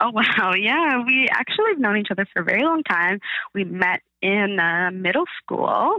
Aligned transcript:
Oh, 0.00 0.10
wow. 0.14 0.52
Yeah, 0.54 1.02
we 1.04 1.28
actually 1.30 1.70
have 1.70 1.78
known 1.78 1.96
each 1.96 2.10
other 2.10 2.26
for 2.32 2.42
a 2.42 2.44
very 2.44 2.62
long 2.62 2.82
time. 2.82 3.20
We 3.54 3.64
met 3.64 4.00
in 4.22 4.58
uh, 4.60 4.90
middle 4.92 5.24
school. 5.42 5.98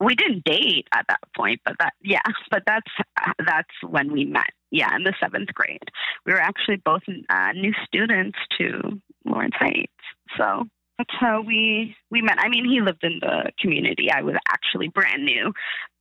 We 0.00 0.14
didn't 0.14 0.44
date 0.44 0.88
at 0.92 1.04
that 1.08 1.20
point, 1.36 1.60
but 1.64 1.76
that, 1.78 1.92
yeah, 2.02 2.22
but 2.50 2.62
that's, 2.66 2.90
that's 3.38 3.68
when 3.86 4.12
we 4.12 4.24
met. 4.24 4.50
Yeah, 4.70 4.94
in 4.94 5.02
the 5.02 5.14
seventh 5.20 5.52
grade. 5.52 5.82
We 6.24 6.32
were 6.32 6.40
actually 6.40 6.76
both 6.76 7.02
uh, 7.28 7.52
new 7.54 7.72
students 7.84 8.38
to 8.58 9.00
Lawrence 9.24 9.56
Heights. 9.58 9.92
So 10.38 10.64
that's 10.96 11.10
how 11.18 11.40
we 11.40 11.96
we 12.10 12.22
met. 12.22 12.36
I 12.38 12.48
mean, 12.48 12.64
he 12.68 12.80
lived 12.80 13.02
in 13.02 13.18
the 13.20 13.50
community. 13.58 14.12
I 14.12 14.22
was 14.22 14.36
actually 14.48 14.88
brand 14.88 15.24
new, 15.24 15.52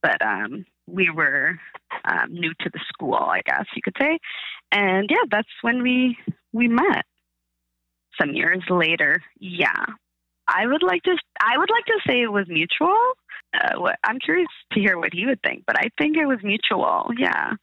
but 0.03 0.21
um, 0.21 0.65
we 0.87 1.09
were 1.09 1.57
um, 2.05 2.31
new 2.31 2.53
to 2.59 2.69
the 2.71 2.79
school, 2.89 3.15
I 3.15 3.41
guess 3.45 3.65
you 3.75 3.81
could 3.81 3.95
say. 3.99 4.19
And 4.71 5.09
yeah, 5.09 5.23
that's 5.31 5.49
when 5.61 5.81
we 5.81 6.17
we 6.53 6.67
met. 6.67 7.05
Some 8.19 8.31
years 8.31 8.63
later, 8.69 9.21
yeah. 9.39 9.85
I 10.47 10.65
would 10.65 10.83
like 10.83 11.03
to. 11.03 11.15
I 11.39 11.57
would 11.57 11.69
like 11.69 11.85
to 11.85 11.99
say 12.07 12.21
it 12.21 12.31
was 12.31 12.47
mutual. 12.47 12.97
Uh, 13.53 13.79
what, 13.79 13.97
I'm 14.03 14.19
curious 14.19 14.47
to 14.73 14.79
hear 14.79 14.97
what 14.97 15.13
he 15.13 15.25
would 15.25 15.41
think, 15.41 15.63
but 15.65 15.77
I 15.77 15.89
think 15.97 16.17
it 16.17 16.25
was 16.25 16.39
mutual. 16.43 17.11
Yeah, 17.17 17.53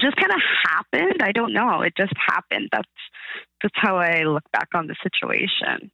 just 0.00 0.16
kind 0.16 0.32
of 0.32 0.40
happened. 0.68 1.22
I 1.22 1.32
don't 1.32 1.52
know. 1.52 1.80
It 1.82 1.94
just 1.96 2.12
happened. 2.28 2.68
That's 2.70 2.88
that's 3.62 3.74
how 3.76 3.96
I 3.96 4.22
look 4.24 4.44
back 4.52 4.68
on 4.74 4.86
the 4.86 4.96
situation. 5.02 5.90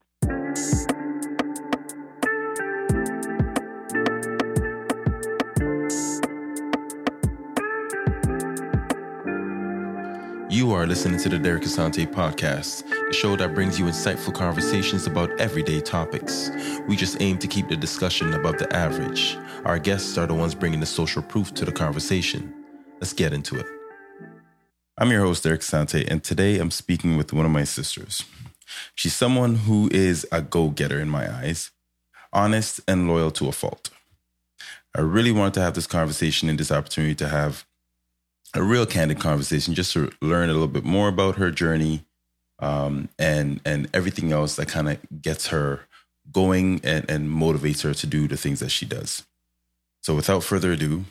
You 10.50 10.72
are 10.72 10.84
listening 10.84 11.20
to 11.20 11.28
the 11.28 11.38
Derek 11.38 11.62
Asante 11.62 12.12
podcast, 12.12 12.82
the 12.88 13.12
show 13.12 13.36
that 13.36 13.54
brings 13.54 13.78
you 13.78 13.84
insightful 13.84 14.34
conversations 14.34 15.06
about 15.06 15.30
everyday 15.40 15.80
topics. 15.80 16.50
We 16.88 16.96
just 16.96 17.22
aim 17.22 17.38
to 17.38 17.46
keep 17.46 17.68
the 17.68 17.76
discussion 17.76 18.34
above 18.34 18.58
the 18.58 18.74
average. 18.74 19.38
Our 19.64 19.78
guests 19.78 20.18
are 20.18 20.26
the 20.26 20.34
ones 20.34 20.56
bringing 20.56 20.80
the 20.80 20.86
social 20.86 21.22
proof 21.22 21.54
to 21.54 21.64
the 21.64 21.70
conversation. 21.70 22.52
Let's 23.00 23.12
get 23.12 23.32
into 23.32 23.60
it. 23.60 23.66
I'm 24.98 25.12
your 25.12 25.20
host, 25.24 25.44
Derek 25.44 25.60
Asante, 25.60 26.04
and 26.10 26.24
today 26.24 26.58
I'm 26.58 26.72
speaking 26.72 27.16
with 27.16 27.32
one 27.32 27.46
of 27.46 27.52
my 27.52 27.62
sisters. 27.62 28.24
She's 28.96 29.14
someone 29.14 29.54
who 29.54 29.88
is 29.92 30.26
a 30.32 30.42
go 30.42 30.70
getter 30.70 30.98
in 30.98 31.08
my 31.08 31.32
eyes, 31.32 31.70
honest 32.32 32.80
and 32.88 33.06
loyal 33.06 33.30
to 33.30 33.46
a 33.46 33.52
fault. 33.52 33.90
I 34.96 35.00
really 35.02 35.30
wanted 35.30 35.54
to 35.54 35.60
have 35.60 35.74
this 35.74 35.86
conversation 35.86 36.48
and 36.48 36.58
this 36.58 36.72
opportunity 36.72 37.14
to 37.14 37.28
have 37.28 37.64
a 38.54 38.62
real 38.62 38.86
candid 38.86 39.20
conversation 39.20 39.74
just 39.74 39.92
to 39.92 40.10
learn 40.20 40.48
a 40.48 40.52
little 40.52 40.68
bit 40.68 40.84
more 40.84 41.08
about 41.08 41.36
her 41.36 41.50
journey 41.50 42.04
um, 42.58 43.08
and 43.18 43.60
and 43.64 43.88
everything 43.94 44.32
else 44.32 44.56
that 44.56 44.68
kind 44.68 44.88
of 44.88 44.98
gets 45.22 45.48
her 45.48 45.80
going 46.30 46.80
and, 46.84 47.08
and 47.10 47.28
motivates 47.28 47.82
her 47.82 47.94
to 47.94 48.06
do 48.06 48.28
the 48.28 48.36
things 48.36 48.60
that 48.60 48.70
she 48.70 48.86
does. 48.86 49.26
So 50.02 50.14
without 50.14 50.44
further 50.44 50.72
ado, 50.72 51.04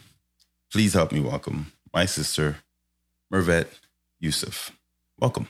please 0.71 0.93
help 0.93 1.11
me 1.11 1.19
welcome 1.19 1.71
my 1.93 2.05
sister, 2.05 2.57
Mervette 3.31 3.67
Yusuf. 4.19 4.71
Welcome. 5.19 5.47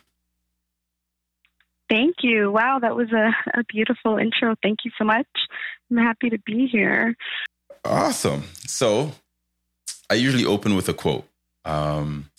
Thank 1.89 2.17
you. 2.21 2.51
Wow, 2.51 2.79
that 2.79 2.95
was 2.95 3.11
a, 3.11 3.31
a 3.59 3.63
beautiful 3.63 4.17
intro. 4.17 4.55
Thank 4.61 4.79
you 4.85 4.91
so 4.97 5.03
much. 5.03 5.27
I'm 5.89 5.97
happy 5.97 6.29
to 6.29 6.37
be 6.39 6.67
here. 6.67 7.15
Awesome. 7.83 8.43
So 8.67 9.11
I 10.09 10.15
usually 10.15 10.45
open 10.45 10.75
with 10.75 10.87
a 10.87 10.93
quote. 10.93 11.28
Um, 11.65 12.31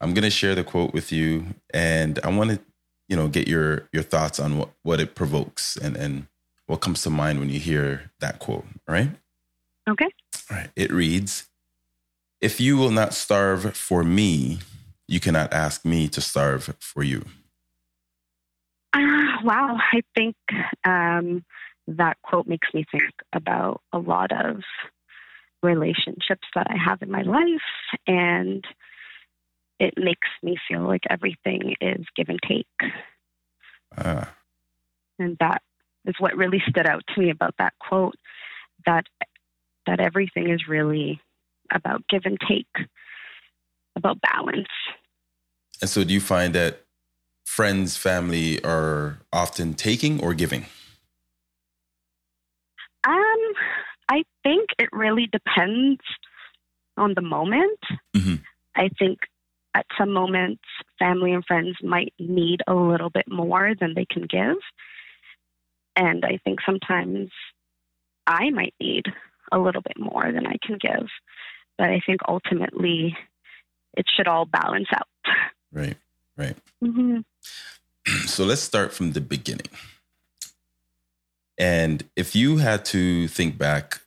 I'm 0.00 0.14
going 0.14 0.24
to 0.24 0.30
share 0.30 0.54
the 0.54 0.64
quote 0.64 0.92
with 0.92 1.12
you, 1.12 1.54
and 1.72 2.18
I 2.24 2.30
want 2.30 2.50
to, 2.50 2.60
you 3.08 3.16
know, 3.16 3.28
get 3.28 3.48
your 3.48 3.88
your 3.92 4.02
thoughts 4.02 4.40
on 4.40 4.58
what 4.58 4.70
what 4.82 5.00
it 5.00 5.14
provokes 5.14 5.76
and 5.76 5.96
and 5.96 6.26
what 6.66 6.80
comes 6.80 7.02
to 7.02 7.10
mind 7.10 7.38
when 7.38 7.50
you 7.50 7.60
hear 7.60 8.10
that 8.20 8.38
quote. 8.38 8.64
All 8.88 8.94
right. 8.94 9.10
Okay. 9.88 10.08
All 10.50 10.56
right. 10.56 10.70
It 10.74 10.92
reads, 10.92 11.48
"If 12.40 12.60
you 12.60 12.76
will 12.76 12.90
not 12.90 13.14
starve 13.14 13.76
for 13.76 14.02
me, 14.02 14.60
you 15.06 15.20
cannot 15.20 15.52
ask 15.52 15.84
me 15.84 16.08
to 16.08 16.20
starve 16.20 16.74
for 16.80 17.02
you." 17.02 17.24
Uh, 18.94 19.38
wow, 19.44 19.78
I 19.92 20.02
think 20.14 20.36
um, 20.84 21.44
that 21.86 22.16
quote 22.22 22.46
makes 22.46 22.68
me 22.74 22.84
think 22.90 23.12
about 23.32 23.80
a 23.92 23.98
lot 23.98 24.32
of 24.32 24.62
relationships 25.62 26.46
that 26.54 26.66
I 26.68 26.76
have 26.76 27.02
in 27.02 27.10
my 27.10 27.22
life, 27.22 27.98
and 28.06 28.64
it 29.78 29.94
makes 29.96 30.28
me 30.42 30.56
feel 30.68 30.82
like 30.82 31.02
everything 31.10 31.74
is 31.80 32.04
give 32.16 32.28
and 32.28 32.40
take. 32.46 32.66
Uh. 33.96 34.24
And 35.18 35.36
that 35.40 35.62
is 36.04 36.14
what 36.18 36.36
really 36.36 36.62
stood 36.68 36.86
out 36.86 37.02
to 37.14 37.20
me 37.20 37.30
about 37.30 37.54
that 37.58 37.74
quote 37.78 38.16
that 38.86 39.04
that 39.86 40.00
everything 40.00 40.50
is 40.50 40.68
really 40.68 41.20
about 41.72 42.06
give 42.08 42.22
and 42.24 42.38
take, 42.48 42.86
about 43.96 44.20
balance. 44.20 44.68
And 45.80 45.90
so 45.90 46.04
do 46.04 46.14
you 46.14 46.20
find 46.20 46.54
that 46.54 46.82
friends, 47.44 47.96
family 47.96 48.62
are 48.64 49.18
often 49.32 49.74
taking 49.74 50.22
or 50.22 50.34
giving? 50.34 50.66
Um, 53.04 53.52
I 54.12 54.24
think 54.42 54.68
it 54.78 54.90
really 54.92 55.26
depends 55.26 56.02
on 56.98 57.14
the 57.14 57.22
moment. 57.22 57.78
Mm-hmm. 58.14 58.34
I 58.76 58.90
think 58.98 59.20
at 59.74 59.86
some 59.96 60.12
moments, 60.12 60.62
family 60.98 61.32
and 61.32 61.42
friends 61.46 61.76
might 61.82 62.12
need 62.18 62.60
a 62.66 62.74
little 62.74 63.08
bit 63.08 63.24
more 63.26 63.72
than 63.80 63.94
they 63.94 64.04
can 64.04 64.26
give. 64.26 64.58
And 65.96 66.26
I 66.26 66.40
think 66.44 66.58
sometimes 66.66 67.30
I 68.26 68.50
might 68.50 68.74
need 68.78 69.06
a 69.50 69.58
little 69.58 69.80
bit 69.80 69.98
more 69.98 70.30
than 70.30 70.46
I 70.46 70.56
can 70.62 70.76
give. 70.78 71.08
But 71.78 71.88
I 71.88 72.02
think 72.04 72.20
ultimately 72.28 73.16
it 73.96 74.04
should 74.14 74.28
all 74.28 74.44
balance 74.44 74.88
out. 74.94 75.08
Right, 75.72 75.96
right. 76.36 76.56
Mm-hmm. 76.84 77.20
So 78.26 78.44
let's 78.44 78.60
start 78.60 78.92
from 78.92 79.12
the 79.12 79.20
beginning. 79.20 79.68
And 81.56 82.04
if 82.16 82.34
you 82.34 82.56
had 82.56 82.84
to 82.86 83.28
think 83.28 83.56
back 83.56 84.01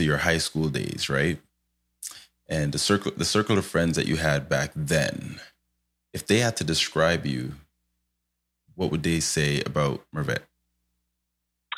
to 0.00 0.04
your 0.04 0.16
high 0.16 0.38
school 0.38 0.70
days, 0.70 1.08
right? 1.10 1.38
And 2.48 2.72
the 2.72 2.78
circle 2.78 3.12
the 3.16 3.24
circle 3.24 3.58
of 3.58 3.66
friends 3.66 3.96
that 3.96 4.06
you 4.06 4.16
had 4.16 4.48
back 4.48 4.72
then, 4.74 5.40
if 6.12 6.26
they 6.26 6.38
had 6.38 6.56
to 6.56 6.64
describe 6.64 7.26
you, 7.26 7.52
what 8.74 8.90
would 8.90 9.02
they 9.02 9.20
say 9.20 9.60
about 9.60 10.02
Mervette? 10.14 10.44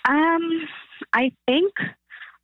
Um, 0.08 0.68
I 1.12 1.32
think 1.46 1.72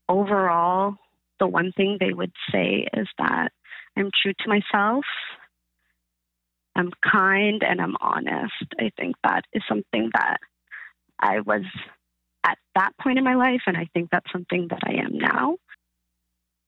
overall 0.08 0.96
the 1.38 1.46
one 1.46 1.72
thing 1.72 1.96
they 2.00 2.12
would 2.12 2.32
say 2.52 2.88
is 2.92 3.06
that 3.18 3.52
I'm 3.96 4.10
true 4.22 4.32
to 4.32 4.48
myself. 4.48 5.04
I'm 6.74 6.90
kind 7.02 7.62
and 7.62 7.80
I'm 7.80 7.96
honest. 8.00 8.74
I 8.78 8.90
think 8.96 9.16
that 9.22 9.44
is 9.52 9.62
something 9.68 10.10
that 10.14 10.38
I 11.18 11.40
was 11.40 11.62
at 12.44 12.58
that 12.74 12.92
point 13.00 13.18
in 13.18 13.24
my 13.24 13.34
life, 13.34 13.62
and 13.66 13.76
I 13.76 13.88
think 13.94 14.10
that's 14.10 14.30
something 14.32 14.68
that 14.70 14.80
I 14.84 14.94
am 15.04 15.18
now. 15.18 15.56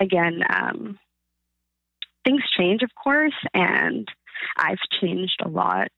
Again, 0.00 0.42
um, 0.48 0.98
things 2.24 2.42
change, 2.56 2.82
of 2.82 2.90
course, 3.02 3.34
and 3.54 4.08
I've 4.56 4.78
changed 5.00 5.40
a 5.44 5.48
lot 5.48 5.88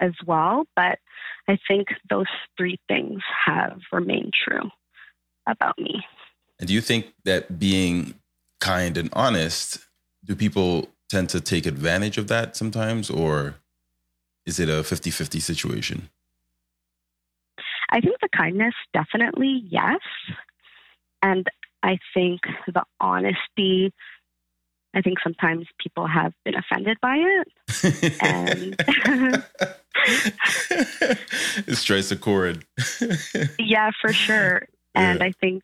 as 0.00 0.12
well, 0.26 0.64
but 0.74 0.98
I 1.48 1.58
think 1.68 1.88
those 2.10 2.26
three 2.56 2.78
things 2.88 3.20
have 3.46 3.78
remained 3.92 4.32
true 4.32 4.70
about 5.46 5.78
me. 5.78 6.04
And 6.58 6.68
do 6.68 6.74
you 6.74 6.80
think 6.80 7.12
that 7.24 7.58
being 7.58 8.14
kind 8.60 8.96
and 8.96 9.10
honest, 9.12 9.78
do 10.24 10.34
people 10.34 10.88
tend 11.08 11.28
to 11.30 11.40
take 11.40 11.66
advantage 11.66 12.18
of 12.18 12.28
that 12.28 12.56
sometimes, 12.56 13.10
or 13.10 13.56
is 14.44 14.58
it 14.58 14.68
a 14.68 14.82
50 14.82 15.10
50 15.10 15.40
situation? 15.40 16.08
I 17.90 18.00
think 18.00 18.16
the 18.20 18.28
kindness, 18.36 18.74
definitely, 18.92 19.62
yes. 19.68 20.00
And 21.22 21.46
I 21.86 21.98
think 22.12 22.40
the 22.66 22.82
honesty, 23.00 23.92
I 24.92 25.02
think 25.02 25.18
sometimes 25.22 25.66
people 25.80 26.08
have 26.08 26.32
been 26.44 26.56
offended 26.56 26.98
by 27.00 27.16
it. 27.16 27.48
and 28.20 28.76
it 31.68 31.76
strikes 31.76 32.10
a 32.10 32.16
chord. 32.16 32.64
yeah, 33.58 33.92
for 34.00 34.12
sure. 34.12 34.66
And 34.96 35.20
yeah. 35.20 35.26
I 35.26 35.32
think, 35.40 35.62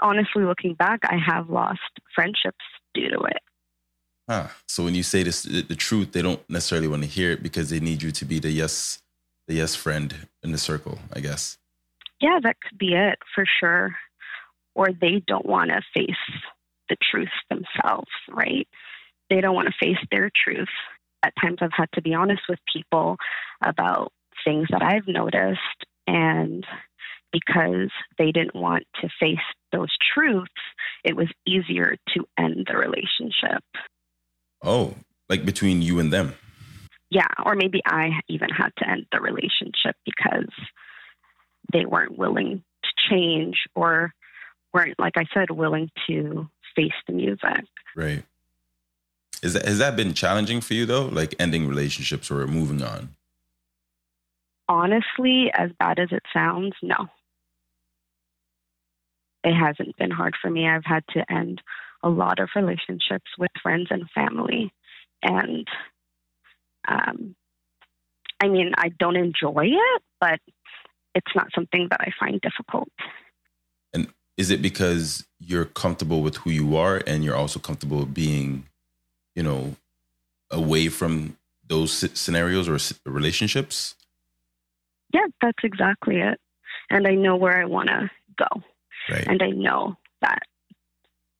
honestly, 0.00 0.44
looking 0.44 0.74
back, 0.74 1.00
I 1.04 1.16
have 1.16 1.48
lost 1.48 1.80
friendships 2.14 2.64
due 2.92 3.08
to 3.08 3.20
it. 3.22 3.40
Huh. 4.28 4.48
So 4.68 4.84
when 4.84 4.94
you 4.94 5.02
say 5.02 5.22
this, 5.22 5.44
the, 5.44 5.62
the 5.62 5.76
truth, 5.76 6.12
they 6.12 6.20
don't 6.20 6.42
necessarily 6.50 6.88
want 6.88 7.04
to 7.04 7.08
hear 7.08 7.30
it 7.30 7.42
because 7.42 7.70
they 7.70 7.80
need 7.80 8.02
you 8.02 8.10
to 8.10 8.24
be 8.26 8.38
the 8.38 8.50
yes 8.50 9.00
the 9.48 9.54
yes 9.54 9.74
friend 9.76 10.28
in 10.42 10.52
the 10.52 10.58
circle, 10.58 10.98
I 11.12 11.20
guess. 11.20 11.56
Yeah, 12.20 12.40
that 12.42 12.56
could 12.60 12.76
be 12.76 12.94
it 12.94 13.18
for 13.34 13.44
sure. 13.60 13.94
Or 14.76 14.88
they 14.92 15.22
don't 15.26 15.46
want 15.46 15.70
to 15.70 15.80
face 15.94 16.10
the 16.90 16.96
truth 17.10 17.30
themselves, 17.48 18.10
right? 18.30 18.68
They 19.30 19.40
don't 19.40 19.54
want 19.54 19.68
to 19.68 19.74
face 19.80 19.98
their 20.10 20.30
truth. 20.44 20.68
At 21.22 21.32
times, 21.40 21.58
I've 21.62 21.70
had 21.72 21.88
to 21.94 22.02
be 22.02 22.12
honest 22.12 22.42
with 22.46 22.58
people 22.70 23.16
about 23.64 24.12
things 24.44 24.68
that 24.70 24.82
I've 24.82 25.08
noticed. 25.08 25.86
And 26.06 26.64
because 27.32 27.90
they 28.18 28.32
didn't 28.32 28.54
want 28.54 28.84
to 29.00 29.08
face 29.18 29.38
those 29.72 29.88
truths, 30.14 30.52
it 31.02 31.16
was 31.16 31.28
easier 31.46 31.96
to 32.14 32.24
end 32.38 32.68
the 32.68 32.76
relationship. 32.76 33.64
Oh, 34.62 34.94
like 35.30 35.46
between 35.46 35.80
you 35.80 35.98
and 35.98 36.12
them? 36.12 36.34
Yeah, 37.10 37.26
or 37.44 37.54
maybe 37.54 37.80
I 37.86 38.10
even 38.28 38.50
had 38.50 38.70
to 38.78 38.88
end 38.88 39.06
the 39.10 39.20
relationship 39.20 39.96
because 40.04 40.52
they 41.72 41.86
weren't 41.86 42.18
willing 42.18 42.62
to 42.82 43.08
change 43.08 43.56
or 43.74 44.12
weren't, 44.76 44.98
like 44.98 45.14
I 45.16 45.24
said, 45.32 45.50
willing 45.50 45.90
to 46.06 46.48
face 46.76 46.92
the 47.06 47.14
music. 47.14 47.64
Right. 47.96 48.24
Is 49.42 49.54
that 49.54 49.64
has 49.64 49.78
that 49.78 49.96
been 49.96 50.12
challenging 50.12 50.60
for 50.60 50.74
you 50.74 50.84
though? 50.84 51.06
Like 51.06 51.34
ending 51.38 51.66
relationships 51.66 52.30
or 52.30 52.46
moving 52.46 52.82
on? 52.82 53.14
Honestly, 54.68 55.50
as 55.54 55.70
bad 55.78 55.98
as 55.98 56.08
it 56.10 56.22
sounds, 56.32 56.74
no. 56.82 57.08
It 59.44 59.54
hasn't 59.54 59.96
been 59.96 60.10
hard 60.10 60.34
for 60.42 60.50
me. 60.50 60.68
I've 60.68 60.84
had 60.84 61.04
to 61.10 61.24
end 61.32 61.62
a 62.02 62.08
lot 62.08 62.38
of 62.40 62.50
relationships 62.54 63.30
with 63.38 63.50
friends 63.62 63.86
and 63.90 64.10
family. 64.14 64.72
And 65.22 65.66
um, 66.86 67.34
I 68.42 68.48
mean, 68.48 68.72
I 68.76 68.88
don't 68.98 69.16
enjoy 69.16 69.66
it, 69.66 70.02
but 70.20 70.40
it's 71.14 71.34
not 71.34 71.48
something 71.54 71.88
that 71.90 72.00
I 72.00 72.10
find 72.18 72.40
difficult. 72.40 72.88
Is 74.36 74.50
it 74.50 74.60
because 74.60 75.24
you're 75.38 75.64
comfortable 75.64 76.22
with 76.22 76.36
who 76.36 76.50
you 76.50 76.76
are 76.76 77.02
and 77.06 77.24
you're 77.24 77.36
also 77.36 77.58
comfortable 77.58 78.04
being, 78.04 78.66
you 79.34 79.42
know, 79.42 79.76
away 80.50 80.88
from 80.88 81.36
those 81.66 81.92
scenarios 82.18 82.68
or 82.68 82.78
relationships? 83.10 83.94
Yeah, 85.12 85.26
that's 85.40 85.64
exactly 85.64 86.18
it. 86.18 86.38
And 86.90 87.06
I 87.06 87.14
know 87.14 87.36
where 87.36 87.60
I 87.60 87.64
want 87.64 87.88
to 87.88 88.10
go. 88.36 88.62
Right. 89.08 89.26
And 89.26 89.42
I 89.42 89.50
know 89.50 89.96
that 90.20 90.42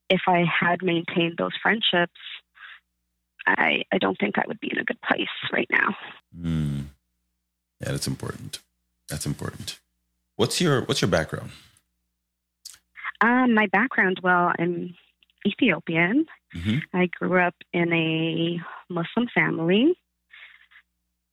if 0.08 0.22
I 0.26 0.44
had 0.44 0.82
maintained 0.82 1.36
those 1.36 1.52
friendships, 1.62 2.20
I, 3.46 3.84
I 3.92 3.98
don't 3.98 4.18
think 4.18 4.38
I 4.38 4.44
would 4.46 4.60
be 4.60 4.70
in 4.72 4.78
a 4.78 4.84
good 4.84 5.00
place 5.02 5.28
right 5.52 5.68
now. 5.70 5.96
Mm. 6.36 6.86
Yeah, 7.80 7.92
that's 7.92 8.06
important. 8.06 8.60
That's 9.08 9.26
important. 9.26 9.78
What's 10.36 10.60
your 10.60 10.82
What's 10.82 11.00
your 11.00 11.10
background? 11.10 11.50
Um, 13.20 13.54
my 13.54 13.66
background, 13.72 14.20
well, 14.22 14.52
I'm 14.58 14.94
Ethiopian. 15.46 16.26
Mm-hmm. 16.54 16.78
I 16.92 17.06
grew 17.06 17.40
up 17.40 17.54
in 17.72 17.92
a 17.92 18.58
Muslim 18.92 19.28
family. 19.34 19.94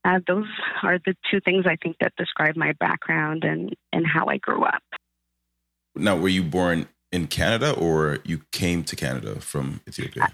Uh, 0.06 0.20
those 0.28 0.48
are 0.82 1.00
the 1.06 1.16
two 1.32 1.40
things 1.40 1.66
I 1.66 1.78
think 1.82 1.98
that 2.02 2.14
describe 2.18 2.58
my 2.58 2.74
background 2.80 3.44
and, 3.44 3.74
and 3.94 4.06
how 4.06 4.26
I 4.28 4.38
grew 4.38 4.64
up. 4.64 4.84
Now, 5.96 6.18
were 6.18 6.30
you 6.30 6.44
born 6.44 6.88
in 7.12 7.28
Canada 7.28 7.74
or 7.74 8.20
you 8.26 8.42
came 8.52 8.84
to 8.86 8.96
Canada 8.96 9.40
from 9.40 9.82
Ethiopia? 9.88 10.28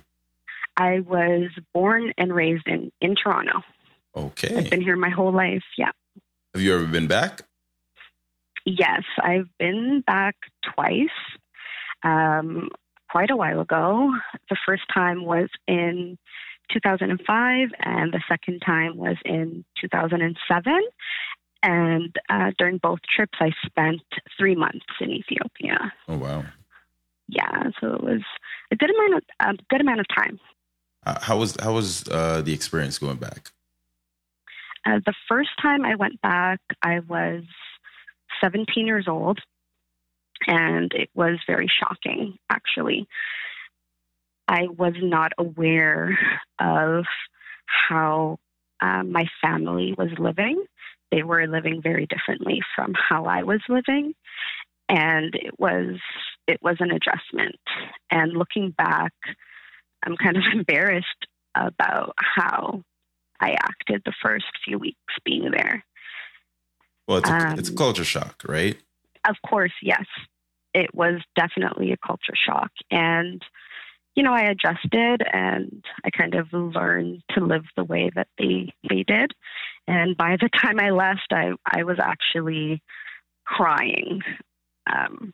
I 0.78 1.02
was 1.02 1.50
born 1.74 2.14
and 2.18 2.34
raised 2.34 2.68
in, 2.68 2.92
in 3.02 3.16
Toronto. 3.16 3.62
Okay. 4.16 4.56
I've 4.58 4.70
been 4.70 4.82
here 4.82 4.96
my 4.96 5.10
whole 5.10 5.32
life. 5.32 5.64
Yeah. 5.78 5.92
Have 6.54 6.64
you 6.64 6.74
ever 6.74 6.86
been 6.86 7.08
back? 7.08 7.42
Yes, 8.66 9.04
I've 9.22 9.48
been 9.58 10.04
back 10.06 10.36
twice. 10.74 11.08
Um, 12.04 12.70
quite 13.10 13.32
a 13.32 13.36
while 13.36 13.60
ago. 13.60 14.12
The 14.50 14.58
first 14.66 14.84
time 14.94 15.26
was 15.26 15.50
in 15.68 16.18
2005, 16.72 17.70
and 17.80 18.14
the 18.14 18.22
second 18.30 18.62
time 18.66 18.98
was 18.98 19.18
in 19.26 19.66
2007. 19.82 20.82
And 21.62 22.16
uh, 22.30 22.52
during 22.58 22.78
both 22.78 23.00
trips, 23.14 23.38
I 23.42 23.52
spent 23.66 24.02
three 24.38 24.56
months 24.56 24.86
in 25.02 25.12
Ethiopia. 25.12 25.92
Oh 26.08 26.18
wow! 26.18 26.46
Yeah, 27.28 27.64
so 27.82 27.96
it 27.96 28.02
was 28.02 28.22
a 28.72 28.78
good 28.78 28.90
amount 28.90 29.24
of 29.42 29.56
a 29.56 29.64
good 29.70 29.82
amount 29.82 30.00
of 30.00 30.06
time. 30.16 30.40
Uh, 31.06 31.20
how 31.22 31.38
was 31.38 31.58
how 31.62 31.74
was 31.74 32.08
uh, 32.08 32.42
the 32.42 32.54
experience 32.54 32.98
going 32.98 33.18
back? 33.18 33.52
Uh, 34.86 35.00
the 35.06 35.14
first 35.28 35.50
time 35.62 35.84
I 35.84 35.96
went 35.96 36.22
back, 36.22 36.62
I 36.82 37.00
was 37.00 37.44
17 38.42 38.88
years 38.88 39.08
old, 39.08 39.40
and 40.48 40.92
it 40.94 41.10
was 41.14 41.38
very 41.48 41.68
shocking. 41.80 42.38
Actually, 42.50 43.08
I 44.48 44.68
was 44.68 44.94
not 45.02 45.32
aware 45.38 46.18
of 46.60 47.06
how 47.66 48.38
um, 48.82 49.12
my 49.12 49.26
family 49.42 49.94
was 49.98 50.10
living. 50.18 50.64
They 51.12 51.24
were 51.24 51.48
living 51.48 51.82
very 51.82 52.08
differently 52.08 52.62
from 52.76 52.94
how 52.94 53.26
I 53.26 53.44
was 53.44 53.62
living, 53.68 54.14
and 54.88 55.36
it 55.36 55.60
was 55.60 56.00
it 56.48 56.60
was 56.62 56.78
an 56.80 56.92
adjustment. 56.92 57.60
And 58.10 58.34
looking 58.34 58.72
back, 58.72 59.14
I'm 60.06 60.18
kind 60.18 60.38
of 60.38 60.44
embarrassed 60.54 61.28
about 61.56 62.16
how 62.18 62.84
I 63.40 63.52
acted 63.52 64.02
the 64.06 64.14
first 64.24 64.46
few 64.66 64.78
weeks 64.78 64.98
being 65.24 65.52
there. 65.52 65.84
Well, 67.10 67.18
it's 67.18 67.30
a, 67.30 67.34
um, 67.34 67.58
it's 67.58 67.70
a 67.70 67.74
culture 67.74 68.04
shock, 68.04 68.44
right? 68.48 68.78
Of 69.28 69.36
course, 69.44 69.74
yes. 69.82 70.06
It 70.76 70.94
was 70.94 71.22
definitely 71.36 71.92
a 71.92 71.98
culture 71.98 72.36
shock. 72.36 72.70
And, 72.92 73.42
you 74.16 74.22
know, 74.22 74.32
I 74.32 74.44
adjusted 74.44 75.24
and 75.34 75.84
I 76.06 76.12
kind 76.12 76.36
of 76.36 76.54
learned 76.54 77.24
to 77.32 77.44
live 77.44 77.64
the 77.76 77.84
way 77.84 78.12
that 78.14 78.28
they, 78.38 78.72
they 78.88 79.02
did. 79.02 79.32
And 79.88 80.16
by 80.16 80.38
the 80.40 80.50
time 80.62 80.80
I 80.80 80.92
left, 80.92 81.26
I, 81.32 81.54
I 81.66 81.82
was 81.82 81.98
actually 82.00 82.84
crying, 83.44 84.22
um, 84.86 85.34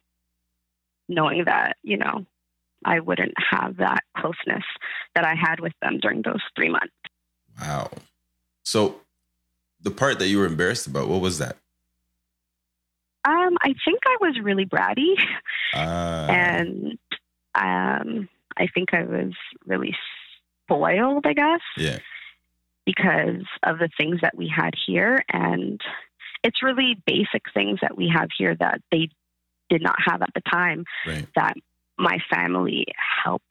knowing 1.09 1.43
that, 1.43 1.75
you 1.83 1.97
know, 1.97 2.25
I 2.85 3.01
wouldn't 3.01 3.33
have 3.51 3.75
that 3.77 4.05
closeness 4.15 4.63
that 5.13 5.25
I 5.25 5.35
had 5.35 5.59
with 5.59 5.73
them 5.81 5.99
during 5.99 6.21
those 6.21 6.41
three 6.55 6.69
months. 6.69 6.95
Wow. 7.59 7.91
So 8.63 9.01
the 9.81 9.91
part 9.91 10.19
that 10.19 10.27
you 10.29 10.37
were 10.37 10.45
embarrassed 10.45 10.87
about, 10.87 11.09
what 11.09 11.19
was 11.19 11.39
that? 11.39 11.57
Um, 13.27 13.57
I 13.61 13.73
think 13.85 13.99
I 14.05 14.17
was 14.21 14.39
really 14.41 14.65
bratty. 14.65 15.15
Uh. 15.73 16.27
And 16.29 16.97
um, 17.55 18.29
I 18.57 18.67
think 18.73 18.93
I 18.93 19.03
was 19.03 19.33
really 19.65 19.95
spoiled, 20.63 21.25
I 21.25 21.33
guess. 21.33 21.61
Yeah. 21.77 21.99
Because 22.85 23.43
of 23.63 23.79
the 23.79 23.89
things 23.97 24.19
that 24.21 24.37
we 24.37 24.51
had 24.55 24.73
here. 24.87 25.23
And 25.31 25.81
it's 26.43 26.61
really 26.63 27.01
basic 27.05 27.43
things 27.53 27.79
that 27.81 27.97
we 27.97 28.11
have 28.15 28.29
here 28.37 28.55
that 28.59 28.81
they 28.91 29.09
did 29.69 29.81
not 29.81 29.95
have 30.05 30.21
at 30.21 30.29
the 30.35 30.41
time 30.49 30.85
right. 31.07 31.27
that 31.35 31.55
my 31.97 32.19
family 32.31 32.85
helped 33.23 33.45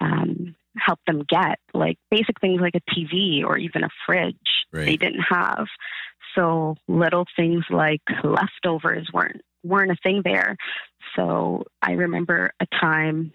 um, 0.00 0.54
help 0.78 1.00
them 1.06 1.24
get, 1.28 1.58
like 1.74 1.98
basic 2.10 2.40
things 2.40 2.60
like 2.60 2.74
a 2.74 2.90
TV 2.90 3.44
or 3.44 3.58
even 3.58 3.84
a 3.84 3.88
fridge. 4.06 4.36
Right. 4.72 4.86
They 4.86 4.96
didn't 4.96 5.24
have. 5.28 5.66
So 6.34 6.76
little 6.88 7.26
things 7.36 7.64
like 7.70 8.02
leftovers 8.22 9.08
weren't 9.12 9.42
weren't 9.62 9.90
a 9.90 9.96
thing 10.02 10.22
there. 10.24 10.56
So 11.16 11.64
I 11.82 11.92
remember 11.92 12.52
a 12.60 12.66
time 12.80 13.32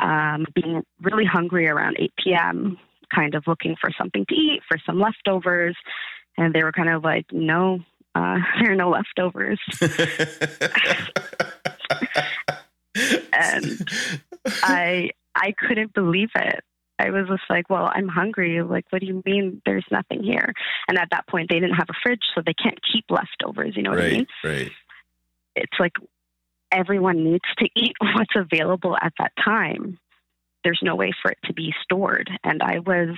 um, 0.00 0.46
being 0.54 0.82
really 1.00 1.24
hungry 1.24 1.68
around 1.68 1.96
8 1.98 2.12
p.m., 2.22 2.78
kind 3.14 3.34
of 3.34 3.44
looking 3.46 3.76
for 3.80 3.90
something 3.96 4.26
to 4.28 4.34
eat, 4.34 4.60
for 4.68 4.78
some 4.84 5.00
leftovers, 5.00 5.76
and 6.36 6.52
they 6.54 6.62
were 6.62 6.72
kind 6.72 6.90
of 6.90 7.02
like, 7.02 7.26
"No, 7.32 7.78
uh, 8.14 8.38
there 8.60 8.72
are 8.72 8.76
no 8.76 8.90
leftovers." 8.90 9.60
and 13.32 13.88
I 14.62 15.10
I 15.34 15.54
couldn't 15.58 15.94
believe 15.94 16.30
it. 16.34 16.64
I 16.98 17.10
was 17.10 17.28
just 17.28 17.42
like, 17.50 17.68
well, 17.68 17.90
I'm 17.94 18.08
hungry. 18.08 18.62
Like, 18.62 18.86
what 18.90 19.00
do 19.00 19.06
you 19.06 19.22
mean 19.26 19.60
there's 19.66 19.84
nothing 19.90 20.22
here? 20.22 20.52
And 20.88 20.98
at 20.98 21.08
that 21.10 21.26
point, 21.28 21.48
they 21.50 21.60
didn't 21.60 21.76
have 21.76 21.90
a 21.90 21.98
fridge, 22.02 22.22
so 22.34 22.42
they 22.44 22.54
can't 22.54 22.78
keep 22.92 23.04
leftovers. 23.10 23.76
You 23.76 23.82
know 23.82 23.90
what 23.90 23.98
right, 23.98 24.12
I 24.12 24.16
mean? 24.16 24.26
Right. 24.42 24.70
It's 25.54 25.78
like 25.78 25.92
everyone 26.72 27.24
needs 27.24 27.44
to 27.58 27.68
eat 27.76 27.94
what's 28.00 28.34
available 28.34 28.96
at 29.00 29.12
that 29.18 29.32
time. 29.42 29.98
There's 30.64 30.80
no 30.82 30.96
way 30.96 31.12
for 31.22 31.30
it 31.30 31.38
to 31.44 31.52
be 31.52 31.74
stored. 31.82 32.30
And 32.42 32.62
I 32.62 32.78
was, 32.80 33.16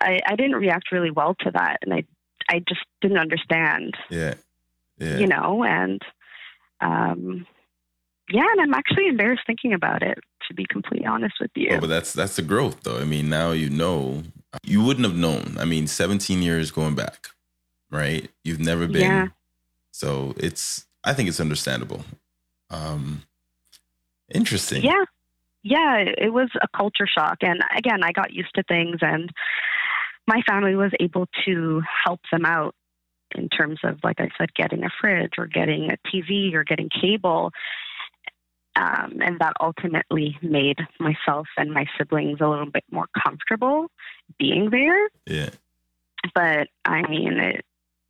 I, 0.00 0.20
I 0.26 0.36
didn't 0.36 0.56
react 0.56 0.92
really 0.92 1.10
well 1.10 1.36
to 1.40 1.50
that. 1.52 1.78
And 1.82 1.94
I, 1.94 2.04
I 2.48 2.60
just 2.60 2.80
didn't 3.00 3.18
understand. 3.18 3.94
Yeah. 4.10 4.34
Yeah. 4.98 5.18
You 5.18 5.26
know, 5.26 5.64
and, 5.64 6.02
um, 6.80 7.46
yeah, 8.30 8.44
and 8.50 8.60
I'm 8.60 8.74
actually 8.74 9.08
embarrassed 9.08 9.42
thinking 9.46 9.72
about 9.72 10.02
it. 10.02 10.18
To 10.48 10.54
be 10.54 10.66
completely 10.68 11.06
honest 11.06 11.34
with 11.40 11.52
you. 11.54 11.68
Oh, 11.70 11.80
but 11.80 11.86
that's 11.86 12.12
that's 12.12 12.36
the 12.36 12.42
growth, 12.42 12.82
though. 12.82 12.98
I 12.98 13.04
mean, 13.04 13.28
now 13.28 13.52
you 13.52 13.70
know. 13.70 14.22
You 14.64 14.82
wouldn't 14.82 15.06
have 15.06 15.16
known. 15.16 15.56
I 15.58 15.64
mean, 15.64 15.86
17 15.86 16.42
years 16.42 16.70
going 16.70 16.94
back, 16.94 17.28
right? 17.90 18.28
You've 18.44 18.60
never 18.60 18.86
been. 18.86 19.02
Yeah. 19.02 19.28
So 19.92 20.34
it's. 20.36 20.84
I 21.04 21.14
think 21.14 21.28
it's 21.28 21.40
understandable. 21.40 22.04
Um, 22.70 23.22
interesting. 24.34 24.82
Yeah, 24.82 25.04
yeah. 25.62 26.04
It 26.18 26.32
was 26.32 26.50
a 26.60 26.66
culture 26.76 27.06
shock, 27.06 27.38
and 27.42 27.62
again, 27.76 28.02
I 28.02 28.12
got 28.12 28.32
used 28.32 28.54
to 28.56 28.64
things, 28.64 28.96
and 29.00 29.30
my 30.26 30.42
family 30.48 30.74
was 30.74 30.92
able 31.00 31.26
to 31.44 31.82
help 32.04 32.20
them 32.30 32.44
out 32.44 32.74
in 33.34 33.48
terms 33.48 33.78
of, 33.84 33.98
like 34.04 34.20
I 34.20 34.28
said, 34.38 34.54
getting 34.54 34.84
a 34.84 34.90
fridge 35.00 35.32
or 35.38 35.46
getting 35.46 35.90
a 35.90 35.96
TV 36.08 36.54
or 36.54 36.64
getting 36.64 36.88
cable. 36.88 37.50
Um, 38.74 39.18
and 39.20 39.38
that 39.40 39.52
ultimately 39.60 40.38
made 40.40 40.78
myself 40.98 41.46
and 41.58 41.72
my 41.72 41.84
siblings 41.98 42.38
a 42.40 42.48
little 42.48 42.70
bit 42.70 42.84
more 42.90 43.06
comfortable 43.22 43.88
being 44.38 44.70
there. 44.70 45.08
Yeah. 45.26 45.50
But 46.34 46.68
I 46.84 47.06
mean, 47.06 47.34
it, 47.38 47.64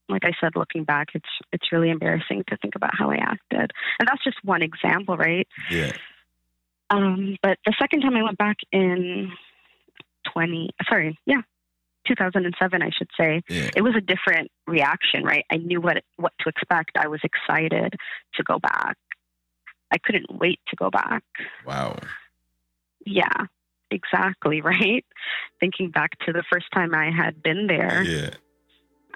like 0.08 0.24
I 0.24 0.32
said, 0.40 0.52
looking 0.54 0.84
back, 0.84 1.08
it's 1.14 1.28
it's 1.52 1.72
really 1.72 1.90
embarrassing 1.90 2.44
to 2.48 2.56
think 2.58 2.76
about 2.76 2.94
how 2.96 3.10
I 3.10 3.16
acted, 3.16 3.72
and 3.98 4.08
that's 4.08 4.22
just 4.22 4.36
one 4.44 4.62
example, 4.62 5.16
right? 5.16 5.48
Yeah. 5.70 5.92
Um, 6.90 7.36
but 7.42 7.58
the 7.64 7.74
second 7.80 8.02
time 8.02 8.16
I 8.16 8.22
went 8.22 8.38
back 8.38 8.58
in 8.70 9.32
twenty, 10.32 10.70
sorry, 10.88 11.18
yeah, 11.24 11.40
2007, 12.06 12.82
I 12.82 12.90
should 12.90 13.08
say, 13.18 13.42
Yeah. 13.48 13.70
it 13.76 13.82
was 13.82 13.94
a 13.96 14.00
different 14.00 14.50
reaction, 14.66 15.24
right? 15.24 15.44
I 15.50 15.56
knew 15.56 15.80
what 15.80 16.02
what 16.16 16.32
to 16.40 16.48
expect. 16.48 16.92
I 16.98 17.08
was 17.08 17.20
excited 17.24 17.94
to 18.34 18.42
go 18.42 18.58
back. 18.58 18.96
I 19.92 19.98
couldn't 19.98 20.26
wait 20.40 20.60
to 20.68 20.76
go 20.76 20.90
back. 20.90 21.22
Wow. 21.66 21.98
Yeah, 23.04 23.46
exactly, 23.90 24.60
right? 24.72 25.04
Thinking 25.60 25.90
back 25.90 26.18
to 26.26 26.32
the 26.32 26.42
first 26.50 26.66
time 26.74 26.94
I 26.94 27.10
had 27.10 27.42
been 27.42 27.66
there, 27.66 28.02
Yeah. 28.02 28.30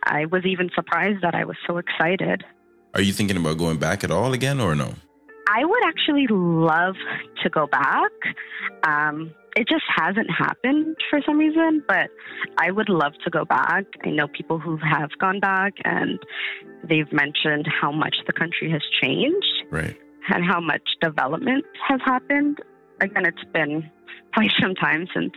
I 0.05 0.27
was 0.27 0.45
even 0.45 0.69
surprised 0.75 1.23
that 1.23 1.35
I 1.35 1.45
was 1.45 1.57
so 1.67 1.79
excited. 1.79 2.45
Are 2.95 3.01
you 3.03 3.13
thinking 3.13 3.37
about 3.37 3.59
going 3.59 3.79
back 3.79 4.05
at 4.05 4.11
all 4.11 4.33
again 4.35 4.61
or 4.61 4.75
no? 4.75 4.95
I 5.49 5.65
would 5.65 5.85
actually 5.87 6.27
love 6.29 6.97
to 7.43 7.51
go 7.51 7.67
back. 7.67 8.11
Um, 8.87 9.33
it 9.57 9.67
just 9.69 9.85
hasn't 9.97 10.29
happened 10.31 10.97
for 11.09 11.21
some 11.27 11.39
reason, 11.39 11.83
but 11.89 12.11
I 12.59 12.71
would 12.71 12.89
love 12.89 13.13
to 13.25 13.31
go 13.31 13.45
back. 13.45 13.85
I 14.05 14.11
know 14.11 14.29
people 14.29 14.59
who 14.59 14.77
have 14.77 15.11
gone 15.19 15.41
back 15.41 15.75
and 15.85 16.19
they've 16.85 17.11
mentioned 17.13 17.67
how 17.81 17.91
much 17.91 18.17
the 18.27 18.33
country 18.33 18.71
has 18.71 18.83
changed 19.03 19.65
Right. 19.71 19.97
And 20.29 20.45
how 20.45 20.61
much 20.61 20.83
development 21.01 21.65
has 21.89 22.01
happened. 22.05 22.59
Again, 23.01 23.27
it's 23.27 23.45
been 23.53 23.91
quite 24.35 24.51
some 24.61 24.75
time 24.75 25.07
since 25.15 25.33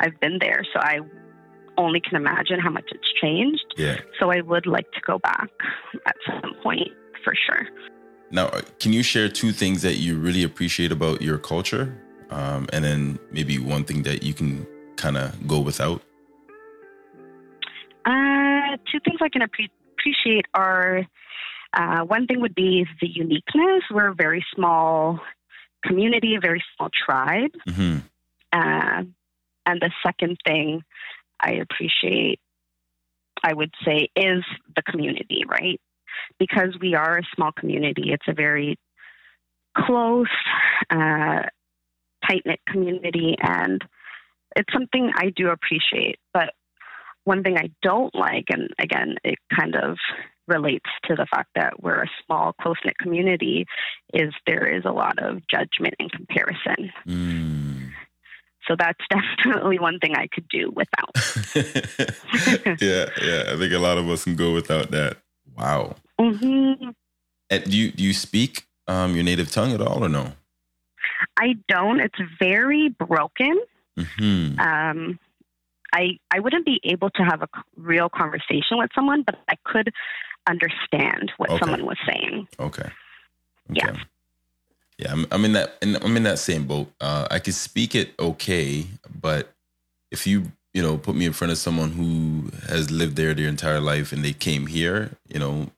I've 0.00 0.18
been 0.20 0.38
there, 0.40 0.64
so 0.72 0.80
I 0.80 1.00
only 1.76 2.00
can 2.00 2.16
imagine 2.16 2.60
how 2.60 2.70
much 2.70 2.86
it's 2.90 3.12
changed. 3.20 3.74
Yeah. 3.76 3.98
So 4.18 4.30
I 4.30 4.40
would 4.40 4.66
like 4.66 4.90
to 4.92 5.00
go 5.06 5.18
back 5.18 5.48
at 6.06 6.16
some 6.26 6.54
point 6.62 6.88
for 7.24 7.34
sure. 7.34 7.68
Now, 8.30 8.50
can 8.78 8.92
you 8.92 9.02
share 9.02 9.28
two 9.28 9.52
things 9.52 9.82
that 9.82 9.94
you 9.96 10.18
really 10.18 10.42
appreciate 10.42 10.92
about 10.92 11.22
your 11.22 11.38
culture? 11.38 11.96
Um, 12.30 12.66
and 12.72 12.84
then 12.84 13.18
maybe 13.32 13.58
one 13.58 13.84
thing 13.84 14.02
that 14.02 14.22
you 14.22 14.34
can 14.34 14.66
kind 14.96 15.16
of 15.16 15.46
go 15.46 15.60
without? 15.60 16.02
Uh, 18.04 18.76
two 18.90 19.00
things 19.04 19.18
I 19.22 19.28
can 19.28 19.42
appre- 19.42 19.70
appreciate 19.92 20.46
are 20.54 21.06
uh, 21.72 22.00
one 22.02 22.26
thing 22.26 22.40
would 22.40 22.54
be 22.54 22.86
the 23.00 23.08
uniqueness. 23.08 23.84
We're 23.90 24.08
a 24.08 24.14
very 24.14 24.44
small 24.54 25.20
community, 25.84 26.34
a 26.34 26.40
very 26.40 26.62
small 26.76 26.90
tribe. 26.90 27.50
hmm 27.66 27.98
Uh, 28.52 29.02
and 29.66 29.80
the 29.82 29.90
second 30.02 30.38
thing 30.46 30.82
I 31.38 31.52
appreciate, 31.64 32.40
I 33.42 33.52
would 33.52 33.74
say, 33.84 34.08
is 34.16 34.42
the 34.74 34.82
community, 34.82 35.42
right? 35.46 35.78
Because 36.38 36.74
we 36.80 36.94
are 36.94 37.18
a 37.18 37.22
small 37.34 37.52
community, 37.52 38.10
it's 38.12 38.26
a 38.26 38.32
very 38.32 38.78
close, 39.76 40.26
uh, 40.90 41.42
tight 42.26 42.42
knit 42.46 42.60
community, 42.66 43.36
and 43.40 43.84
it's 44.56 44.72
something 44.72 45.12
I 45.14 45.30
do 45.36 45.50
appreciate. 45.50 46.18
But 46.32 46.54
one 47.24 47.42
thing 47.42 47.58
I 47.58 47.70
don't 47.82 48.14
like, 48.14 48.46
and 48.50 48.70
again, 48.80 49.16
it 49.22 49.38
kind 49.54 49.76
of 49.76 49.98
relates 50.48 50.90
to 51.04 51.14
the 51.14 51.26
fact 51.26 51.50
that 51.54 51.82
we're 51.82 52.02
a 52.02 52.10
small, 52.24 52.54
close 52.60 52.76
knit 52.84 52.98
community, 52.98 53.66
is 54.12 54.32
there 54.46 54.66
is 54.66 54.84
a 54.84 54.90
lot 54.90 55.18
of 55.18 55.46
judgment 55.48 55.94
and 55.98 56.10
comparison. 56.10 56.90
Mm. 57.06 57.90
So 58.66 58.76
that's 58.78 59.00
definitely 59.10 59.78
one 59.78 59.98
thing 59.98 60.14
I 60.14 60.26
could 60.26 60.48
do 60.48 60.72
without. 60.74 61.14
yeah, 62.80 63.08
yeah. 63.22 63.52
I 63.52 63.56
think 63.56 63.72
a 63.72 63.78
lot 63.78 63.98
of 63.98 64.08
us 64.08 64.24
can 64.24 64.36
go 64.36 64.52
without 64.52 64.90
that. 64.90 65.18
Wow. 65.56 65.96
hmm 66.20 66.72
And 67.50 67.64
do 67.64 67.76
you 67.76 67.90
do 67.90 68.04
you 68.04 68.12
speak 68.12 68.66
um, 68.86 69.14
your 69.14 69.24
native 69.24 69.50
tongue 69.50 69.72
at 69.72 69.80
all 69.80 70.04
or 70.04 70.08
no? 70.08 70.32
I 71.36 71.54
don't. 71.68 72.00
It's 72.00 72.20
very 72.38 72.88
broken. 72.90 73.58
hmm 73.96 74.58
Um, 74.58 75.18
I 75.92 76.18
I 76.30 76.40
wouldn't 76.40 76.66
be 76.66 76.80
able 76.84 77.10
to 77.10 77.22
have 77.22 77.42
a 77.42 77.48
real 77.76 78.08
conversation 78.08 78.76
with 78.78 78.90
someone, 78.94 79.22
but 79.22 79.36
I 79.48 79.54
could 79.64 79.90
understand 80.48 81.32
what 81.38 81.50
Okay. 81.50 81.60
someone 81.60 81.86
was 81.86 81.98
saying. 82.08 82.48
Okay. 82.60 82.90
Yeah. 83.72 83.90
Okay. 83.90 84.00
Yeah, 84.98 85.12
I'm, 85.12 85.26
I'm 85.32 85.44
in 85.44 85.52
that. 85.54 85.78
and 85.82 85.96
I'm 86.04 86.16
in 86.16 86.24
that 86.24 86.38
same 86.38 86.66
boat. 86.66 86.92
Uh, 87.00 87.28
I 87.30 87.38
can 87.40 87.52
speak 87.54 87.94
it 87.94 88.14
okay, 88.18 88.86
but 89.20 89.52
if 90.12 90.26
you 90.26 90.52
you 90.74 90.82
know 90.82 90.98
put 90.98 91.16
me 91.16 91.26
in 91.26 91.32
front 91.34 91.52
of 91.52 91.58
someone 91.58 91.92
who 91.92 92.50
has 92.68 92.90
lived 92.90 93.16
there 93.16 93.34
their 93.34 93.48
entire 93.48 93.80
life 93.80 94.12
and 94.12 94.24
they 94.24 94.32
came 94.32 94.66
here, 94.68 95.12
you 95.28 95.40
know, 95.40 95.68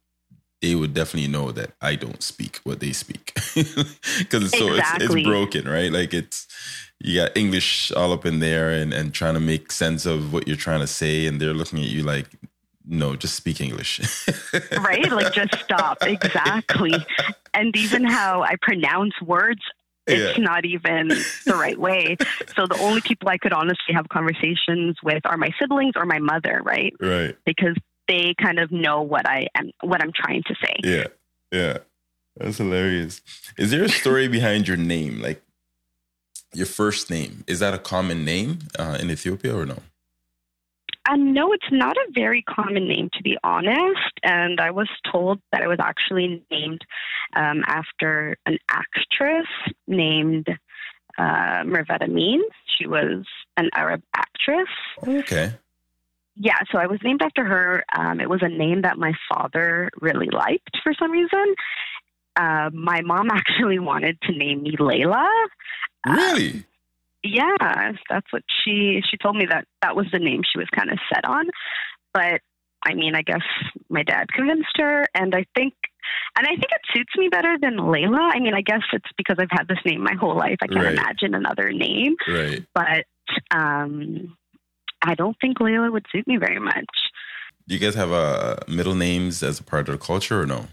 they 0.62 0.75
would 0.75 0.95
definitely 0.95 1.31
know 1.31 1.53
that 1.53 1.73
I 1.81 1.97
don't 1.97 2.23
speak 2.23 2.59
what 2.65 2.81
they 2.81 2.93
speak 2.93 3.33
because 3.55 4.45
it's 4.45 4.55
so 4.55 4.75
it's, 4.75 4.93
it's 5.00 5.15
broken, 5.17 5.69
right? 5.69 5.93
Like 5.93 6.15
it's 6.15 6.47
you 7.00 7.21
got 7.21 7.37
English 7.37 7.93
all 7.93 8.12
up 8.12 8.27
in 8.27 8.41
there 8.41 8.71
and 8.71 8.93
and 8.95 9.15
trying 9.15 9.35
to 9.35 9.41
make 9.41 9.73
sense 9.73 10.07
of 10.07 10.33
what 10.33 10.49
you're 10.49 10.57
trying 10.57 10.81
to 10.81 10.89
say, 10.89 11.27
and 11.27 11.41
they're 11.41 11.55
looking 11.55 11.81
at 11.81 11.87
you 11.87 12.03
like, 12.05 12.27
no, 12.87 13.17
just 13.17 13.35
speak 13.35 13.61
English, 13.61 14.01
Right? 14.79 15.11
Like 15.11 15.33
just 15.33 15.55
stop. 15.65 15.99
Exactly. 16.07 16.95
And 17.55 17.77
even 17.77 18.05
how 18.05 18.43
I 18.43 18.55
pronounce 18.63 19.15
words, 19.23 19.61
it's 20.07 20.39
Yeah. 20.39 20.45
not 20.45 20.65
even 20.65 21.09
the 21.47 21.57
right 21.57 21.79
way. 21.79 22.17
So 22.57 22.67
the 22.67 22.79
only 22.81 23.01
people 23.01 23.29
I 23.29 23.39
could 23.39 23.53
honestly 23.53 23.95
have 23.95 24.09
conversations 24.09 24.97
with 25.03 25.23
are 25.25 25.37
my 25.37 25.51
siblings 25.61 25.93
or 25.97 26.05
my 26.07 26.19
mother, 26.19 26.63
right? 26.65 26.95
right? 27.01 27.37
Because 27.45 27.77
they 28.09 28.35
kind 28.41 28.59
of 28.59 28.73
know 28.73 29.03
what 29.03 29.27
I 29.27 29.47
am 29.55 29.71
what 29.83 30.03
I'm 30.03 30.13
trying 30.15 30.43
to 30.47 30.55
say. 30.65 30.75
Yeah, 30.83 31.07
yeah, 31.53 31.79
that's 32.37 32.59
hilarious. 32.59 33.21
Is 33.57 33.71
there 33.71 33.85
a 33.85 33.89
story 33.89 34.27
behind 34.39 34.67
your 34.67 34.77
name, 34.77 35.21
like 35.21 35.43
your 36.55 36.67
first 36.67 37.11
name? 37.11 37.45
Is 37.47 37.61
that 37.61 37.75
a 37.75 37.79
common 37.79 38.25
name 38.25 38.61
uh, 38.79 38.97
in 39.01 39.11
Ethiopia 39.11 39.55
or 39.57 39.67
no? 39.67 39.79
Um, 41.09 41.33
no, 41.33 41.52
it's 41.52 41.71
not 41.73 41.97
a 41.97 42.12
very 42.12 42.42
common 42.42 42.87
name, 42.87 43.09
to 43.14 43.23
be 43.23 43.37
honest. 43.42 44.12
And 44.23 44.61
I 44.61 44.71
was 44.71 44.88
told 45.11 45.40
that 45.52 45.62
it 45.62 45.69
was 45.69 45.78
actually 45.80 46.45
named 46.50 46.83
um, 47.35 47.62
after 47.66 48.37
an 48.47 48.59
actress 48.69 49.47
named 49.87 50.47
uh, 51.19 51.62
Mervat 51.64 52.02
Amin. 52.02 52.42
She 52.78 52.87
was 52.87 53.25
an 53.57 53.71
Arab 53.75 54.02
actress. 54.14 54.69
Okay, 55.07 55.52
Yeah, 56.37 56.59
so 56.71 56.78
I 56.78 56.87
was 56.87 57.00
named 57.02 57.23
after 57.23 57.45
her. 57.45 57.85
Um, 57.97 58.21
it 58.21 58.28
was 58.28 58.40
a 58.42 58.49
name 58.49 58.83
that 58.83 58.99
my 58.99 59.12
father 59.28 59.90
really 60.00 60.28
liked 60.30 60.78
for 60.83 60.95
some 60.99 61.11
reason. 61.11 61.54
Uh, 62.37 62.71
my 62.73 63.00
mom 63.02 63.30
actually 63.33 63.78
wanted 63.78 64.21
to 64.23 64.33
name 64.33 64.62
me 64.62 64.76
Layla. 64.78 65.28
Really? 66.07 66.64
Yeah, 67.23 67.93
that's 68.09 68.27
what 68.33 68.43
she 68.65 69.03
she 69.09 69.17
told 69.17 69.37
me 69.37 69.47
that 69.47 69.65
that 69.83 69.97
was 69.97 70.07
the 70.12 70.19
name 70.19 70.43
she 70.45 70.59
was 70.59 70.69
kind 70.75 70.91
of 70.91 70.99
set 71.12 71.25
on. 71.25 71.47
But 72.15 72.41
I 72.85 72.95
mean, 72.95 73.15
I 73.15 73.23
guess 73.23 73.43
my 73.89 74.03
dad 74.03 74.29
convinced 74.33 74.77
her, 74.77 75.07
and 75.15 75.35
I 75.35 75.45
think, 75.55 75.75
and 76.39 76.47
I 76.47 76.50
think 76.50 76.62
it 76.71 76.81
suits 76.95 77.12
me 77.17 77.29
better 77.29 77.57
than 77.61 77.77
Layla. 77.77 78.31
I 78.35 78.41
mean, 78.41 78.55
I 78.55 78.62
guess 78.62 78.81
it's 78.93 79.11
because 79.19 79.37
I've 79.39 79.50
had 79.50 79.69
this 79.69 79.79
name 79.85 80.03
my 80.03 80.15
whole 80.19 80.35
life. 80.37 80.57
I 80.62 80.67
can't 80.67 80.85
Right. 80.85 80.95
imagine 80.99 81.35
another 81.35 81.73
name, 81.73 82.17
Right. 82.27 82.65
but 82.75 83.05
um, 83.55 84.37
I 85.03 85.15
don't 85.15 85.37
think 85.41 85.59
Layla 85.59 85.93
would 85.93 86.07
suit 86.11 86.27
me 86.27 86.39
very 86.39 86.59
much. 86.59 86.87
Do 87.69 87.75
you 87.75 87.81
guys 87.81 87.95
have 87.95 88.12
uh, 88.12 88.57
middle 88.67 88.95
names 88.95 89.43
as 89.43 89.61
a 89.61 89.62
part 89.62 89.89
of 89.89 89.99
the 89.99 90.05
culture 90.05 90.41
or 90.41 90.47
no? 90.47 90.67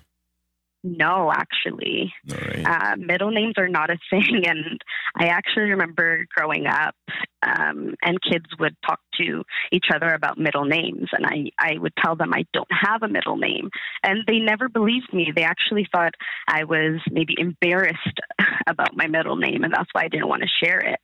No, 0.96 1.32
actually. 1.34 2.14
Right? 2.28 2.64
uh, 2.66 2.96
middle 2.98 3.32
names 3.32 3.56
are 3.58 3.68
not 3.70 3.90
a 3.90 3.98
thing. 4.10 4.44
And 4.46 4.80
I 5.16 5.28
actually 5.28 5.70
remember 5.72 6.26
growing 6.36 6.68
up, 6.68 6.96
um, 7.42 7.96
and 8.02 8.22
kids 8.22 8.46
would 8.60 8.76
talk 8.86 9.00
to 9.20 9.44
each 9.72 9.86
other 9.94 10.10
about 10.14 10.38
middle 10.38 10.66
names, 10.66 11.10
and 11.12 11.26
I, 11.26 11.52
I 11.60 11.78
would 11.78 11.94
tell 12.02 12.16
them 12.16 12.34
I 12.34 12.46
don't 12.54 12.68
have 12.72 13.04
a 13.04 13.08
middle 13.08 13.38
name, 13.38 13.70
and 14.04 14.20
they 14.28 14.40
never 14.40 14.70
believed 14.70 15.14
me. 15.14 15.32
They 15.36 15.44
actually 15.44 15.88
thought 15.92 16.14
I 16.48 16.64
was 16.64 17.00
maybe 17.12 17.36
embarrassed 17.38 18.20
about 18.68 18.96
my 18.96 19.08
middle 19.08 19.36
name, 19.38 19.64
and 19.64 19.74
that's 19.74 19.90
why 19.92 20.04
I 20.04 20.08
didn't 20.08 20.28
want 20.28 20.44
to 20.44 20.66
share 20.66 20.80
it. 20.80 21.00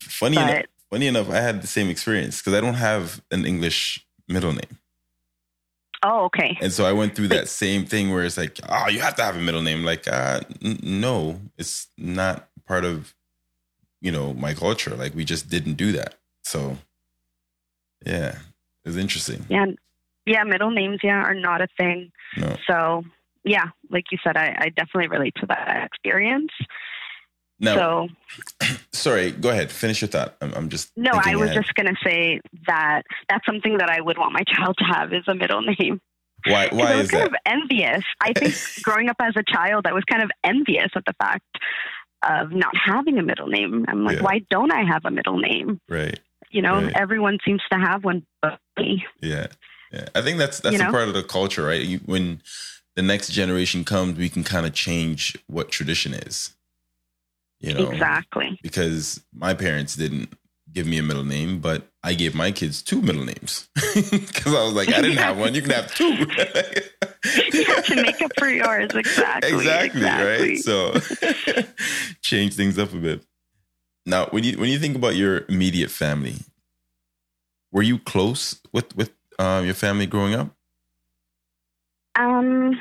funny 0.00 0.36
but- 0.36 0.50
enough, 0.50 0.64
funny 0.90 1.06
enough, 1.06 1.30
I 1.30 1.40
had 1.40 1.62
the 1.62 1.66
same 1.66 1.88
experience 1.88 2.38
because 2.40 2.54
I 2.54 2.60
don't 2.60 2.74
have 2.74 3.22
an 3.30 3.44
English 3.44 4.06
middle 4.28 4.52
name, 4.52 4.78
Oh, 6.02 6.24
okay. 6.26 6.56
and 6.60 6.72
so 6.72 6.84
I 6.84 6.92
went 6.92 7.16
through 7.16 7.28
that 7.28 7.48
same 7.48 7.84
thing 7.86 8.12
where 8.12 8.24
it's 8.24 8.36
like, 8.36 8.58
oh, 8.68 8.88
you 8.88 9.00
have 9.00 9.16
to 9.16 9.22
have 9.24 9.36
a 9.36 9.40
middle 9.40 9.62
name. 9.62 9.82
Like, 9.84 10.06
uh, 10.06 10.40
n- 10.62 10.78
no, 10.82 11.40
it's 11.56 11.88
not 11.96 12.48
part 12.66 12.84
of 12.84 13.14
you 14.00 14.12
know 14.12 14.34
my 14.34 14.54
culture. 14.54 14.94
Like, 14.94 15.14
we 15.14 15.24
just 15.24 15.48
didn't 15.48 15.74
do 15.74 15.92
that. 15.92 16.14
So 16.44 16.76
Yeah, 18.04 18.38
it's 18.84 18.96
interesting. 18.96 19.44
Yeah, 19.48 19.66
yeah, 20.26 20.44
middle 20.44 20.70
names, 20.70 21.00
yeah, 21.02 21.22
are 21.22 21.34
not 21.34 21.60
a 21.60 21.68
thing. 21.76 22.12
No. 22.36 22.56
So, 22.68 23.04
yeah, 23.44 23.66
like 23.90 24.04
you 24.10 24.18
said, 24.22 24.36
I, 24.36 24.56
I 24.58 24.68
definitely 24.70 25.08
relate 25.08 25.34
to 25.40 25.46
that 25.46 25.84
experience. 25.84 26.52
No. 27.58 28.08
So, 28.60 28.66
sorry, 28.92 29.30
go 29.30 29.50
ahead. 29.50 29.70
Finish 29.70 30.02
your 30.02 30.08
thought. 30.08 30.36
I'm, 30.40 30.52
I'm 30.54 30.68
just. 30.68 30.90
No, 30.96 31.10
I 31.12 31.36
was 31.36 31.50
ahead. 31.50 31.62
just 31.62 31.74
going 31.74 31.86
to 31.86 31.96
say 32.04 32.40
that 32.66 33.02
that's 33.28 33.44
something 33.46 33.78
that 33.78 33.88
I 33.90 34.00
would 34.00 34.18
want 34.18 34.32
my 34.32 34.42
child 34.54 34.76
to 34.78 34.84
have 34.84 35.12
is 35.12 35.24
a 35.26 35.34
middle 35.34 35.62
name. 35.62 36.00
Why? 36.46 36.68
Why 36.70 36.92
I 36.92 36.96
was 36.96 37.06
is 37.06 37.10
kind 37.10 37.22
that? 37.24 37.28
of 37.30 37.34
envious. 37.46 38.04
I 38.20 38.32
think 38.32 38.54
growing 38.82 39.08
up 39.08 39.16
as 39.20 39.34
a 39.36 39.42
child, 39.42 39.86
I 39.86 39.92
was 39.92 40.04
kind 40.04 40.22
of 40.22 40.30
envious 40.44 40.88
at 40.94 41.04
the 41.06 41.14
fact 41.20 41.44
of 42.28 42.52
not 42.52 42.74
having 42.76 43.18
a 43.18 43.22
middle 43.22 43.46
name. 43.48 43.84
I'm 43.88 44.04
like, 44.04 44.16
Yeah. 44.16 44.22
why 44.22 44.40
don't 44.50 44.72
I 44.72 44.84
have 44.84 45.04
a 45.04 45.10
middle 45.10 45.38
name? 45.38 45.80
Right. 45.88 46.18
You 46.50 46.62
know, 46.62 46.74
Right. 46.82 46.92
everyone 46.94 47.38
seems 47.44 47.62
to 47.72 47.78
have 47.78 48.04
one 48.04 48.24
but 48.42 48.58
me. 48.78 49.04
Yeah. 49.20 49.46
Yeah. 49.92 50.06
I 50.14 50.22
think 50.22 50.38
that's 50.38 50.60
that's 50.60 50.76
You 50.78 50.86
a 50.88 50.90
part 50.90 51.08
of 51.08 51.14
the 51.14 51.22
culture, 51.22 51.64
right? 51.64 51.80
You, 51.80 51.98
when 52.06 52.42
the 52.96 53.02
next 53.02 53.28
generation 53.30 53.84
comes, 53.84 54.16
we 54.18 54.28
can 54.28 54.42
kind 54.44 54.66
of 54.66 54.72
change 54.72 55.36
what 55.46 55.70
tradition 55.70 56.14
is. 56.14 56.54
You 57.60 57.74
know, 57.74 57.90
Exactly. 57.90 58.58
because 58.62 59.24
my 59.32 59.54
parents 59.54 59.96
didn't 59.96 60.32
give 60.72 60.86
me 60.86 60.98
a 60.98 61.02
middle 61.02 61.24
name, 61.24 61.58
but 61.60 61.88
I 62.02 62.12
gave 62.14 62.34
my 62.34 62.52
kids 62.52 62.82
two 62.82 63.00
middle 63.00 63.24
names 63.24 63.68
because 63.94 64.54
I 64.54 64.62
was 64.64 64.74
like, 64.74 64.88
I 64.92 65.00
didn't 65.00 65.16
have 65.18 65.38
one. 65.38 65.54
You 65.54 65.62
can 65.62 65.70
have 65.70 65.94
two. 65.94 66.26
Yeah, 67.52 67.80
to 67.80 67.96
make 68.02 68.20
up 68.22 68.30
for 68.38 68.48
yours. 68.48 68.90
Exactly. 68.94 69.50
exactly, 69.52 70.00
exactly. 70.00 70.48
right 70.48 70.58
so 70.58 70.92
change 72.22 72.54
things 72.54 72.78
up 72.78 72.92
a 72.92 72.96
bit 72.96 73.24
now 74.04 74.26
when 74.26 74.44
you 74.44 74.56
when 74.58 74.68
you 74.70 74.78
think 74.78 74.94
about 74.94 75.16
your 75.16 75.44
immediate 75.48 75.90
family 75.90 76.36
were 77.72 77.82
you 77.82 77.98
close 77.98 78.60
with 78.72 78.94
with 78.96 79.10
um, 79.40 79.64
your 79.64 79.74
family 79.74 80.06
growing 80.06 80.34
up 80.34 80.50
Um, 82.14 82.78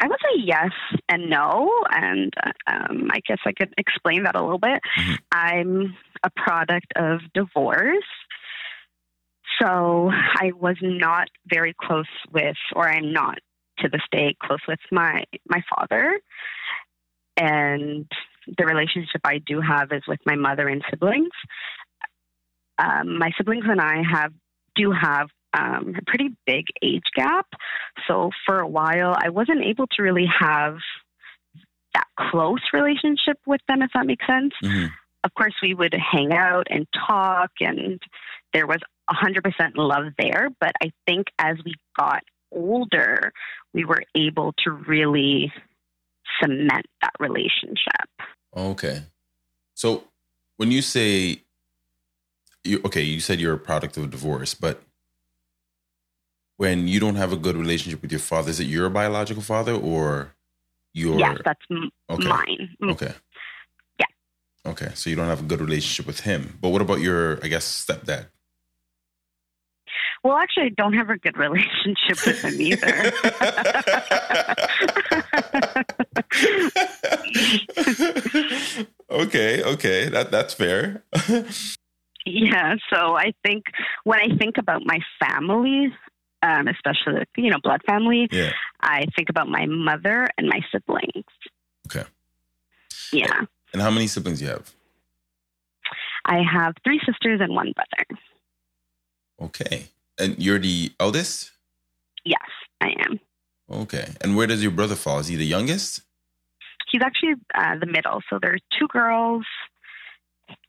I 0.00 0.08
would 0.08 0.18
say 0.22 0.42
yes 0.42 0.70
and 1.08 1.28
no, 1.28 1.70
and 1.90 2.32
um, 2.66 3.08
I 3.12 3.20
guess 3.26 3.38
I 3.44 3.52
could 3.52 3.74
explain 3.76 4.22
that 4.24 4.34
a 4.34 4.42
little 4.42 4.58
bit. 4.58 4.80
Mhm. 4.98 5.18
I'm 5.30 5.96
a 6.22 6.30
product 6.30 6.92
of 6.96 7.20
divorce, 7.34 8.04
so 9.60 10.10
I 10.12 10.52
was 10.52 10.76
not 10.80 11.28
very 11.46 11.74
close 11.78 12.08
with, 12.32 12.56
or 12.74 12.88
I'm 12.88 13.12
not 13.12 13.38
to 13.80 13.88
this 13.88 14.02
day 14.10 14.36
close 14.42 14.60
with 14.66 14.80
my 14.90 15.24
my 15.48 15.62
father, 15.74 16.18
and 17.36 18.06
the 18.58 18.64
relationship 18.64 19.20
I 19.24 19.38
do 19.38 19.60
have 19.60 19.92
is 19.92 20.02
with 20.08 20.20
my 20.24 20.34
mother 20.34 20.66
and 20.66 20.82
siblings. 20.90 21.28
Um, 22.78 23.18
my 23.18 23.30
siblings 23.36 23.64
and 23.68 23.80
I 23.80 24.02
have 24.10 24.32
do 24.74 24.92
have 24.92 25.28
um, 25.52 25.94
a 25.98 26.04
pretty 26.06 26.30
big 26.46 26.66
age 26.82 27.04
gap. 27.14 27.46
So 28.06 28.30
for 28.46 28.60
a 28.60 28.66
while, 28.68 29.16
I 29.18 29.30
wasn't 29.30 29.64
able 29.64 29.86
to 29.88 30.02
really 30.02 30.26
have 30.38 30.78
that 31.94 32.06
close 32.18 32.60
relationship 32.72 33.38
with 33.46 33.60
them, 33.68 33.82
if 33.82 33.90
that 33.94 34.06
makes 34.06 34.26
sense. 34.26 34.52
Mhm. 34.62 34.90
Of 35.24 35.34
course, 35.34 35.54
we 35.62 35.74
would 35.74 35.92
hang 35.94 36.32
out 36.32 36.68
and 36.70 36.86
talk, 37.08 37.50
and 37.60 38.00
there 38.52 38.66
was 38.66 38.78
100% 39.10 39.76
love 39.76 40.12
there. 40.18 40.48
But 40.60 40.72
I 40.82 40.92
think 41.06 41.26
as 41.38 41.56
we 41.64 41.74
got 41.98 42.22
older, 42.52 43.32
we 43.74 43.84
were 43.84 44.02
able 44.14 44.52
to 44.64 44.70
really 44.70 45.52
cement 46.40 46.86
that 47.02 47.12
relationship. 47.18 48.08
okay 48.56 49.02
so 49.74 50.04
when 50.56 50.70
you 50.72 50.82
say 50.82 51.40
you 52.64 52.80
okay 52.84 53.02
you 53.02 53.20
said 53.20 53.38
you're 53.40 53.54
a 53.54 53.58
product 53.58 53.96
of 53.96 54.04
a 54.04 54.06
divorce 54.06 54.54
but 54.54 54.82
when 56.60 56.86
you 56.86 57.00
don't 57.00 57.14
have 57.14 57.32
a 57.32 57.38
good 57.38 57.56
relationship 57.56 58.02
with 58.02 58.12
your 58.12 58.20
father 58.20 58.50
is 58.50 58.60
it 58.60 58.66
your 58.66 58.90
biological 58.90 59.42
father 59.42 59.72
or 59.72 60.34
your 60.92 61.18
yes, 61.18 61.38
that's 61.42 61.64
m- 61.70 61.90
okay 62.10 62.28
mine. 62.28 62.76
Okay. 62.82 63.14
Yeah. 63.98 64.04
Okay. 64.66 64.90
So 64.92 65.08
you 65.08 65.16
don't 65.16 65.28
have 65.28 65.40
a 65.40 65.44
good 65.44 65.62
relationship 65.62 66.06
with 66.06 66.20
him. 66.20 66.58
But 66.60 66.68
what 66.68 66.82
about 66.82 67.00
your, 67.00 67.42
I 67.42 67.48
guess, 67.48 67.64
stepdad? 67.64 68.26
Well, 70.22 70.36
actually, 70.36 70.66
I 70.66 70.74
don't 70.76 70.92
have 70.92 71.08
a 71.08 71.16
good 71.16 71.38
relationship 71.46 72.26
with 72.26 72.42
him 72.44 72.60
either. 72.60 73.12
okay. 79.24 79.62
Okay. 79.62 80.10
That 80.10 80.30
that's 80.30 80.52
fair. 80.52 81.04
Yeah, 82.26 82.74
so 82.92 83.16
I 83.16 83.32
think 83.44 83.64
when 84.04 84.20
I 84.20 84.36
think 84.36 84.58
about 84.58 84.82
my 84.84 84.98
family, 85.18 85.90
um, 86.42 86.68
especially 86.68 87.24
you 87.36 87.50
know 87.50 87.58
blood 87.62 87.82
family, 87.86 88.28
yeah. 88.30 88.52
I 88.80 89.06
think 89.16 89.28
about 89.28 89.48
my 89.48 89.66
mother 89.66 90.28
and 90.38 90.48
my 90.48 90.60
siblings. 90.72 91.24
Okay. 91.86 92.08
Yeah, 93.12 93.40
And 93.72 93.82
how 93.82 93.90
many 93.90 94.06
siblings 94.06 94.38
do 94.38 94.44
you 94.44 94.50
have? 94.52 94.72
I 96.24 96.42
have 96.42 96.74
three 96.84 97.00
sisters 97.04 97.40
and 97.40 97.54
one 97.54 97.72
brother. 97.72 98.20
Okay. 99.42 99.88
And 100.18 100.38
you're 100.38 100.58
the 100.58 100.92
eldest? 101.00 101.50
Yes, 102.24 102.38
I 102.80 102.90
am. 102.98 103.18
Okay. 103.70 104.06
And 104.20 104.36
where 104.36 104.46
does 104.46 104.62
your 104.62 104.70
brother 104.70 104.94
fall? 104.94 105.18
Is 105.18 105.28
he 105.28 105.36
the 105.36 105.46
youngest? 105.46 106.02
He's 106.92 107.02
actually 107.02 107.34
uh, 107.54 107.78
the 107.78 107.86
middle. 107.86 108.20
So 108.28 108.38
there's 108.40 108.60
two 108.78 108.86
girls, 108.88 109.44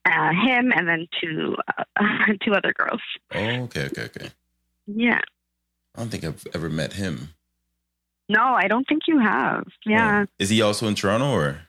uh, 0.05 0.29
him, 0.31 0.71
and 0.75 0.87
then 0.87 1.07
two 1.21 1.55
uh, 1.77 1.83
two 2.43 2.53
other 2.53 2.73
girls. 2.73 3.01
Oh, 3.33 3.39
okay. 3.39 3.85
Okay. 3.85 4.03
Okay. 4.03 4.29
Yeah. 4.87 5.21
I 5.95 5.99
don't 5.99 6.09
think 6.09 6.23
I've 6.23 6.45
ever 6.53 6.69
met 6.69 6.93
him. 6.93 7.33
No, 8.29 8.41
I 8.41 8.67
don't 8.67 8.87
think 8.87 9.03
you 9.07 9.19
have. 9.19 9.65
Yeah. 9.85 10.23
Oh. 10.25 10.31
Is 10.39 10.49
he 10.49 10.61
also 10.61 10.87
in 10.87 10.95
Toronto 10.95 11.31
or? 11.31 11.61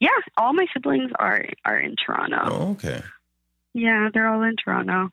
Yeah. 0.00 0.08
All 0.36 0.52
my 0.52 0.66
siblings 0.72 1.10
are 1.18 1.44
are 1.64 1.78
in 1.78 1.94
Toronto. 1.96 2.38
Oh, 2.44 2.70
okay. 2.72 3.02
Yeah, 3.74 4.08
they're 4.12 4.28
all 4.28 4.42
in 4.42 4.56
Toronto. 4.56 5.10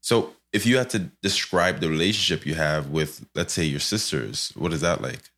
So 0.00 0.34
if 0.52 0.66
you 0.66 0.78
had 0.78 0.90
to 0.90 1.10
describe 1.22 1.80
the 1.80 1.88
relationship 1.88 2.46
you 2.46 2.54
have 2.54 2.88
with, 2.88 3.26
let's 3.34 3.52
say, 3.52 3.64
your 3.64 3.80
sisters, 3.80 4.52
what 4.56 4.72
is 4.72 4.80
that 4.80 5.02
like? 5.02 5.30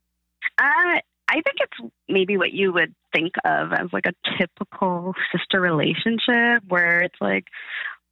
Uh, 0.59 1.01
I 1.29 1.35
think 1.43 1.57
it's 1.61 1.93
maybe 2.09 2.37
what 2.37 2.53
you 2.53 2.73
would 2.73 2.95
think 3.13 3.33
of 3.45 3.73
as 3.73 3.93
like 3.93 4.07
a 4.07 4.15
typical 4.39 5.15
sister 5.33 5.61
relationship 5.61 6.63
where 6.69 7.01
it's 7.01 7.21
like 7.21 7.47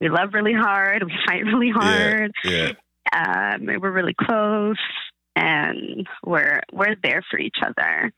we 0.01 0.09
love 0.09 0.35
really 0.35 0.55
hard, 0.55 1.03
we 1.05 1.13
fight 1.27 1.45
really 1.45 1.71
hard, 1.71 2.33
Yeah. 2.45 2.73
Um, 3.13 3.67
we're 3.81 3.91
really 3.91 4.15
close, 4.19 4.77
and 5.37 6.07
we're 6.25 6.61
we're 6.73 6.97
there 7.03 7.23
for 7.31 7.39
each 7.39 7.57
other. 7.65 8.13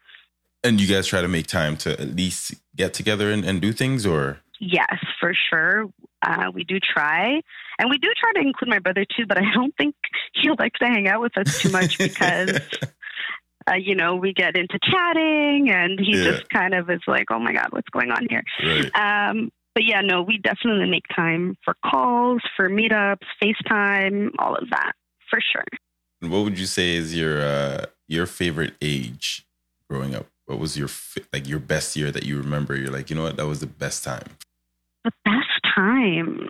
And 0.63 0.81
you 0.81 0.87
guys 0.87 1.07
try 1.07 1.23
to 1.23 1.29
make 1.29 1.47
time 1.47 1.77
to 1.79 1.99
at 1.99 2.15
least 2.15 2.55
get 2.77 2.93
together 2.93 3.31
and, 3.31 3.45
and 3.45 3.61
do 3.61 3.73
things, 3.73 4.05
or 4.07 4.41
Yes, 4.61 4.95
for 5.19 5.33
sure. 5.49 5.87
Uh, 6.23 6.51
we 6.53 6.65
do 6.65 6.79
try, 6.81 7.41
and 7.79 7.89
we 7.89 7.97
do 7.97 8.09
try 8.21 8.33
to 8.35 8.47
include 8.47 8.69
my 8.69 8.79
brother 8.79 9.07
too. 9.07 9.25
But 9.27 9.39
I 9.39 9.45
don't 9.55 9.75
think 9.77 9.95
he 10.35 10.51
likes 10.59 10.79
to 10.81 10.87
hang 10.87 11.09
out 11.09 11.21
with 11.23 11.37
us 11.39 11.47
too 11.63 11.71
much 11.71 11.97
because 11.99 12.61
uh, 13.71 13.75
you 13.77 13.95
know 13.95 14.17
we 14.17 14.35
get 14.35 14.57
into 14.57 14.79
chatting, 14.83 15.71
and 15.71 15.99
he 15.99 16.17
Yeah. 16.19 16.33
just 16.33 16.49
kind 16.51 16.75
of 16.75 16.91
is 16.91 17.01
like, 17.07 17.27
"Oh 17.31 17.39
my 17.39 17.53
god, 17.55 17.69
what's 17.71 17.89
going 17.89 18.11
on 18.11 18.27
here?" 18.29 18.43
right. 18.63 18.95
Um, 19.31 19.51
but 19.75 19.85
yeah, 19.85 20.01
no, 20.01 20.23
we 20.23 20.39
definitely 20.39 20.89
make 20.91 21.05
time 21.15 21.57
for 21.65 21.75
calls, 21.85 22.43
for 22.57 22.69
meetups, 22.69 23.27
FaceTime, 23.43 24.31
all 24.39 24.55
of 24.55 24.69
that 24.71 24.93
for 25.29 25.41
sure. 25.53 25.65
And 26.21 26.31
what 26.31 26.45
would 26.45 26.59
you 26.59 26.67
say 26.67 26.95
is 26.97 27.15
your 27.15 27.41
uh, 27.41 27.87
your 28.09 28.27
favorite 28.27 28.75
age 28.83 29.47
growing 29.89 30.15
up? 30.15 30.27
What 30.47 30.59
was 30.59 30.77
your 30.77 30.89
like 31.33 31.49
your 31.49 31.61
best 31.61 31.97
year 31.97 32.11
that 32.11 32.25
you 32.25 32.37
remember? 32.37 32.77
You're 32.77 32.91
like, 32.93 33.09
you 33.11 33.17
know 33.17 33.23
what, 33.23 33.37
that 33.37 33.47
was 33.47 33.61
the 33.61 33.67
best 33.67 34.05
time. 34.05 34.37
The 35.05 35.13
best 35.25 35.75
time. 35.75 36.49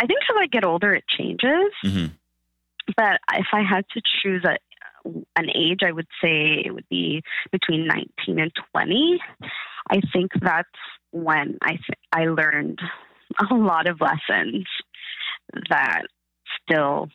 I 0.00 0.06
think 0.06 0.20
as 0.30 0.36
I 0.38 0.46
get 0.46 0.64
older, 0.64 0.94
it 0.94 1.04
changes. 1.08 1.72
hmm 1.82 2.06
But 2.96 3.20
if 3.34 3.46
I 3.52 3.62
had 3.62 3.84
to 3.94 4.00
choose 4.22 4.44
a, 4.44 4.56
an 5.36 5.50
age, 5.54 5.80
I 5.84 5.92
would 5.92 6.06
say 6.22 6.62
it 6.64 6.72
would 6.72 6.88
be 6.88 7.22
between 7.50 7.86
19 7.86 8.38
and 8.38 8.52
20. 8.72 9.20
I 9.90 10.00
think 10.12 10.30
that's 10.40 10.68
when 11.10 11.58
I 11.62 11.70
th- 11.72 11.98
I 12.12 12.24
learned 12.26 12.80
a 13.50 13.54
lot 13.54 13.86
of 13.86 14.00
lessons 14.00 14.66
that 15.68 16.02
still 16.62 17.08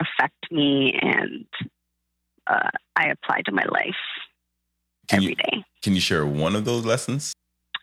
affect 0.00 0.50
me 0.50 0.98
and 1.00 1.44
uh, 2.46 2.70
I 2.96 3.08
apply 3.08 3.42
to 3.46 3.52
my 3.52 3.64
life 3.70 3.94
Can 5.08 5.18
every 5.18 5.28
you 5.30 5.34
day. 5.34 5.64
can 5.82 5.94
you 5.94 6.00
share 6.00 6.26
one 6.26 6.56
of 6.56 6.64
those 6.64 6.84
lessons? 6.84 7.32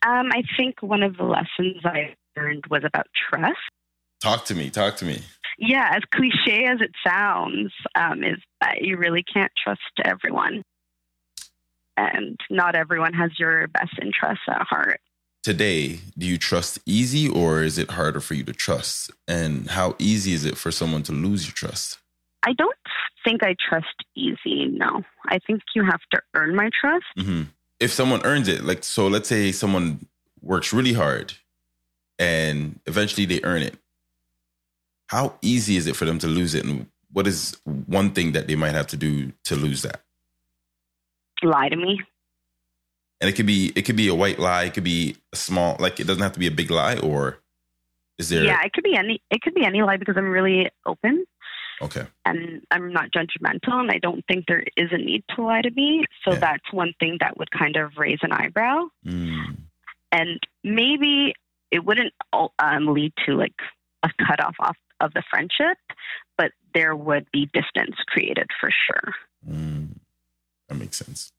Um, 0.05 0.29
I 0.31 0.43
think 0.57 0.81
one 0.81 1.03
of 1.03 1.17
the 1.17 1.23
lessons 1.23 1.81
I 1.83 2.15
learned 2.35 2.65
was 2.69 2.83
about 2.85 3.07
trust. 3.29 3.57
Talk 4.21 4.45
to 4.45 4.55
me. 4.55 4.69
Talk 4.69 4.95
to 4.97 5.05
me. 5.05 5.21
Yeah, 5.59 5.89
as 5.93 6.01
cliche 6.13 6.65
as 6.65 6.79
it 6.81 6.91
sounds, 7.05 7.71
um, 7.95 8.23
is 8.23 8.37
that 8.61 8.81
you 8.81 8.97
really 8.97 9.23
can't 9.23 9.51
trust 9.61 9.81
everyone. 10.05 10.63
And 11.97 12.39
not 12.49 12.75
everyone 12.75 13.13
has 13.13 13.31
your 13.39 13.67
best 13.67 13.93
interests 13.99 14.45
at 14.47 14.61
heart. 14.61 15.01
today, 15.47 15.97
do 16.17 16.27
you 16.27 16.37
trust 16.37 16.77
easy 16.85 17.29
or 17.29 17.63
is 17.63 17.77
it 17.77 17.91
harder 17.91 18.19
for 18.19 18.33
you 18.33 18.43
to 18.43 18.51
trust? 18.51 19.11
And 19.29 19.69
how 19.69 19.95
easy 19.97 20.33
is 20.33 20.43
it 20.43 20.57
for 20.57 20.71
someone 20.71 21.03
to 21.03 21.13
lose 21.13 21.45
your 21.45 21.53
trust? 21.53 21.99
I 22.43 22.51
don't 22.51 22.75
think 23.23 23.43
I 23.43 23.55
trust 23.69 23.95
easy. 24.13 24.65
No, 24.65 25.03
I 25.27 25.39
think 25.47 25.61
you 25.73 25.85
have 25.85 26.01
to 26.11 26.19
earn 26.33 26.53
my 26.53 26.69
trust. 26.77 27.05
Mm-hmm. 27.17 27.43
If 27.79 27.93
someone 27.93 28.25
earns 28.25 28.49
it, 28.49 28.65
like, 28.65 28.83
so 28.83 29.07
let's 29.07 29.29
say 29.29 29.53
someone 29.53 30.05
works 30.41 30.73
really 30.73 30.91
hard 30.91 31.33
and 32.19 32.81
eventually 32.85 33.25
they 33.25 33.39
earn 33.43 33.61
it. 33.61 33.77
How 35.07 35.35
easy 35.41 35.77
is 35.77 35.87
it 35.87 35.95
for 35.95 36.03
them 36.03 36.19
to 36.19 36.27
lose 36.27 36.55
it? 36.55 36.65
And 36.65 36.87
what 37.13 37.25
is 37.25 37.55
one 37.63 38.11
thing 38.11 38.33
that 38.33 38.47
they 38.47 38.55
might 38.55 38.75
have 38.75 38.87
to 38.87 38.97
do 38.97 39.31
to 39.45 39.55
lose 39.55 39.81
that? 39.83 40.01
Lie 41.43 41.69
to 41.69 41.75
me. 41.75 42.01
And 43.19 43.29
it 43.29 43.33
could 43.33 43.45
be 43.45 43.71
it 43.75 43.83
could 43.83 43.95
be 43.95 44.07
a 44.07 44.15
white 44.15 44.39
lie. 44.39 44.65
It 44.65 44.73
could 44.73 44.83
be 44.83 45.17
a 45.33 45.35
small 45.35 45.75
like 45.79 45.99
it 45.99 46.07
doesn't 46.07 46.21
have 46.21 46.33
to 46.33 46.39
be 46.39 46.47
a 46.47 46.51
big 46.51 46.69
lie 46.69 46.97
or 46.97 47.39
is 48.17 48.29
there 48.29 48.43
yeah 48.43 48.61
it 48.63 48.73
could 48.73 48.83
be 48.83 48.95
any 48.95 49.21
it 49.31 49.41
could 49.41 49.53
be 49.53 49.65
any 49.65 49.81
lie 49.81 49.97
because 49.97 50.15
i'm 50.17 50.29
really 50.29 50.69
open. 50.85 51.25
Okay. 51.81 52.05
And 52.25 52.61
i'm 52.71 52.91
not 52.91 53.11
judgmental 53.11 53.79
and 53.79 53.91
i 53.91 53.97
don't 53.99 54.23
think 54.27 54.45
there 54.47 54.63
is 54.75 54.89
a 54.91 54.97
need 54.97 55.23
to 55.35 55.41
lie 55.43 55.61
to 55.61 55.71
me. 55.71 56.05
So 56.23 56.33
yeah. 56.33 56.39
that's 56.39 56.71
one 56.71 56.93
thing 56.99 57.17
that 57.19 57.37
would 57.37 57.51
kind 57.51 57.75
of 57.75 57.91
raise 57.97 58.19
an 58.21 58.31
eyebrow. 58.31 58.87
Mm. 59.05 59.57
and 60.11 60.39
maybe 60.63 61.33
it 61.69 61.83
wouldn't 61.83 62.13
um, 62.59 62.87
lead 62.93 63.13
to 63.25 63.33
like 63.33 63.59
a 64.03 64.09
cutoff 64.25 64.55
off 64.59 64.77
of 65.01 65.13
the 65.13 65.23
friendship 65.29 65.77
but 66.37 66.51
there 66.73 66.95
would 66.95 67.25
be 67.31 67.49
distance 67.53 67.95
created 68.07 68.47
for 68.59 68.69
sure. 68.85 69.13
Mm. 69.49 69.86
That 70.67 70.75
makes 70.75 70.97
sense 70.97 71.31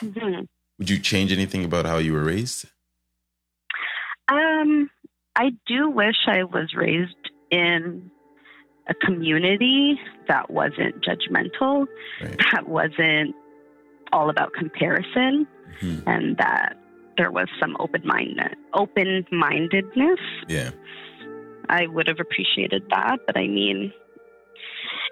mm-hmm. 0.00 0.42
Would 0.78 0.90
you 0.90 0.98
change 0.98 1.30
anything 1.32 1.64
about 1.64 1.86
how 1.86 1.98
you 1.98 2.12
were 2.12 2.24
raised? 2.24 2.64
Um, 4.28 4.90
I 5.36 5.50
do 5.66 5.88
wish 5.90 6.16
I 6.26 6.44
was 6.44 6.74
raised 6.74 7.30
in 7.50 8.10
a 8.88 8.94
community 8.94 9.98
that 10.28 10.50
wasn't 10.50 11.04
judgmental, 11.04 11.86
right. 12.20 12.36
that 12.52 12.68
wasn't 12.68 13.34
all 14.12 14.28
about 14.28 14.52
comparison, 14.54 15.46
mm-hmm. 15.80 16.08
and 16.08 16.36
that 16.38 16.76
there 17.16 17.30
was 17.30 17.46
some 17.60 17.76
open 17.78 18.02
minded 18.04 18.56
open 18.74 19.26
mindedness. 19.30 20.18
Yeah. 20.48 20.70
I 21.68 21.86
would 21.86 22.08
have 22.08 22.18
appreciated 22.20 22.82
that, 22.90 23.18
but 23.26 23.36
I 23.36 23.46
mean 23.46 23.92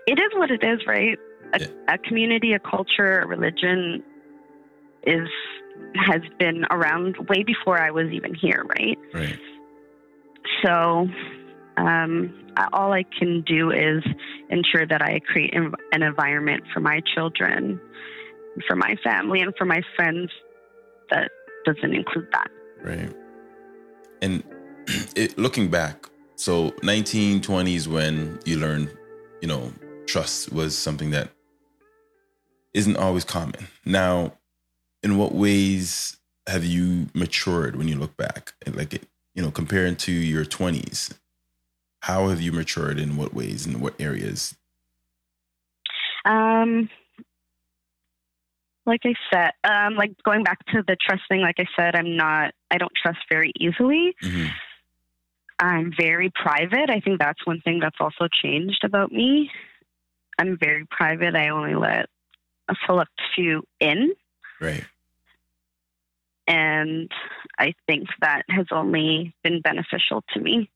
it 0.06 0.18
is 0.18 0.30
what 0.34 0.50
it 0.50 0.64
is, 0.64 0.80
right? 0.86 1.18
A, 1.52 1.60
yeah. 1.60 1.66
a 1.88 1.98
community, 1.98 2.52
a 2.52 2.58
culture, 2.58 3.20
a 3.20 3.26
religion 3.26 4.02
is 5.04 5.28
has 5.94 6.20
been 6.38 6.64
around 6.70 7.16
way 7.28 7.42
before 7.42 7.80
I 7.80 7.90
was 7.90 8.08
even 8.12 8.34
here, 8.34 8.64
right? 8.78 8.98
Right. 9.14 9.38
So, 10.62 11.08
um, 11.76 12.34
all 12.72 12.92
I 12.92 13.04
can 13.18 13.42
do 13.42 13.70
is 13.70 14.04
ensure 14.50 14.86
that 14.86 15.02
I 15.02 15.20
create 15.20 15.54
an 15.54 16.02
environment 16.02 16.64
for 16.74 16.80
my 16.80 17.00
children, 17.14 17.80
for 18.68 18.76
my 18.76 18.94
family, 19.02 19.40
and 19.40 19.54
for 19.56 19.64
my 19.64 19.80
friends 19.96 20.30
that 21.10 21.30
doesn't 21.64 21.94
include 21.94 22.28
that. 22.32 22.50
Right. 22.82 23.12
And 24.22 24.42
it, 25.16 25.38
looking 25.38 25.68
back, 25.68 26.06
so 26.36 26.70
1920s 26.82 27.86
when 27.86 28.38
you 28.44 28.58
learned, 28.58 28.96
you 29.40 29.48
know, 29.48 29.72
trust 30.06 30.52
was 30.52 30.76
something 30.76 31.10
that 31.10 31.30
isn't 32.74 32.96
always 32.96 33.24
common. 33.24 33.68
Now, 33.84 34.34
in 35.02 35.16
what 35.18 35.34
ways 35.34 36.16
have 36.46 36.64
you 36.64 37.08
matured 37.14 37.76
when 37.76 37.88
you 37.88 37.96
look 37.96 38.16
back? 38.16 38.54
Like, 38.66 39.02
you 39.34 39.42
know, 39.42 39.50
comparing 39.50 39.96
to 39.96 40.12
your 40.12 40.44
20s, 40.44 41.14
how 42.00 42.28
have 42.28 42.40
you 42.40 42.52
matured 42.52 42.98
in 42.98 43.16
what 43.16 43.34
ways 43.34 43.66
and 43.66 43.80
what 43.80 43.94
areas? 44.00 44.54
Um, 46.24 46.88
like 48.86 49.00
I 49.04 49.14
said, 49.32 49.52
um, 49.64 49.94
like 49.94 50.12
going 50.24 50.42
back 50.42 50.58
to 50.72 50.82
the 50.86 50.96
trust 50.96 51.22
thing, 51.28 51.40
like 51.40 51.56
I 51.58 51.66
said, 51.78 51.94
I'm 51.94 52.16
not, 52.16 52.52
I 52.70 52.78
don't 52.78 52.92
trust 53.00 53.20
very 53.30 53.52
easily. 53.58 54.14
Mm-hmm. 54.22 54.46
I'm 55.58 55.92
very 55.98 56.32
private. 56.34 56.88
I 56.88 57.00
think 57.00 57.18
that's 57.18 57.46
one 57.46 57.60
thing 57.60 57.80
that's 57.80 57.98
also 58.00 58.28
changed 58.42 58.82
about 58.82 59.12
me. 59.12 59.50
I'm 60.38 60.56
very 60.58 60.86
private. 60.90 61.36
I 61.36 61.50
only 61.50 61.74
let 61.74 62.06
a 62.70 62.74
select 62.86 63.10
few 63.34 63.62
in. 63.80 64.12
Right. 64.60 64.84
And 66.46 67.10
I 67.58 67.74
think 67.86 68.08
that 68.20 68.42
has 68.48 68.66
only 68.70 69.34
been 69.42 69.60
beneficial 69.60 70.24
to 70.34 70.40
me 70.40 70.70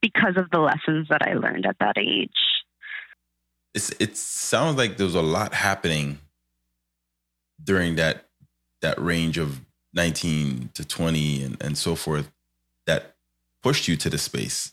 because 0.00 0.36
of 0.36 0.50
the 0.50 0.60
lessons 0.60 1.08
that 1.10 1.22
I 1.22 1.34
learned 1.34 1.66
at 1.66 1.76
that 1.80 1.98
age. 1.98 2.30
It's, 3.74 3.90
it 3.98 4.16
sounds 4.16 4.78
like 4.78 4.96
there 4.96 5.06
was 5.06 5.14
a 5.14 5.22
lot 5.22 5.54
happening 5.54 6.18
during 7.62 7.96
that 7.96 8.24
that 8.80 9.00
range 9.00 9.38
of 9.38 9.60
19 9.94 10.70
to 10.74 10.84
20 10.86 11.42
and, 11.42 11.56
and 11.60 11.76
so 11.76 11.96
forth 11.96 12.30
that 12.86 13.16
pushed 13.62 13.88
you 13.88 13.96
to 13.96 14.08
the 14.08 14.18
space 14.18 14.72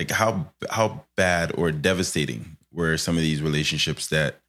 like 0.00 0.10
how 0.10 0.50
how 0.70 1.04
bad 1.14 1.52
or 1.56 1.70
devastating 1.70 2.56
were 2.72 2.96
some 2.96 3.16
of 3.16 3.22
these 3.22 3.42
relationships 3.42 4.06
that 4.06 4.40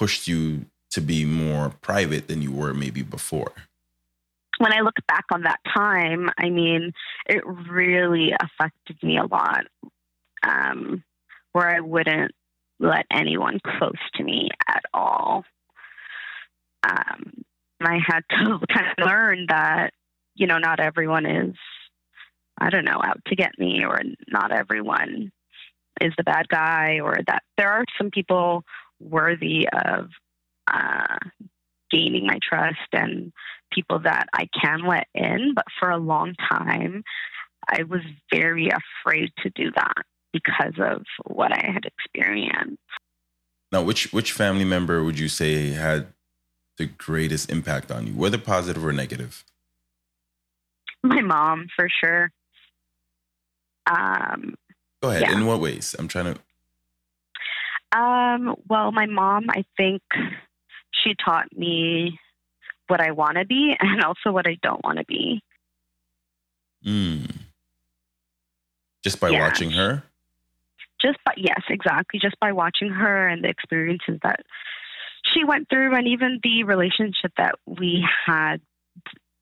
pushed 0.00 0.26
you 0.26 0.64
to 0.90 1.02
be 1.02 1.26
more 1.26 1.74
private 1.82 2.26
than 2.26 2.40
you 2.40 2.50
were 2.50 2.72
maybe 2.72 3.02
before? 3.02 3.52
When 4.56 4.72
I 4.72 4.80
look 4.80 4.96
back 5.06 5.26
on 5.30 5.42
that 5.42 5.60
time, 5.76 6.30
I 6.38 6.48
mean, 6.48 6.92
it 7.26 7.42
really 7.46 8.32
affected 8.32 8.96
me 9.02 9.18
a 9.18 9.26
lot. 9.26 9.66
Um, 10.42 11.04
where 11.52 11.68
I 11.68 11.80
wouldn't 11.80 12.32
let 12.78 13.04
anyone 13.12 13.58
close 13.62 14.00
to 14.14 14.24
me 14.24 14.48
at 14.66 14.82
all. 14.94 15.44
Um, 16.82 17.44
I 17.82 17.98
had 18.06 18.22
to 18.30 18.58
kind 18.72 18.86
of 18.96 19.06
learn 19.06 19.46
that, 19.50 19.90
you 20.34 20.46
know, 20.46 20.56
not 20.56 20.80
everyone 20.80 21.26
is, 21.26 21.54
I 22.58 22.70
don't 22.70 22.86
know, 22.86 23.02
out 23.04 23.20
to 23.26 23.36
get 23.36 23.58
me, 23.58 23.84
or 23.84 24.00
not 24.28 24.50
everyone 24.50 25.30
is 26.00 26.14
the 26.16 26.24
bad 26.24 26.48
guy, 26.48 27.00
or 27.02 27.18
that 27.26 27.42
there 27.58 27.70
are 27.70 27.84
some 27.98 28.10
people 28.10 28.64
worthy 29.00 29.68
of 29.68 30.08
uh, 30.72 31.16
gaining 31.90 32.26
my 32.26 32.38
trust 32.42 32.78
and 32.92 33.32
people 33.72 34.00
that 34.00 34.28
I 34.32 34.48
can 34.60 34.86
let 34.86 35.06
in. 35.14 35.52
But 35.54 35.66
for 35.78 35.90
a 35.90 35.98
long 35.98 36.34
time, 36.50 37.02
I 37.68 37.82
was 37.84 38.02
very 38.32 38.68
afraid 38.68 39.30
to 39.42 39.50
do 39.50 39.70
that 39.74 40.04
because 40.32 40.74
of 40.78 41.02
what 41.26 41.52
I 41.52 41.70
had 41.72 41.84
experienced. 41.84 42.78
Now, 43.72 43.82
which 43.82 44.12
which 44.12 44.32
family 44.32 44.64
member 44.64 45.04
would 45.04 45.18
you 45.18 45.28
say 45.28 45.70
had 45.70 46.08
the 46.76 46.86
greatest 46.86 47.50
impact 47.50 47.90
on 47.90 48.06
you, 48.06 48.14
whether 48.14 48.38
positive 48.38 48.84
or 48.84 48.92
negative? 48.92 49.44
My 51.02 51.20
mom, 51.20 51.66
for 51.76 51.88
sure. 52.02 52.30
Um, 53.86 54.54
Go 55.02 55.10
ahead. 55.10 55.22
Yeah. 55.22 55.32
In 55.32 55.46
what 55.46 55.60
ways? 55.60 55.94
I'm 55.98 56.08
trying 56.08 56.34
to. 56.34 56.40
Um, 57.92 58.56
well, 58.68 58.92
my 58.92 59.06
mom, 59.06 59.46
I 59.50 59.64
think 59.76 60.02
she 60.92 61.14
taught 61.24 61.56
me 61.56 62.18
what 62.88 63.00
I 63.00 63.12
want 63.12 63.36
to 63.38 63.44
be 63.44 63.76
and 63.80 64.02
also 64.02 64.32
what 64.32 64.46
I 64.46 64.58
don't 64.62 64.84
want 64.84 64.98
to 64.98 65.04
be. 65.04 65.42
Mm. 66.86 67.30
Just 69.02 69.20
by 69.20 69.30
yeah. 69.30 69.40
watching 69.40 69.70
her? 69.70 70.02
Just 71.00 71.18
by, 71.24 71.32
yes, 71.36 71.62
exactly. 71.68 72.20
Just 72.20 72.38
by 72.40 72.52
watching 72.52 72.90
her 72.90 73.28
and 73.28 73.42
the 73.42 73.48
experiences 73.48 74.18
that 74.22 74.40
she 75.32 75.44
went 75.44 75.68
through, 75.68 75.94
and 75.94 76.06
even 76.08 76.40
the 76.42 76.64
relationship 76.64 77.32
that 77.38 77.54
we 77.66 78.06
had, 78.26 78.60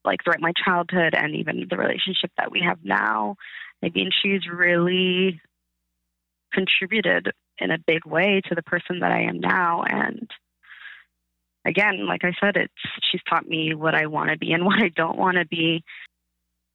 like 0.04 0.20
throughout 0.22 0.40
my 0.40 0.52
childhood, 0.64 1.14
and 1.14 1.34
even 1.34 1.66
the 1.68 1.76
relationship 1.76 2.30
that 2.36 2.50
we 2.50 2.60
have 2.60 2.78
now. 2.84 3.36
I 3.82 3.90
mean, 3.94 4.10
she's 4.12 4.48
really 4.48 5.40
contributed 6.52 7.32
in 7.60 7.70
a 7.70 7.78
big 7.78 8.04
way 8.06 8.40
to 8.48 8.54
the 8.54 8.62
person 8.62 9.00
that 9.00 9.12
I 9.12 9.22
am 9.22 9.40
now. 9.40 9.82
And 9.82 10.30
again, 11.64 12.06
like 12.06 12.24
I 12.24 12.32
said, 12.40 12.56
it's 12.56 12.72
she's 13.10 13.22
taught 13.28 13.46
me 13.46 13.74
what 13.74 13.94
I 13.94 14.06
want 14.06 14.30
to 14.30 14.38
be 14.38 14.52
and 14.52 14.64
what 14.66 14.82
I 14.82 14.88
don't 14.88 15.18
want 15.18 15.36
to 15.36 15.46
be. 15.46 15.84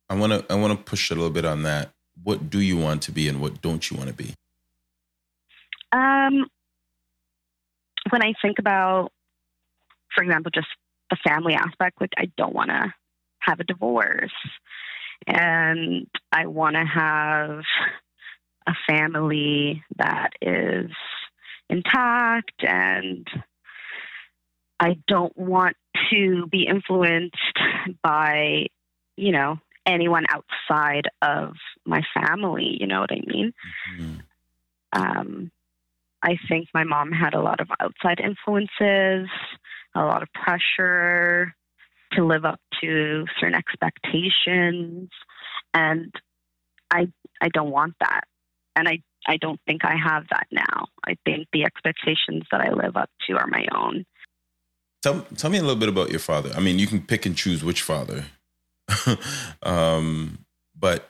I 0.09 0.15
want 0.15 0.33
to 0.33 0.45
I 0.51 0.55
want 0.55 0.77
to 0.77 0.83
push 0.83 1.09
a 1.09 1.15
little 1.15 1.29
bit 1.29 1.45
on 1.45 1.63
that. 1.63 1.91
What 2.23 2.49
do 2.49 2.59
you 2.59 2.77
want 2.77 3.01
to 3.03 3.11
be 3.11 3.27
and 3.27 3.41
what 3.41 3.61
don't 3.61 3.89
you 3.89 3.97
want 3.97 4.09
to 4.09 4.15
be? 4.15 4.35
Um, 5.91 6.47
when 8.09 8.23
I 8.23 8.33
think 8.41 8.59
about, 8.59 9.11
for 10.13 10.23
example, 10.23 10.51
just 10.53 10.67
the 11.09 11.17
family 11.27 11.53
aspect, 11.53 12.01
like 12.01 12.13
I 12.17 12.31
don't 12.37 12.53
want 12.53 12.69
to 12.69 12.93
have 13.39 13.59
a 13.59 13.63
divorce, 13.63 14.31
and 15.27 16.07
I 16.31 16.47
want 16.47 16.75
to 16.75 16.85
have 16.85 17.63
a 18.67 18.73
family 18.87 19.83
that 19.97 20.31
is 20.41 20.91
intact 21.69 22.63
and 22.63 23.27
I 24.79 24.97
don't 25.07 25.35
want 25.37 25.77
to 26.11 26.47
be 26.47 26.67
influenced 26.67 27.37
by 28.03 28.67
you 29.15 29.31
know, 29.31 29.59
anyone 29.85 30.25
outside 30.29 31.07
of 31.21 31.53
my 31.85 32.01
family. 32.13 32.77
You 32.79 32.87
know 32.87 33.01
what 33.01 33.11
I 33.11 33.21
mean? 33.25 33.53
Mm-hmm. 33.97 34.19
Um, 34.93 35.51
I 36.21 36.37
think 36.47 36.67
my 36.73 36.83
mom 36.83 37.11
had 37.11 37.33
a 37.33 37.41
lot 37.41 37.59
of 37.59 37.67
outside 37.79 38.19
influences, 38.19 39.29
a 39.95 39.99
lot 39.99 40.23
of 40.23 40.29
pressure 40.33 41.53
to 42.13 42.25
live 42.25 42.45
up 42.45 42.59
to 42.81 43.25
certain 43.39 43.55
expectations, 43.55 45.09
and 45.73 46.13
I 46.91 47.07
I 47.41 47.49
don't 47.49 47.71
want 47.71 47.95
that, 47.99 48.21
and 48.75 48.87
I 48.87 48.99
I 49.25 49.37
don't 49.37 49.59
think 49.65 49.85
I 49.85 49.95
have 49.95 50.25
that 50.31 50.47
now. 50.51 50.87
I 51.05 51.15
think 51.25 51.47
the 51.53 51.63
expectations 51.63 52.43
that 52.51 52.61
I 52.61 52.71
live 52.71 52.97
up 52.97 53.09
to 53.27 53.37
are 53.37 53.47
my 53.47 53.65
own. 53.73 54.05
Tell 55.01 55.21
tell 55.35 55.49
me 55.49 55.57
a 55.57 55.61
little 55.61 55.79
bit 55.79 55.89
about 55.89 56.09
your 56.09 56.19
father. 56.19 56.51
I 56.55 56.59
mean, 56.59 56.79
you 56.79 56.87
can 56.87 57.01
pick 57.01 57.25
and 57.25 57.35
choose 57.35 57.63
which 57.63 57.81
father, 57.81 58.25
um, 59.63 60.45
but 60.77 61.09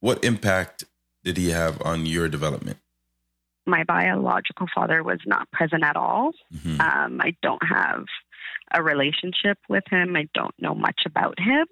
what 0.00 0.24
impact 0.24 0.84
did 1.24 1.36
he 1.36 1.50
have 1.50 1.80
on 1.82 2.06
your 2.06 2.28
development? 2.28 2.78
My 3.66 3.84
biological 3.84 4.66
father 4.74 5.04
was 5.04 5.20
not 5.24 5.50
present 5.52 5.84
at 5.84 5.96
all. 5.96 6.32
Mm-hmm. 6.52 6.80
Um, 6.80 7.20
I 7.20 7.36
don't 7.42 7.62
have 7.64 8.04
a 8.74 8.82
relationship 8.82 9.58
with 9.68 9.84
him. 9.88 10.16
I 10.16 10.28
don't 10.34 10.54
know 10.58 10.74
much 10.74 11.02
about 11.06 11.38
him. 11.38 11.66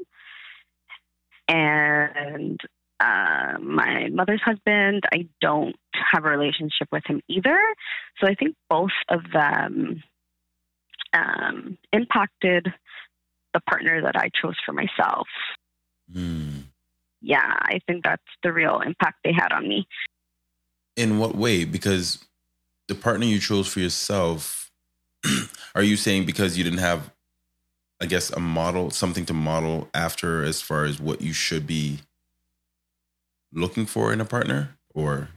And 1.48 2.60
uh, 3.00 3.54
my 3.60 4.08
mother's 4.10 4.42
husband, 4.44 5.04
I 5.12 5.26
don't 5.40 5.74
have 5.94 6.24
a 6.24 6.28
relationship 6.28 6.88
with 6.92 7.02
him 7.06 7.22
either. 7.28 7.58
So 8.20 8.26
I 8.26 8.34
think 8.34 8.56
both 8.68 8.90
of 9.08 9.22
them 9.32 10.02
um, 11.14 11.78
impacted 11.92 12.72
the 13.54 13.60
partner 13.60 14.02
that 14.02 14.16
I 14.16 14.28
chose 14.40 14.56
for 14.64 14.72
myself. 14.72 15.26
Mm. 16.14 16.64
Yeah, 17.22 17.40
I 17.42 17.80
think 17.86 18.04
that's 18.04 18.22
the 18.42 18.52
real 18.52 18.80
impact 18.80 19.18
they 19.24 19.32
had 19.32 19.52
on 19.52 19.66
me. 19.66 19.88
In 20.96 21.18
what 21.18 21.34
way? 21.34 21.64
Because 21.64 22.22
the 22.88 22.94
partner 22.94 23.24
you 23.24 23.40
chose 23.40 23.66
for 23.66 23.80
yourself, 23.80 24.70
are 25.74 25.82
you 25.82 25.96
saying 25.96 26.26
because 26.26 26.58
you 26.58 26.64
didn't 26.64 26.80
have, 26.80 27.10
I 28.00 28.06
guess, 28.06 28.30
a 28.30 28.40
model, 28.40 28.90
something 28.90 29.24
to 29.26 29.34
model 29.34 29.88
after 29.94 30.44
as 30.44 30.60
far 30.60 30.84
as 30.84 31.00
what 31.00 31.22
you 31.22 31.32
should 31.32 31.66
be 31.66 32.00
looking 33.52 33.86
for 33.86 34.12
in 34.12 34.20
a 34.20 34.24
partner 34.24 34.76
or? 34.94 35.28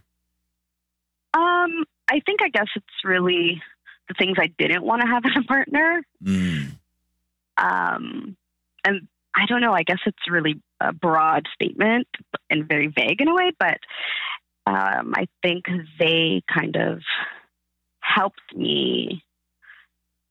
Um, 1.33 1.85
I 2.09 2.19
think, 2.25 2.41
I 2.41 2.49
guess 2.49 2.67
it's 2.75 2.85
really 3.03 3.61
the 4.07 4.13
things 4.17 4.37
I 4.39 4.53
didn't 4.57 4.83
want 4.83 5.01
to 5.01 5.07
have 5.07 5.23
in 5.25 5.41
a 5.41 5.45
partner. 5.45 6.03
Mm. 6.23 6.71
Um, 7.57 8.37
and 8.85 9.07
I 9.35 9.45
don't 9.47 9.61
know, 9.61 9.73
I 9.73 9.83
guess 9.83 9.99
it's 10.05 10.29
really 10.29 10.61
a 10.79 10.93
broad 10.93 11.47
statement 11.53 12.07
and 12.49 12.67
very 12.67 12.87
vague 12.87 13.21
in 13.21 13.27
a 13.27 13.33
way, 13.33 13.51
but 13.57 13.77
um, 14.65 15.13
I 15.15 15.27
think 15.41 15.65
they 15.99 16.41
kind 16.53 16.75
of 16.75 16.99
helped 17.99 18.55
me 18.55 19.23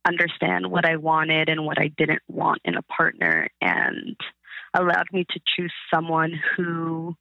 understand 0.07 0.71
what 0.71 0.85
I 0.85 0.97
wanted 0.97 1.49
and 1.49 1.65
what 1.65 1.79
I 1.79 1.89
didn't 1.97 2.23
want 2.29 2.61
in 2.65 2.77
a 2.77 2.83
partner 2.83 3.49
and 3.61 4.17
allowed 4.75 5.07
me 5.13 5.25
to 5.31 5.41
choose 5.57 5.73
someone 5.93 6.33
who 6.57 7.15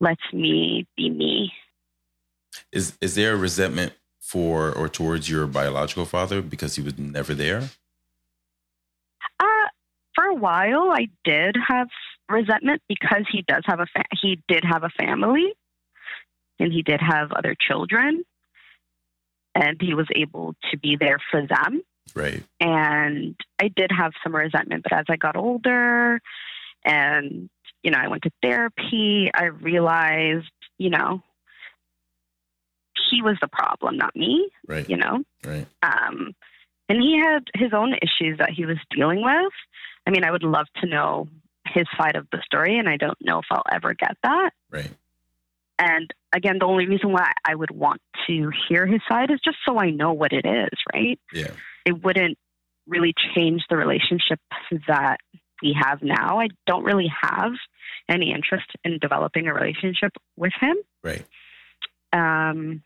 lets 0.00 0.22
me 0.32 0.86
be 0.96 1.10
me. 1.10 1.52
Is 2.72 2.96
is 3.00 3.14
there 3.14 3.34
a 3.34 3.36
resentment 3.36 3.92
for 4.20 4.72
or 4.72 4.88
towards 4.88 5.28
your 5.28 5.46
biological 5.46 6.04
father 6.04 6.42
because 6.42 6.76
he 6.76 6.82
was 6.82 6.98
never 6.98 7.34
there? 7.34 7.70
Uh, 9.40 9.68
for 10.14 10.24
a 10.24 10.34
while, 10.34 10.90
I 10.90 11.08
did 11.24 11.56
have 11.66 11.88
resentment 12.28 12.82
because 12.88 13.24
he 13.30 13.42
does 13.46 13.62
have 13.66 13.80
a 13.80 13.86
fa- 13.86 14.04
he 14.20 14.40
did 14.48 14.64
have 14.64 14.84
a 14.84 14.90
family, 14.90 15.52
and 16.58 16.72
he 16.72 16.82
did 16.82 17.00
have 17.00 17.32
other 17.32 17.54
children, 17.58 18.24
and 19.54 19.80
he 19.80 19.94
was 19.94 20.06
able 20.14 20.54
to 20.70 20.78
be 20.78 20.96
there 20.98 21.18
for 21.30 21.46
them. 21.46 21.82
Right. 22.14 22.42
And 22.60 23.36
I 23.60 23.68
did 23.68 23.90
have 23.96 24.12
some 24.22 24.34
resentment, 24.34 24.82
but 24.82 24.92
as 24.92 25.04
I 25.08 25.16
got 25.16 25.36
older, 25.36 26.20
and 26.84 27.50
you 27.82 27.90
know, 27.90 27.98
I 27.98 28.08
went 28.08 28.22
to 28.24 28.30
therapy, 28.42 29.30
I 29.34 29.44
realized, 29.44 30.50
you 30.78 30.90
know, 30.90 31.22
he 33.10 33.22
was 33.22 33.36
the 33.40 33.48
problem, 33.48 33.96
not 33.96 34.14
me. 34.14 34.48
Right. 34.66 34.88
You 34.88 34.96
know? 34.96 35.22
Right. 35.44 35.66
Um, 35.82 36.34
and 36.88 37.00
he 37.00 37.18
had 37.18 37.44
his 37.54 37.72
own 37.72 37.94
issues 37.94 38.38
that 38.38 38.50
he 38.50 38.64
was 38.64 38.78
dealing 38.94 39.22
with. 39.22 39.52
I 40.06 40.10
mean, 40.10 40.24
I 40.24 40.30
would 40.30 40.42
love 40.42 40.66
to 40.80 40.86
know 40.86 41.28
his 41.66 41.86
side 41.98 42.16
of 42.16 42.26
the 42.32 42.40
story, 42.44 42.78
and 42.78 42.88
I 42.88 42.96
don't 42.96 43.18
know 43.20 43.40
if 43.40 43.46
I'll 43.50 43.62
ever 43.70 43.94
get 43.94 44.16
that. 44.22 44.50
Right. 44.70 44.90
And 45.78 46.12
again, 46.34 46.56
the 46.58 46.66
only 46.66 46.86
reason 46.86 47.12
why 47.12 47.32
I 47.44 47.54
would 47.54 47.70
want 47.70 48.00
to 48.26 48.50
hear 48.68 48.86
his 48.86 49.00
side 49.08 49.30
is 49.30 49.40
just 49.44 49.58
so 49.66 49.78
I 49.78 49.90
know 49.90 50.12
what 50.12 50.32
it 50.32 50.44
is, 50.44 50.78
right? 50.92 51.20
Yeah. 51.32 51.52
It 51.84 52.02
wouldn't 52.02 52.36
really 52.86 53.14
change 53.34 53.62
the 53.68 53.76
relationship 53.76 54.40
that 54.88 55.18
we 55.62 55.76
have 55.80 56.02
now. 56.02 56.40
I 56.40 56.48
don't 56.66 56.84
really 56.84 57.10
have 57.22 57.52
any 58.08 58.32
interest 58.32 58.66
in 58.84 58.98
developing 58.98 59.46
a 59.46 59.54
relationship 59.54 60.12
with 60.36 60.52
him. 60.60 60.76
Right. 61.02 61.24
Um, 62.12 62.82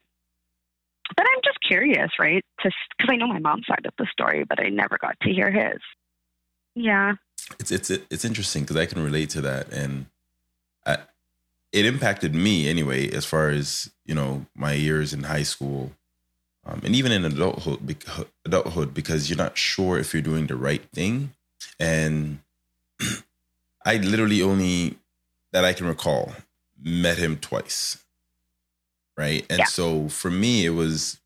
but 1.16 1.26
I'm 1.26 1.40
just 1.44 1.58
curious, 1.66 2.10
right? 2.18 2.44
Because 2.56 2.72
I 3.00 3.16
know 3.16 3.26
my 3.26 3.38
mom's 3.38 3.66
side 3.66 3.86
of 3.86 3.94
the 3.98 4.06
story, 4.10 4.44
but 4.44 4.60
I 4.60 4.68
never 4.68 4.98
got 5.00 5.18
to 5.22 5.32
hear 5.32 5.50
his. 5.50 5.80
Yeah. 6.74 7.14
It's 7.58 7.70
it's 7.70 7.90
it's 7.90 8.24
interesting 8.24 8.62
because 8.62 8.76
I 8.76 8.86
can 8.86 9.02
relate 9.02 9.30
to 9.30 9.40
that, 9.42 9.70
and 9.72 10.06
I, 10.86 10.98
it 11.72 11.84
impacted 11.84 12.34
me 12.34 12.68
anyway, 12.68 13.10
as 13.10 13.24
far 13.24 13.50
as 13.50 13.90
you 14.06 14.14
know 14.14 14.46
my 14.54 14.72
years 14.72 15.12
in 15.12 15.24
high 15.24 15.42
school, 15.42 15.92
um, 16.64 16.80
and 16.84 16.94
even 16.94 17.12
in 17.12 17.24
adulthood. 17.24 17.96
Adulthood, 18.46 18.94
because 18.94 19.28
you're 19.28 19.36
not 19.36 19.58
sure 19.58 19.98
if 19.98 20.14
you're 20.14 20.22
doing 20.22 20.46
the 20.46 20.56
right 20.56 20.84
thing, 20.94 21.34
and 21.78 22.38
I 23.84 23.96
literally 23.96 24.42
only 24.42 24.98
that 25.52 25.64
I 25.64 25.72
can 25.72 25.86
recall 25.86 26.32
met 26.82 27.18
him 27.18 27.36
twice 27.36 28.02
right? 29.16 29.44
And 29.50 29.60
yeah. 29.60 29.64
so 29.66 30.08
for 30.08 30.30
me, 30.30 30.64
it 30.64 30.70
was 30.70 31.20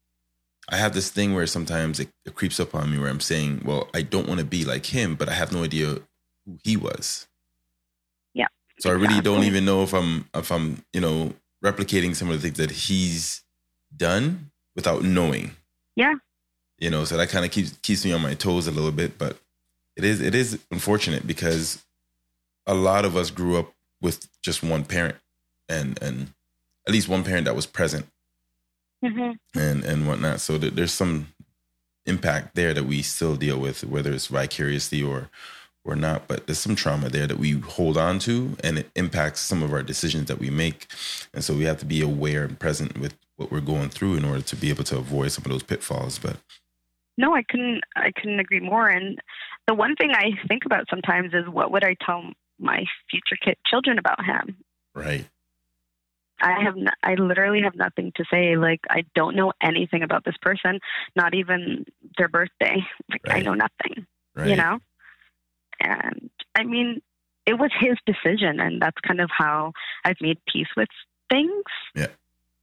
I 0.68 0.76
have 0.76 0.94
this 0.94 1.10
thing 1.10 1.34
where 1.34 1.46
sometimes 1.46 2.00
it, 2.00 2.08
it 2.24 2.34
creeps 2.34 2.58
up 2.58 2.74
on 2.74 2.90
me 2.90 2.98
where 2.98 3.08
I'm 3.08 3.20
saying, 3.20 3.62
well, 3.64 3.88
I 3.94 4.02
don't 4.02 4.26
want 4.26 4.40
to 4.40 4.46
be 4.46 4.64
like 4.64 4.86
him, 4.86 5.14
but 5.14 5.28
I 5.28 5.32
have 5.32 5.52
no 5.52 5.62
idea 5.62 6.00
who 6.44 6.58
he 6.64 6.76
was. 6.76 7.28
Yeah. 8.34 8.48
So 8.80 8.90
exactly. 8.90 8.90
I 8.90 9.08
really 9.08 9.22
don't 9.22 9.44
even 9.44 9.64
know 9.64 9.82
if 9.82 9.94
I'm 9.94 10.28
if 10.34 10.50
I'm 10.50 10.82
you 10.92 11.00
know 11.00 11.34
replicating 11.64 12.14
some 12.14 12.30
of 12.30 12.40
the 12.40 12.42
things 12.42 12.58
that 12.58 12.70
he's 12.70 13.42
done 13.96 14.50
without 14.74 15.02
knowing. 15.02 15.52
Yeah. 15.94 16.14
You 16.78 16.90
know, 16.90 17.04
so 17.04 17.16
that 17.16 17.30
kind 17.30 17.44
of 17.44 17.50
keeps 17.50 17.72
keeps 17.82 18.04
me 18.04 18.12
on 18.12 18.20
my 18.20 18.34
toes 18.34 18.66
a 18.66 18.72
little 18.72 18.92
bit, 18.92 19.16
but 19.16 19.38
it 19.96 20.04
is 20.04 20.20
it 20.20 20.34
is 20.34 20.58
unfortunate 20.70 21.26
because 21.26 21.84
a 22.66 22.74
lot 22.74 23.04
of 23.04 23.16
us 23.16 23.30
grew 23.30 23.56
up 23.56 23.72
with 24.00 24.28
just 24.42 24.62
one 24.62 24.84
parent 24.84 25.16
and 25.68 26.00
and 26.02 26.32
at 26.86 26.92
least 26.92 27.08
one 27.08 27.24
parent 27.24 27.46
that 27.46 27.56
was 27.56 27.66
present 27.66 28.06
mm-hmm. 29.04 29.58
and 29.58 29.84
and 29.84 30.06
whatnot. 30.06 30.40
So 30.40 30.58
that 30.58 30.76
there's 30.76 30.92
some 30.92 31.28
impact 32.06 32.54
there 32.54 32.72
that 32.72 32.84
we 32.84 33.02
still 33.02 33.36
deal 33.36 33.58
with, 33.58 33.84
whether 33.84 34.12
it's 34.12 34.28
vicariously 34.28 35.02
or 35.02 35.28
or 35.84 35.96
not. 35.96 36.28
But 36.28 36.46
there's 36.46 36.58
some 36.58 36.76
trauma 36.76 37.08
there 37.08 37.26
that 37.26 37.38
we 37.38 37.52
hold 37.52 37.96
on 37.96 38.18
to, 38.20 38.56
and 38.62 38.78
it 38.78 38.90
impacts 38.94 39.40
some 39.40 39.62
of 39.62 39.72
our 39.72 39.82
decisions 39.82 40.26
that 40.26 40.38
we 40.38 40.50
make. 40.50 40.86
And 41.32 41.42
so 41.44 41.54
we 41.54 41.64
have 41.64 41.78
to 41.78 41.86
be 41.86 42.02
aware 42.02 42.44
and 42.44 42.58
present 42.58 42.98
with 42.98 43.16
what 43.36 43.50
we're 43.50 43.60
going 43.60 43.90
through 43.90 44.16
in 44.16 44.24
order 44.24 44.42
to 44.42 44.56
be 44.56 44.70
able 44.70 44.84
to 44.84 44.96
avoid 44.96 45.32
some 45.32 45.44
of 45.44 45.50
those 45.50 45.62
pitfalls. 45.62 46.18
But 46.18 46.36
no, 47.18 47.34
I 47.34 47.42
couldn't. 47.42 47.82
I 47.96 48.10
couldn't 48.12 48.40
agree 48.40 48.60
more. 48.60 48.88
And 48.88 49.20
the 49.66 49.74
one 49.74 49.96
thing 49.96 50.10
I 50.12 50.30
think 50.48 50.64
about 50.64 50.86
sometimes 50.88 51.34
is 51.34 51.48
what 51.48 51.72
would 51.72 51.84
I 51.84 51.96
tell 52.04 52.22
my 52.58 52.84
future 53.10 53.36
kid 53.42 53.56
children 53.66 53.98
about 53.98 54.24
him? 54.24 54.56
Right. 54.94 55.26
I 56.40 56.62
have 56.62 56.76
n- 56.76 56.88
I 57.02 57.14
literally 57.14 57.62
have 57.62 57.74
nothing 57.74 58.12
to 58.16 58.24
say. 58.30 58.56
Like 58.56 58.80
I 58.90 59.04
don't 59.14 59.36
know 59.36 59.52
anything 59.62 60.02
about 60.02 60.24
this 60.24 60.36
person, 60.40 60.80
not 61.14 61.34
even 61.34 61.86
their 62.18 62.28
birthday. 62.28 62.84
Like 63.10 63.26
right. 63.26 63.36
I 63.36 63.40
know 63.40 63.54
nothing. 63.54 64.06
Right. 64.34 64.48
You 64.48 64.56
know? 64.56 64.78
And 65.80 66.30
I 66.54 66.64
mean, 66.64 67.00
it 67.46 67.54
was 67.54 67.70
his 67.78 67.96
decision 68.06 68.60
and 68.60 68.80
that's 68.80 68.98
kind 69.06 69.20
of 69.20 69.30
how 69.36 69.72
I've 70.04 70.20
made 70.20 70.38
peace 70.52 70.68
with 70.76 70.88
things. 71.30 71.64
Yeah. 71.94 72.08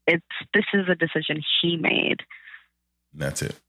It's 0.06 0.24
this 0.54 0.66
is 0.74 0.88
a 0.89 0.96
decision 0.96 1.42
he 1.62 1.78
made. 1.78 2.22
That's 3.13 3.42
it. 3.42 3.60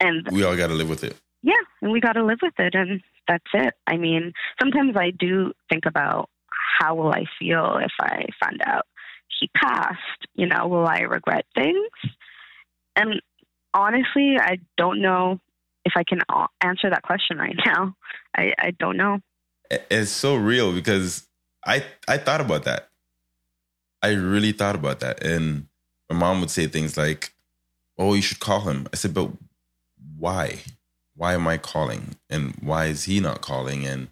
And 0.00 0.28
we 0.30 0.42
all 0.42 0.56
got 0.56 0.68
to 0.68 0.74
live 0.74 0.88
with 0.88 1.04
it. 1.04 1.16
Yeah, 1.42 1.54
and 1.80 1.90
we 1.92 2.00
got 2.00 2.12
to 2.12 2.24
live 2.24 2.38
with 2.42 2.54
it 2.58 2.74
and 2.74 3.02
that's 3.28 3.44
it. 3.54 3.74
I 3.86 3.96
mean, 3.96 4.32
sometimes 4.60 4.96
I 4.96 5.10
do 5.10 5.52
think 5.68 5.84
about 5.86 6.28
how 6.80 6.94
will 6.94 7.12
I 7.12 7.24
feel 7.38 7.78
if 7.80 7.92
I 8.00 8.26
find 8.42 8.60
out 8.64 8.86
he 9.40 9.48
passed, 9.56 9.98
you 10.34 10.46
know, 10.46 10.66
will 10.68 10.86
I 10.86 11.00
regret 11.00 11.46
things? 11.54 11.88
And 12.96 13.20
honestly, 13.74 14.36
I 14.38 14.58
don't 14.76 15.00
know 15.00 15.40
if 15.84 15.92
I 15.96 16.04
can 16.04 16.20
answer 16.60 16.90
that 16.90 17.02
question 17.02 17.38
right 17.38 17.56
now. 17.66 17.94
I, 18.36 18.54
I 18.58 18.70
don't 18.72 18.96
know. 18.96 19.18
it's 19.70 20.10
so 20.10 20.36
real 20.36 20.72
because 20.72 21.26
I 21.64 21.84
I 22.08 22.18
thought 22.18 22.40
about 22.40 22.64
that. 22.64 22.88
I 24.02 24.10
really 24.10 24.52
thought 24.52 24.74
about 24.74 25.00
that, 25.00 25.24
and 25.24 25.68
my 26.10 26.16
mom 26.16 26.40
would 26.40 26.50
say 26.50 26.66
things 26.66 26.96
like, 26.96 27.32
"Oh, 27.96 28.14
you 28.14 28.22
should 28.22 28.40
call 28.40 28.62
him." 28.62 28.88
I 28.92 28.96
said, 28.96 29.14
"But 29.14 29.30
why? 30.18 30.60
Why 31.14 31.34
am 31.34 31.46
I 31.46 31.58
calling? 31.58 32.16
And 32.30 32.54
why 32.60 32.86
is 32.86 33.04
he 33.04 33.20
not 33.20 33.40
calling? 33.40 33.86
And 33.86 34.08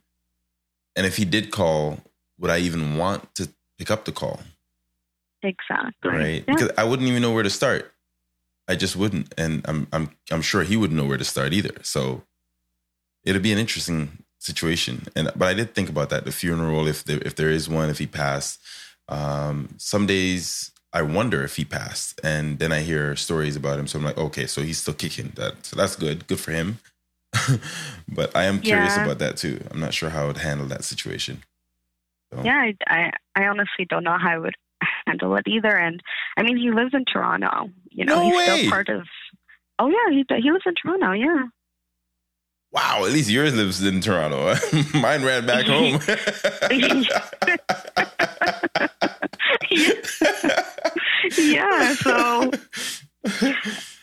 and 0.97 1.07
if 1.07 1.17
he 1.17 1.25
did 1.25 1.51
call, 1.51 2.01
would 2.39 2.51
I 2.51 2.59
even 2.59 2.97
want 2.97 3.35
to 3.37 3.49
pick 3.79 3.91
up 3.91 4.05
the 4.05 4.13
call?" 4.13 4.41
Exactly. 5.43 6.11
Right? 6.11 6.45
Yeah. 6.47 6.55
Because 6.55 6.71
I 6.77 6.85
wouldn't 6.85 7.09
even 7.09 7.23
know 7.23 7.33
where 7.33 7.43
to 7.43 7.51
start. 7.51 7.93
I 8.69 8.77
just 8.77 8.95
wouldn't, 8.97 9.35
and 9.37 9.63
I'm 9.67 9.89
I'm 9.93 10.11
I'm 10.31 10.43
sure 10.43 10.63
he 10.63 10.77
wouldn't 10.77 10.99
know 10.99 11.07
where 11.07 11.19
to 11.19 11.25
start 11.25 11.53
either. 11.53 11.75
So 11.83 12.23
it'd 13.25 13.43
be 13.43 13.53
an 13.53 13.59
interesting 13.59 14.25
situation. 14.39 15.09
And 15.17 15.31
but 15.37 15.49
I 15.49 15.55
did 15.55 15.75
think 15.75 15.89
about 15.89 16.11
that 16.11 16.25
the 16.25 16.33
funeral, 16.33 16.87
if 16.87 17.05
there, 17.05 17.21
if 17.23 17.35
there 17.35 17.51
is 17.51 17.69
one, 17.69 17.91
if 17.91 17.99
he 17.99 18.07
passed. 18.07 18.61
Um, 19.09 19.75
some 19.77 20.07
days 20.07 20.70
I 20.93 21.03
wonder 21.03 21.45
if 21.45 21.57
he 21.57 21.65
passed, 21.65 22.21
and 22.25 22.59
then 22.59 22.73
I 22.73 22.81
hear 22.81 23.15
stories 23.15 23.57
about 23.57 23.79
him. 23.79 23.87
So 23.87 23.99
I'm 23.99 24.05
like, 24.05 24.19
okay, 24.19 24.47
so 24.47 24.63
he's 24.63 24.79
still 24.79 24.95
kicking. 24.95 25.33
That 25.37 25.65
so 25.65 25.77
that's 25.77 25.97
good, 25.97 26.27
good 26.27 26.41
for 26.41 26.51
him. 26.51 26.79
but 28.09 28.35
I 28.35 28.45
am 28.45 28.61
curious 28.61 28.97
yeah. 28.97 29.05
about 29.05 29.21
that 29.21 29.37
too. 29.37 29.63
I'm 29.71 29.81
not 29.81 29.95
sure 29.95 30.11
how 30.11 30.25
I 30.25 30.27
would 30.27 30.39
handle 30.39 30.67
that 30.67 30.85
situation. 30.85 31.45
So. 32.33 32.43
Yeah, 32.45 32.57
I, 32.57 32.75
I 32.87 33.11
I 33.37 33.47
honestly 33.47 33.87
don't 33.89 34.05
know 34.05 34.19
how 34.19 34.31
I 34.31 34.39
would 34.39 34.55
handle 35.07 35.37
it 35.37 35.45
either. 35.47 35.77
And 35.77 36.03
I 36.37 36.43
mean, 36.43 36.57
he 36.57 36.71
lives 36.71 36.93
in 36.93 37.05
Toronto. 37.05 37.71
You 37.91 38.05
know, 38.05 38.17
no 38.17 38.25
he's 38.25 38.37
way. 38.37 38.59
still 38.59 38.71
part 38.71 38.89
of. 38.89 39.07
Oh 39.79 39.89
yeah, 39.89 40.11
he 40.11 40.25
he 40.43 40.51
lives 40.51 40.65
in 40.67 40.75
Toronto. 40.75 41.13
Yeah. 41.13 41.45
Wow, 42.73 43.05
at 43.05 43.13
least 43.13 43.29
yours 43.29 43.55
lives 43.55 43.83
in 43.83 44.01
Toronto. 44.01 44.55
Mine 44.95 45.25
ran 45.25 45.45
back 45.45 45.67
home. 45.67 45.95
yeah, 51.37 51.95
so 51.95 52.51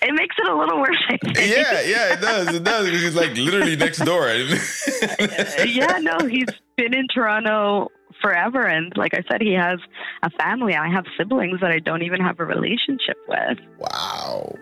it 0.01 0.13
makes 0.13 0.35
it 0.37 0.49
a 0.49 0.55
little 0.67 0.85
yeah, 1.35 1.81
yeah, 1.81 2.13
it 2.13 2.21
does. 2.21 2.53
It 2.53 2.63
does 2.63 2.85
because 2.85 3.01
he's 3.01 3.15
like 3.15 3.35
literally 3.35 3.75
next 3.75 3.99
door. 3.99 4.27
yeah, 5.65 5.97
no, 5.99 6.27
he's 6.27 6.47
been 6.75 6.93
in 6.93 7.07
Toronto 7.13 7.89
forever, 8.21 8.65
and 8.65 8.91
like 8.95 9.13
I 9.13 9.23
said, 9.29 9.41
he 9.41 9.53
has 9.53 9.79
a 10.23 10.29
family. 10.31 10.75
I 10.75 10.89
have 10.89 11.05
siblings 11.17 11.59
that 11.61 11.71
I 11.71 11.79
don't 11.79 12.03
even 12.03 12.21
have 12.21 12.39
a 12.39 12.45
relationship 12.45 13.17
with. 13.27 13.59
Wow. 13.79 14.55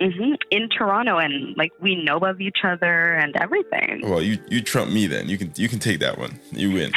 Mm-hmm. 0.00 0.34
In 0.50 0.68
Toronto, 0.68 1.18
and 1.18 1.56
like 1.56 1.70
we 1.80 2.02
know 2.02 2.18
of 2.18 2.40
each 2.40 2.58
other 2.64 3.14
and 3.14 3.36
everything. 3.36 4.00
Well, 4.02 4.20
you 4.20 4.38
you 4.48 4.60
trump 4.60 4.90
me 4.90 5.06
then. 5.06 5.28
You 5.28 5.38
can 5.38 5.52
you 5.56 5.68
can 5.68 5.78
take 5.78 6.00
that 6.00 6.18
one. 6.18 6.40
You 6.50 6.72
win. 6.72 6.92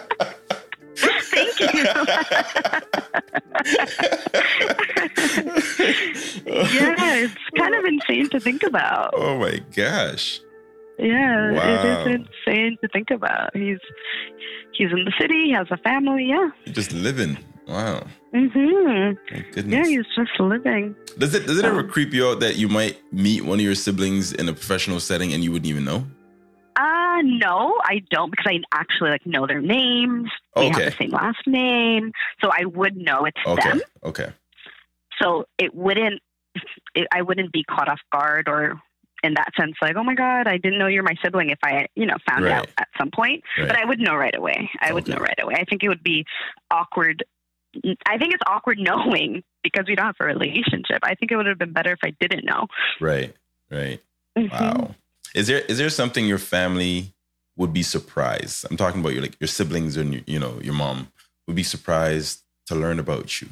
Yeah, 6.46 7.14
it's 7.16 7.34
kind 7.58 7.74
of 7.74 7.84
insane 7.84 8.28
to 8.30 8.40
think 8.40 8.62
about. 8.62 9.10
Oh 9.14 9.38
my 9.38 9.60
gosh. 9.74 10.40
Yeah, 10.98 11.52
wow. 11.52 12.04
it 12.06 12.10
is 12.10 12.26
insane 12.46 12.78
to 12.82 12.88
think 12.88 13.10
about. 13.10 13.54
He's 13.54 13.78
he's 14.72 14.90
in 14.90 15.04
the 15.04 15.12
city. 15.20 15.46
He 15.46 15.52
has 15.52 15.66
a 15.70 15.76
family. 15.78 16.26
Yeah, 16.26 16.50
just 16.72 16.92
living. 16.92 17.36
Wow. 17.66 18.06
Mm-hmm. 18.32 19.70
Yeah, 19.70 19.84
he's 19.84 20.06
just 20.16 20.38
living. 20.38 20.94
Does 21.18 21.34
it 21.34 21.46
does 21.46 21.58
it 21.58 21.64
ever 21.64 21.82
creep 21.82 22.12
you 22.14 22.28
out 22.28 22.40
that 22.40 22.56
you 22.56 22.68
might 22.68 22.96
meet 23.12 23.44
one 23.44 23.58
of 23.58 23.64
your 23.64 23.74
siblings 23.74 24.32
in 24.32 24.48
a 24.48 24.52
professional 24.52 25.00
setting 25.00 25.32
and 25.32 25.42
you 25.42 25.52
wouldn't 25.52 25.68
even 25.68 25.84
know? 25.84 26.06
Uh 26.76 27.22
no, 27.22 27.78
I 27.82 28.02
don't 28.10 28.30
because 28.30 28.46
I 28.46 28.60
actually 28.72 29.10
like 29.10 29.26
know 29.26 29.46
their 29.46 29.60
names. 29.60 30.30
We 30.54 30.66
okay. 30.66 30.68
have 30.68 30.92
the 30.92 30.96
same 30.98 31.10
last 31.10 31.46
name, 31.46 32.12
so 32.40 32.50
I 32.52 32.64
would 32.64 32.96
know 32.96 33.24
it's 33.24 33.40
okay. 33.46 33.68
them. 33.70 33.80
Okay. 34.04 34.32
So 35.20 35.46
it 35.58 35.74
wouldn't, 35.74 36.20
it, 36.94 37.08
I 37.10 37.22
wouldn't 37.22 37.52
be 37.52 37.64
caught 37.64 37.88
off 37.88 38.00
guard 38.12 38.48
or 38.48 38.80
in 39.22 39.32
that 39.34 39.48
sense, 39.58 39.74
like, 39.80 39.96
oh 39.96 40.04
my 40.04 40.14
God, 40.14 40.46
I 40.46 40.58
didn't 40.58 40.78
know 40.78 40.88
you're 40.88 41.02
my 41.02 41.16
sibling 41.24 41.48
if 41.48 41.58
I, 41.62 41.86
you 41.94 42.04
know, 42.04 42.16
found 42.28 42.44
right. 42.44 42.52
out 42.52 42.68
at 42.78 42.88
some 42.98 43.10
point. 43.10 43.42
Right. 43.58 43.68
But 43.68 43.78
I 43.78 43.86
would 43.86 43.98
know 43.98 44.14
right 44.14 44.36
away. 44.36 44.70
I 44.80 44.86
okay. 44.86 44.92
would 44.92 45.08
know 45.08 45.16
right 45.16 45.38
away. 45.42 45.54
I 45.56 45.64
think 45.64 45.82
it 45.82 45.88
would 45.88 46.02
be 46.02 46.26
awkward 46.70 47.24
I 48.06 48.18
think 48.18 48.34
it's 48.34 48.42
awkward 48.46 48.78
knowing 48.80 49.42
because 49.62 49.86
we 49.86 49.94
don't 49.94 50.06
have 50.06 50.16
a 50.20 50.26
relationship. 50.26 50.98
I 51.02 51.14
think 51.14 51.32
it 51.32 51.36
would 51.36 51.46
have 51.46 51.58
been 51.58 51.72
better 51.72 51.92
if 51.92 51.98
I 52.02 52.14
didn't 52.20 52.44
know. 52.44 52.66
Right. 53.00 53.34
Right. 53.70 54.00
Mm-hmm. 54.36 54.54
Wow. 54.54 54.94
Is 55.36 55.48
there 55.48 55.60
is 55.68 55.76
there 55.76 55.90
something 55.90 56.26
your 56.26 56.38
family 56.38 57.12
would 57.56 57.74
be 57.74 57.82
surprised? 57.82 58.64
I'm 58.70 58.78
talking 58.78 59.00
about 59.00 59.12
your 59.12 59.20
like 59.20 59.38
your 59.38 59.48
siblings 59.48 59.98
and 59.98 60.14
your, 60.14 60.22
you 60.26 60.38
know 60.38 60.58
your 60.62 60.72
mom 60.72 61.12
would 61.46 61.54
be 61.54 61.62
surprised 61.62 62.40
to 62.68 62.74
learn 62.74 62.98
about 62.98 63.42
you 63.42 63.48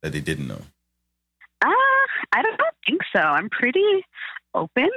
that 0.00 0.12
they 0.12 0.20
didn't 0.20 0.48
know. 0.48 0.62
Ah, 1.62 1.68
uh, 1.68 2.06
I 2.32 2.42
don't 2.42 2.58
think 2.86 3.02
so. 3.14 3.20
I'm 3.20 3.50
pretty 3.50 4.02
open 4.54 4.88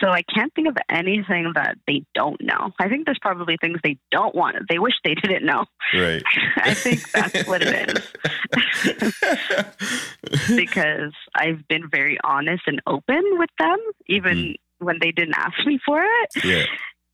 so 0.00 0.08
I 0.08 0.22
can't 0.22 0.52
think 0.54 0.68
of 0.68 0.76
anything 0.88 1.52
that 1.54 1.78
they 1.86 2.04
don't 2.14 2.40
know. 2.40 2.72
I 2.78 2.88
think 2.88 3.06
there's 3.06 3.18
probably 3.20 3.56
things 3.60 3.78
they 3.82 3.98
don't 4.10 4.34
want. 4.34 4.56
They 4.68 4.78
wish 4.78 4.94
they 5.04 5.14
didn't 5.14 5.44
know. 5.44 5.64
Right. 5.94 6.22
I 6.56 6.74
think 6.74 7.10
that's 7.12 7.46
what 7.46 7.62
it 7.62 7.90
is. 7.90 8.12
because 10.56 11.12
I've 11.34 11.66
been 11.68 11.88
very 11.90 12.18
honest 12.24 12.62
and 12.66 12.80
open 12.86 13.22
with 13.38 13.50
them, 13.58 13.78
even 14.06 14.36
mm. 14.38 14.56
when 14.78 14.98
they 15.00 15.12
didn't 15.12 15.34
ask 15.36 15.66
me 15.66 15.78
for 15.84 16.02
it. 16.02 16.44
Yeah. 16.44 16.64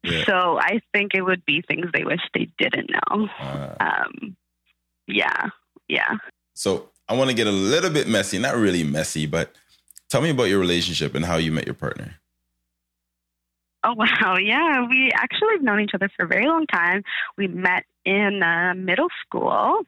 yeah. 0.02 0.24
So 0.24 0.58
I 0.60 0.80
think 0.92 1.14
it 1.14 1.22
would 1.22 1.44
be 1.44 1.62
things 1.62 1.86
they 1.92 2.04
wish 2.04 2.20
they 2.34 2.48
didn't 2.58 2.90
know. 2.90 3.28
Uh, 3.38 3.74
um, 3.80 4.36
yeah. 5.06 5.48
Yeah. 5.88 6.16
So 6.54 6.90
I 7.08 7.14
want 7.14 7.30
to 7.30 7.36
get 7.36 7.46
a 7.46 7.52
little 7.52 7.90
bit 7.90 8.08
messy, 8.08 8.38
not 8.38 8.56
really 8.56 8.84
messy, 8.84 9.26
but 9.26 9.54
tell 10.08 10.20
me 10.20 10.30
about 10.30 10.44
your 10.44 10.58
relationship 10.58 11.14
and 11.14 11.24
how 11.24 11.36
you 11.36 11.52
met 11.52 11.66
your 11.66 11.74
partner. 11.74 12.14
Oh 13.88 13.94
wow, 13.96 14.36
yeah. 14.36 14.86
We 14.88 15.10
actually 15.14 15.54
have 15.54 15.62
known 15.62 15.80
each 15.80 15.94
other 15.94 16.10
for 16.16 16.24
a 16.24 16.28
very 16.28 16.46
long 16.46 16.66
time. 16.66 17.02
We 17.36 17.46
met 17.46 17.84
in 18.04 18.42
uh, 18.42 18.74
middle 18.74 19.08
school. 19.24 19.82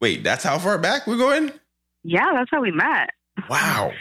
Wait, 0.00 0.22
that's 0.22 0.44
how 0.44 0.58
far 0.58 0.78
back 0.78 1.06
we're 1.06 1.16
going? 1.16 1.52
Yeah, 2.02 2.30
that's 2.34 2.50
how 2.50 2.60
we 2.60 2.70
met. 2.70 3.10
Wow. 3.48 3.92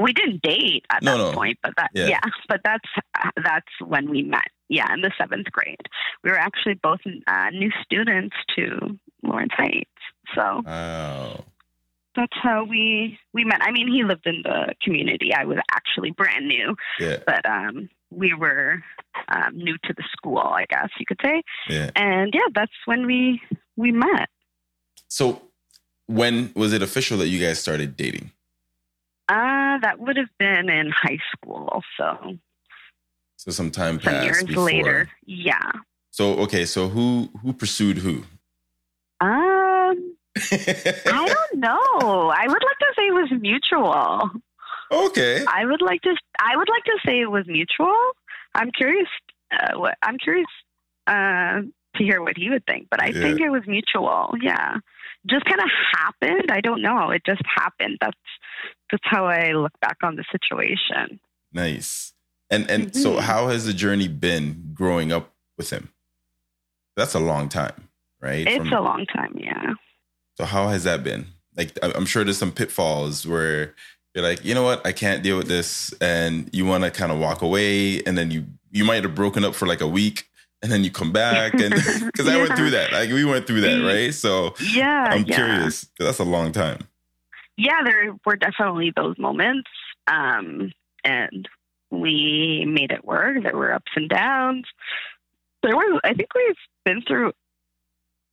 We 0.00 0.12
didn't 0.12 0.42
date 0.42 0.86
at 0.90 1.02
no, 1.02 1.18
that 1.18 1.18
no. 1.18 1.32
point, 1.32 1.58
but 1.62 1.72
that 1.76 1.90
yeah. 1.94 2.08
yeah. 2.08 2.20
but 2.48 2.60
that's 2.64 2.88
that's 3.44 3.66
when 3.84 4.10
we 4.10 4.22
met. 4.22 4.48
Yeah, 4.68 4.92
in 4.94 5.02
the 5.02 5.12
seventh 5.18 5.52
grade, 5.52 5.86
we 6.24 6.30
were 6.30 6.38
actually 6.38 6.74
both 6.82 7.00
uh, 7.26 7.50
new 7.50 7.70
students 7.82 8.34
to 8.56 8.98
Lawrence 9.22 9.52
Heights. 9.54 9.90
So 10.34 10.62
wow. 10.64 11.44
that's 12.16 12.32
how 12.42 12.64
we 12.64 13.18
we 13.34 13.44
met. 13.44 13.60
I 13.60 13.70
mean, 13.70 13.92
he 13.92 14.02
lived 14.02 14.26
in 14.26 14.40
the 14.44 14.74
community. 14.82 15.34
I 15.34 15.44
was 15.44 15.58
actually 15.70 16.12
brand 16.12 16.48
new. 16.48 16.74
Yeah. 16.98 17.18
But 17.26 17.44
um, 17.44 17.90
we 18.16 18.34
were 18.34 18.82
um, 19.28 19.56
new 19.56 19.76
to 19.84 19.94
the 19.96 20.04
school, 20.12 20.38
I 20.38 20.66
guess 20.68 20.88
you 20.98 21.06
could 21.06 21.20
say. 21.22 21.42
Yeah. 21.68 21.90
And 21.96 22.32
yeah, 22.34 22.48
that's 22.54 22.72
when 22.84 23.06
we 23.06 23.40
we 23.76 23.92
met. 23.92 24.28
So, 25.08 25.42
when 26.06 26.52
was 26.54 26.72
it 26.72 26.82
official 26.82 27.18
that 27.18 27.28
you 27.28 27.44
guys 27.44 27.58
started 27.58 27.96
dating? 27.96 28.30
Uh, 29.28 29.78
that 29.78 29.98
would 29.98 30.16
have 30.16 30.30
been 30.38 30.68
in 30.68 30.90
high 30.90 31.18
school. 31.32 31.82
So. 31.96 32.38
So 33.36 33.50
some 33.50 33.70
time 33.70 33.98
passed. 33.98 34.16
Some 34.16 34.24
years 34.24 34.44
before. 34.44 34.64
later, 34.64 35.08
yeah. 35.26 35.72
So 36.10 36.34
okay, 36.40 36.64
so 36.64 36.88
who 36.88 37.30
who 37.42 37.52
pursued 37.52 37.98
who? 37.98 38.22
Um, 39.20 40.14
I 40.36 41.02
don't 41.04 41.60
know. 41.60 42.30
I 42.30 42.46
would 42.46 42.62
like 42.62 42.78
to 42.78 42.92
say 42.96 43.06
it 43.06 43.14
was 43.14 43.30
mutual. 43.40 44.30
Okay. 44.92 45.44
I 45.46 45.64
would 45.64 45.82
like 45.82 46.02
to. 46.02 46.14
I 46.38 46.56
would 46.56 46.68
like 46.68 46.84
to 46.84 46.98
say 47.04 47.20
it 47.20 47.30
was 47.30 47.46
mutual. 47.46 47.96
I'm 48.54 48.70
curious. 48.70 49.08
Uh, 49.50 49.78
what 49.78 49.96
I'm 50.02 50.18
curious 50.18 50.46
uh, 51.06 51.62
to 51.96 52.04
hear 52.04 52.22
what 52.22 52.36
he 52.36 52.50
would 52.50 52.64
think, 52.66 52.88
but 52.90 53.02
I 53.02 53.08
yeah. 53.08 53.22
think 53.22 53.40
it 53.40 53.50
was 53.50 53.62
mutual. 53.66 54.34
Yeah, 54.40 54.76
just 55.28 55.44
kind 55.44 55.60
of 55.60 55.68
happened. 55.92 56.50
I 56.50 56.60
don't 56.60 56.82
know. 56.82 57.10
It 57.10 57.22
just 57.24 57.42
happened. 57.56 57.98
That's 58.00 58.16
that's 58.90 59.04
how 59.04 59.26
I 59.26 59.52
look 59.52 59.72
back 59.80 59.96
on 60.02 60.16
the 60.16 60.24
situation. 60.30 61.20
Nice. 61.52 62.12
And 62.50 62.70
and 62.70 62.88
mm-hmm. 62.88 63.00
so, 63.00 63.18
how 63.18 63.48
has 63.48 63.64
the 63.64 63.72
journey 63.72 64.08
been 64.08 64.72
growing 64.74 65.10
up 65.10 65.32
with 65.56 65.70
him? 65.70 65.90
That's 66.96 67.14
a 67.14 67.20
long 67.20 67.48
time, 67.48 67.88
right? 68.20 68.46
It's 68.46 68.56
From, 68.68 68.72
a 68.72 68.80
long 68.82 69.06
time. 69.06 69.34
Yeah. 69.36 69.74
So 70.36 70.44
how 70.44 70.68
has 70.68 70.84
that 70.84 71.02
been? 71.02 71.26
Like, 71.56 71.78
I'm 71.82 72.06
sure 72.06 72.24
there's 72.24 72.38
some 72.38 72.52
pitfalls 72.52 73.26
where 73.26 73.74
you're 74.14 74.24
like, 74.24 74.44
you 74.44 74.54
know 74.54 74.62
what, 74.62 74.86
I 74.86 74.92
can't 74.92 75.22
deal 75.22 75.38
with 75.38 75.48
this, 75.48 75.92
and 76.00 76.48
you 76.52 76.66
want 76.66 76.84
to 76.84 76.90
kind 76.90 77.10
of 77.12 77.18
walk 77.18 77.42
away, 77.42 78.02
and 78.02 78.16
then 78.16 78.30
you 78.30 78.46
you 78.70 78.84
might 78.84 79.04
have 79.04 79.14
broken 79.14 79.44
up 79.44 79.54
for 79.54 79.66
like 79.66 79.80
a 79.80 79.88
week, 79.88 80.28
and 80.62 80.70
then 80.70 80.84
you 80.84 80.90
come 80.90 81.12
back, 81.12 81.54
and 81.54 81.74
because 82.06 82.26
yeah. 82.26 82.34
I 82.34 82.36
went 82.36 82.56
through 82.56 82.70
that, 82.70 82.92
like 82.92 83.10
we 83.10 83.24
went 83.24 83.46
through 83.46 83.62
that, 83.62 83.82
right? 83.86 84.12
So 84.12 84.54
yeah, 84.72 85.08
I'm 85.10 85.24
yeah. 85.24 85.34
curious. 85.34 85.88
That's 85.98 86.18
a 86.18 86.24
long 86.24 86.52
time. 86.52 86.88
Yeah, 87.56 87.82
there 87.84 88.14
were 88.24 88.36
definitely 88.36 88.92
those 88.96 89.18
moments, 89.18 89.70
um, 90.06 90.72
and 91.04 91.48
We 91.90 92.64
made 92.66 92.90
it 92.90 93.04
work. 93.04 93.42
There 93.42 93.56
were 93.56 93.72
ups 93.74 93.92
and 93.94 94.08
downs. 94.08 94.64
There 95.62 95.76
were, 95.76 96.00
I 96.02 96.14
think 96.14 96.30
we've 96.34 96.56
been 96.84 97.02
through 97.02 97.32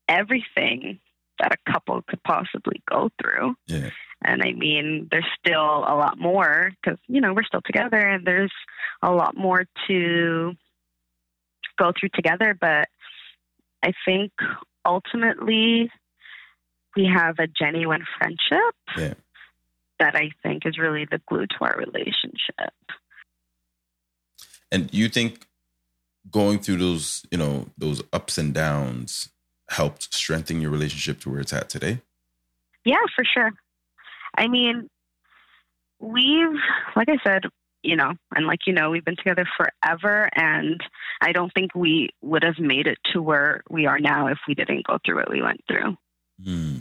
everything 0.07 0.99
that 1.39 1.53
a 1.53 1.71
couple 1.71 2.01
could 2.01 2.23
possibly 2.23 2.81
go 2.89 3.09
through. 3.21 3.55
Yeah. 3.67 3.89
And 4.23 4.41
I 4.43 4.51
mean, 4.51 5.07
there's 5.11 5.25
still 5.39 5.59
a 5.59 5.95
lot 5.95 6.19
more 6.19 6.71
because, 6.81 6.99
you 7.07 7.21
know, 7.21 7.33
we're 7.33 7.43
still 7.43 7.61
together 7.65 7.97
and 7.97 8.25
there's 8.25 8.51
a 9.01 9.11
lot 9.11 9.37
more 9.37 9.65
to 9.87 10.53
go 11.77 11.93
through 11.97 12.09
together. 12.13 12.55
But 12.59 12.89
I 13.83 13.93
think 14.05 14.31
ultimately 14.85 15.89
we 16.95 17.05
have 17.05 17.35
a 17.39 17.47
genuine 17.47 18.05
friendship 18.17 18.75
Yeah. 18.97 19.13
that 19.99 20.15
I 20.15 20.31
think 20.43 20.65
is 20.65 20.77
really 20.77 21.05
the 21.09 21.21
glue 21.27 21.45
to 21.47 21.57
our 21.61 21.77
relationship. 21.77 22.73
And 24.71 24.93
you 24.93 25.07
think 25.07 25.47
going 26.29 26.59
through 26.59 26.77
those, 26.77 27.25
you 27.31 27.37
know, 27.37 27.69
those 27.77 28.03
ups 28.11 28.37
and 28.37 28.53
downs 28.53 29.29
helped 29.69 30.13
strengthen 30.13 30.61
your 30.61 30.71
relationship 30.71 31.21
to 31.21 31.29
where 31.29 31.39
it's 31.39 31.53
at 31.53 31.69
today? 31.69 32.01
Yeah, 32.85 32.95
for 33.15 33.23
sure. 33.23 33.51
I 34.39 34.47
mean, 34.47 34.89
we've, 35.99 36.57
like 36.95 37.09
I 37.09 37.17
said, 37.23 37.43
you 37.83 37.95
know, 37.95 38.13
and 38.35 38.47
like 38.47 38.59
you 38.65 38.73
know, 38.73 38.89
we've 38.89 39.05
been 39.05 39.15
together 39.15 39.45
forever, 39.57 40.29
and 40.33 40.81
I 41.21 41.31
don't 41.31 41.53
think 41.53 41.75
we 41.75 42.09
would 42.21 42.43
have 42.43 42.59
made 42.59 42.87
it 42.87 42.97
to 43.13 43.21
where 43.21 43.61
we 43.69 43.85
are 43.85 43.99
now 43.99 44.27
if 44.27 44.37
we 44.47 44.55
didn't 44.55 44.87
go 44.87 44.97
through 45.05 45.17
what 45.17 45.29
we 45.29 45.41
went 45.41 45.61
through. 45.67 45.95
Hmm. 46.43 46.77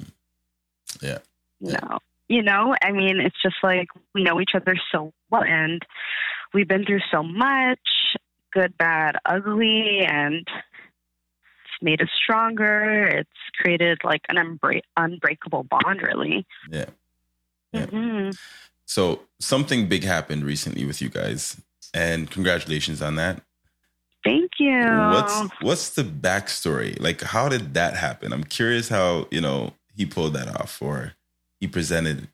You 1.61 1.73
know, 1.73 1.99
you 2.29 2.43
know, 2.43 2.75
I 2.81 2.93
mean, 2.93 3.21
it's 3.21 3.41
just 3.43 3.57
like 3.63 3.89
we 4.15 4.23
know 4.23 4.41
each 4.41 4.53
other 4.55 4.75
so 4.93 5.13
well, 5.31 5.43
and 5.45 5.83
we've 6.55 6.69
been 6.69 6.85
through 6.85 7.01
so 7.13 7.23
much, 7.23 7.79
good, 8.53 8.77
bad, 8.79 9.17
ugly, 9.25 10.01
and 10.07 10.47
it's 10.47 11.83
made 11.83 12.03
us 12.03 12.09
stronger. 12.23 13.07
It's 13.07 13.31
created 13.61 13.99
like 14.05 14.23
an 14.29 14.37
unbreak- 14.37 14.83
unbreakable 14.97 15.65
bond, 15.65 16.03
really. 16.03 16.47
Yeah. 16.71 16.87
Yeah. 17.73 17.87
hmm 17.87 18.31
So 18.87 19.21
something 19.41 19.89
big 19.89 20.05
happened 20.05 20.45
recently 20.45 20.85
with 20.85 21.03
you 21.03 21.09
guys, 21.09 21.61
and 21.95 22.31
congratulations 22.31 23.03
on 23.03 23.16
that. 23.16 23.43
Thank 24.25 24.53
you. 24.59 25.09
What's 25.11 25.62
what's 25.62 25.91
the 25.91 26.03
backstory? 26.03 27.01
Like, 27.01 27.23
how 27.23 27.49
did 27.49 27.75
that 27.75 27.97
happen? 27.97 28.33
I'm 28.33 28.45
curious 28.45 28.89
how 28.89 29.27
you 29.31 29.41
know 29.41 29.75
he 29.95 30.07
pulled 30.07 30.35
that 30.35 30.49
off, 30.49 30.83
or 30.83 31.14
he 31.61 31.66
presented. 31.66 32.29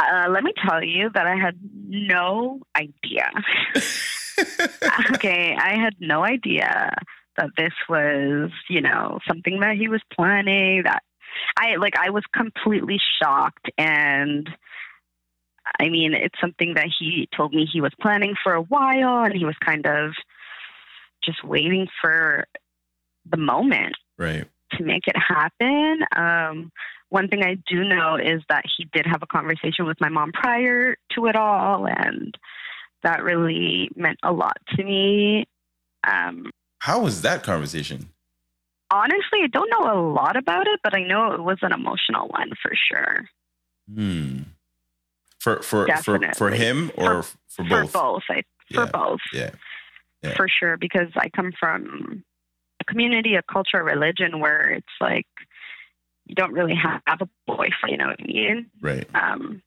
Uh, 0.00 0.28
let 0.30 0.44
me 0.44 0.52
tell 0.68 0.82
you 0.82 1.10
that 1.14 1.26
I 1.26 1.36
had 1.36 1.58
no 1.88 2.60
idea. 2.76 3.30
okay, 5.14 5.56
I 5.60 5.76
had 5.76 5.94
no 5.98 6.24
idea 6.24 6.94
that 7.36 7.50
this 7.56 7.72
was, 7.88 8.50
you 8.68 8.80
know, 8.80 9.18
something 9.26 9.60
that 9.60 9.76
he 9.76 9.88
was 9.88 10.00
planning. 10.12 10.82
That 10.84 11.02
I 11.58 11.76
like, 11.76 11.94
I 11.98 12.10
was 12.10 12.24
completely 12.34 12.98
shocked, 13.20 13.70
and 13.76 14.48
I 15.80 15.88
mean, 15.88 16.14
it's 16.14 16.40
something 16.40 16.74
that 16.74 16.88
he 16.98 17.28
told 17.36 17.52
me 17.52 17.66
he 17.70 17.80
was 17.80 17.92
planning 18.00 18.34
for 18.42 18.54
a 18.54 18.62
while, 18.62 19.24
and 19.24 19.34
he 19.34 19.44
was 19.44 19.56
kind 19.64 19.86
of 19.86 20.12
just 21.24 21.44
waiting 21.44 21.88
for 22.00 22.44
the 23.30 23.36
moment 23.36 23.94
right. 24.16 24.46
to 24.72 24.84
make 24.84 25.06
it 25.06 25.16
happen. 25.16 26.00
Um, 26.16 26.70
one 27.10 27.28
thing 27.28 27.42
I 27.42 27.56
do 27.66 27.84
know 27.84 28.16
is 28.16 28.42
that 28.48 28.64
he 28.76 28.86
did 28.92 29.06
have 29.06 29.22
a 29.22 29.26
conversation 29.26 29.86
with 29.86 30.00
my 30.00 30.08
mom 30.08 30.32
prior 30.32 30.96
to 31.14 31.26
it 31.26 31.36
all, 31.36 31.86
and 31.86 32.36
that 33.02 33.22
really 33.22 33.90
meant 33.96 34.18
a 34.22 34.32
lot 34.32 34.56
to 34.76 34.84
me. 34.84 35.46
Um, 36.06 36.50
How 36.80 37.00
was 37.00 37.22
that 37.22 37.42
conversation? 37.42 38.10
Honestly, 38.90 39.40
I 39.42 39.46
don't 39.48 39.70
know 39.70 39.92
a 39.92 39.98
lot 40.12 40.36
about 40.36 40.66
it, 40.66 40.80
but 40.82 40.94
I 40.94 41.02
know 41.02 41.32
it 41.32 41.42
was 41.42 41.58
an 41.62 41.72
emotional 41.72 42.28
one 42.28 42.50
for 42.62 42.72
sure. 42.74 43.28
Hmm. 43.92 44.42
For 45.40 45.62
for 45.62 45.86
for 46.02 46.20
for 46.36 46.50
him 46.50 46.90
or 46.96 47.22
for, 47.22 47.36
For 47.48 47.64
both? 47.64 47.90
For 47.92 47.98
both, 47.98 48.22
I, 48.28 48.42
for 48.72 48.84
Yeah. 48.84 48.90
both, 48.92 49.20
Yeah. 49.32 49.50
Yeah. 50.22 50.34
for 50.34 50.48
sure. 50.48 50.76
Because 50.76 51.08
I 51.16 51.28
come 51.28 51.52
from 51.58 52.24
a 52.80 52.84
community, 52.84 53.34
a 53.36 53.42
culture, 53.42 53.78
a 53.78 53.84
religion 53.84 54.40
where 54.40 54.70
it's 54.70 54.86
like 55.00 55.26
you 56.26 56.34
don't 56.34 56.52
really 56.52 56.74
have 56.74 57.02
a 57.22 57.28
boyfriend. 57.46 57.72
You 57.90 57.96
know 57.98 58.08
what 58.08 58.20
I 58.20 58.26
mean? 58.26 58.66
Right. 58.80 59.06
um, 59.14 59.62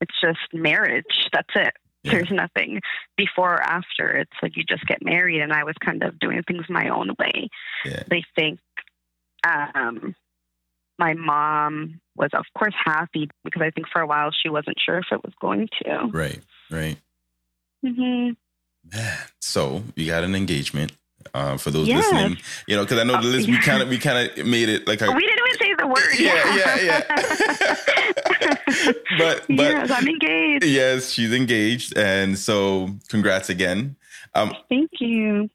it's 0.00 0.14
just 0.20 0.38
marriage. 0.52 1.28
That's 1.32 1.50
it. 1.56 1.74
Yeah. 2.04 2.12
There's 2.12 2.30
nothing 2.30 2.80
before 3.16 3.54
or 3.54 3.62
after. 3.62 4.10
It's 4.18 4.30
like 4.42 4.56
you 4.56 4.64
just 4.64 4.86
get 4.86 5.04
married, 5.04 5.40
and 5.40 5.52
I 5.52 5.64
was 5.64 5.74
kind 5.84 6.02
of 6.02 6.18
doing 6.20 6.42
things 6.44 6.64
my 6.68 6.88
own 6.88 7.10
way. 7.18 7.48
Yeah. 7.84 8.02
They 8.08 8.24
think 8.36 8.60
um, 9.44 10.14
my 10.98 11.14
mom 11.14 12.00
was, 12.16 12.30
of 12.34 12.44
course, 12.56 12.74
happy 12.84 13.28
because 13.44 13.62
I 13.62 13.70
think 13.70 13.88
for 13.92 14.00
a 14.00 14.06
while 14.06 14.30
she 14.30 14.48
wasn't 14.48 14.76
sure 14.84 14.98
if 14.98 15.06
it 15.12 15.22
was 15.24 15.32
going 15.40 15.68
to. 15.82 16.08
Right. 16.12 16.40
Right. 16.70 16.98
Mm-hmm. 17.84 18.32
Man. 18.96 19.18
So 19.40 19.82
you 19.96 20.06
got 20.06 20.24
an 20.24 20.34
engagement. 20.34 20.92
Uh, 21.34 21.58
for 21.58 21.70
those 21.70 21.86
Yes. 21.88 22.04
listening, 22.10 22.38
you 22.66 22.74
know, 22.76 22.84
because 22.84 22.98
I 22.98 23.02
know 23.02 23.20
the 23.20 23.28
Oh, 23.28 23.32
list. 23.32 23.48
We 23.48 23.58
kind 23.58 23.82
of 23.82 23.88
we 23.88 23.98
kind 23.98 24.30
of 24.38 24.46
made 24.46 24.68
it 24.68 24.86
like 24.88 25.02
a 25.02 25.10
We 25.12 25.20
didn't 25.26 25.46
even 25.46 25.58
say 25.58 25.74
the 25.76 25.86
word. 25.86 25.96
Yeah, 26.18 26.56
yeah, 26.56 26.80
yeah. 26.80 27.74
but 29.18 29.46
but 29.48 29.48
yes, 29.48 29.90
I'm 29.90 30.08
engaged. 30.08 30.64
yes, 30.64 31.10
she's 31.10 31.32
engaged, 31.32 31.96
and 31.96 32.38
so 32.38 32.90
congrats 33.08 33.48
again. 33.48 33.96
Um, 34.34 34.54
Thank 34.68 34.90
you. 35.00 35.50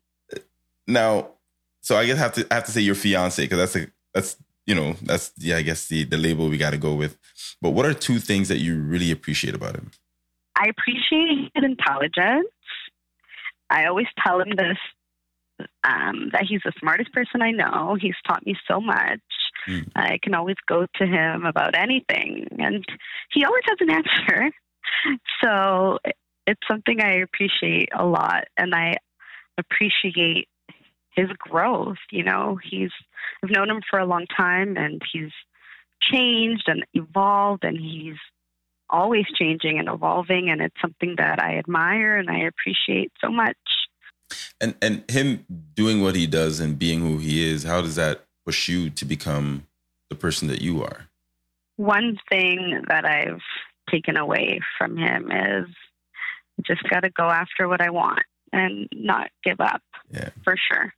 now, 0.87 1.29
so 1.81 1.97
I 1.97 2.05
guess 2.05 2.17
I 2.17 2.21
have 2.21 2.33
to 2.33 2.47
I 2.51 2.55
have 2.55 2.65
to 2.65 2.71
say 2.71 2.81
your 2.81 2.95
fiance 2.95 3.41
because 3.41 3.57
that's 3.57 3.75
a 3.75 3.87
that's 4.13 4.37
you 4.65 4.75
know 4.75 4.95
that's 5.01 5.31
yeah 5.37 5.57
I 5.57 5.61
guess 5.61 5.87
the 5.87 6.03
the 6.03 6.17
label 6.17 6.49
we 6.49 6.57
got 6.57 6.71
to 6.71 6.77
go 6.77 6.93
with. 6.93 7.17
But 7.61 7.71
what 7.71 7.85
are 7.85 7.93
two 7.93 8.19
things 8.19 8.49
that 8.49 8.57
you 8.57 8.79
really 8.79 9.11
appreciate 9.11 9.55
about 9.55 9.75
him? 9.75 9.91
I 10.55 10.69
appreciate 10.69 11.51
his 11.53 11.63
intelligence. 11.63 12.47
I 13.69 13.85
always 13.85 14.07
tell 14.23 14.39
him 14.39 14.51
this 14.55 14.77
um, 15.83 16.29
that 16.31 16.45
he's 16.47 16.61
the 16.63 16.73
smartest 16.79 17.11
person 17.13 17.41
I 17.41 17.51
know. 17.51 17.97
He's 17.99 18.15
taught 18.27 18.45
me 18.45 18.55
so 18.67 18.79
much. 18.79 19.19
Mm. 19.67 19.89
I 19.95 20.19
can 20.21 20.33
always 20.33 20.57
go 20.67 20.85
to 20.95 21.05
him 21.05 21.45
about 21.45 21.75
anything, 21.75 22.47
and 22.59 22.85
he 23.31 23.43
always 23.45 23.63
has 23.67 23.77
an 23.79 23.89
answer. 23.89 24.51
So 25.41 25.99
it's 26.45 26.61
something 26.69 27.01
I 27.01 27.21
appreciate 27.21 27.89
a 27.97 28.05
lot, 28.05 28.45
and 28.57 28.75
I 28.75 28.97
appreciate 29.57 30.49
his 31.15 31.29
growth. 31.37 31.97
You 32.11 32.23
know, 32.23 32.59
he's 32.61 32.91
I've 33.43 33.49
known 33.49 33.69
him 33.69 33.81
for 33.89 33.97
a 33.97 34.05
long 34.05 34.25
time, 34.35 34.75
and 34.77 35.01
he's 35.11 35.31
changed 36.01 36.65
and 36.67 36.85
evolved, 36.93 37.63
and 37.63 37.77
he's 37.77 38.17
always 38.89 39.25
changing 39.35 39.79
and 39.79 39.89
evolving 39.89 40.49
and 40.49 40.61
it's 40.61 40.79
something 40.79 41.15
that 41.17 41.41
I 41.41 41.57
admire 41.57 42.15
and 42.15 42.29
I 42.29 42.41
appreciate 42.41 43.11
so 43.19 43.29
much. 43.29 43.57
And 44.61 44.75
and 44.81 45.03
him 45.09 45.45
doing 45.73 46.01
what 46.01 46.15
he 46.15 46.27
does 46.27 46.59
and 46.59 46.77
being 46.77 47.01
who 47.01 47.17
he 47.17 47.47
is, 47.47 47.63
how 47.63 47.81
does 47.81 47.95
that 47.95 48.25
push 48.45 48.67
you 48.67 48.89
to 48.89 49.05
become 49.05 49.67
the 50.09 50.15
person 50.15 50.47
that 50.47 50.61
you 50.61 50.83
are? 50.83 51.07
One 51.77 52.19
thing 52.29 52.83
that 52.87 53.05
I've 53.05 53.41
taken 53.89 54.17
away 54.17 54.59
from 54.77 54.97
him 54.97 55.31
is 55.31 55.67
just 56.65 56.83
got 56.89 57.01
to 57.01 57.09
go 57.09 57.29
after 57.29 57.67
what 57.67 57.81
I 57.81 57.89
want 57.89 58.23
and 58.51 58.87
not 58.93 59.29
give 59.43 59.59
up. 59.59 59.81
Yeah. 60.11 60.29
For 60.43 60.55
sure. 60.71 60.93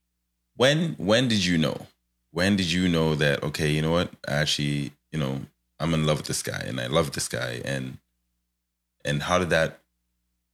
When 0.58 0.96
when 0.98 1.28
did 1.28 1.46
you 1.46 1.58
know? 1.58 1.88
When 2.32 2.56
did 2.56 2.72
you 2.72 2.88
know 2.90 3.16
that 3.16 3.44
okay, 3.44 3.70
you 3.70 3.82
know 3.82 3.92
what? 3.92 4.12
I 4.28 4.34
actually, 4.34 4.92
you 5.12 5.20
know, 5.20 5.42
I'm 5.80 5.94
in 5.94 6.06
love 6.06 6.18
with 6.18 6.28
this 6.28 6.44
guy 6.44 6.64
and 6.66 6.80
I 6.80 6.88
love 6.88 7.12
this 7.12 7.28
guy 7.28 7.62
and 7.64 7.98
and 9.04 9.24
how 9.24 9.40
did 9.40 9.50
that 9.52 9.80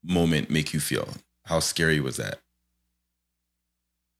moment 0.03 0.49
make 0.49 0.73
you 0.73 0.79
feel? 0.79 1.09
How 1.45 1.59
scary 1.59 1.99
was 1.99 2.17
that? 2.17 2.39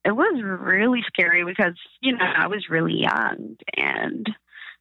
It 0.04 0.12
was 0.12 0.42
really 0.44 1.04
scary 1.08 1.46
because, 1.46 1.76
you 2.02 2.14
know, 2.14 2.26
I 2.26 2.48
was 2.48 2.70
really 2.70 2.96
young 2.96 3.58
and 3.78 4.28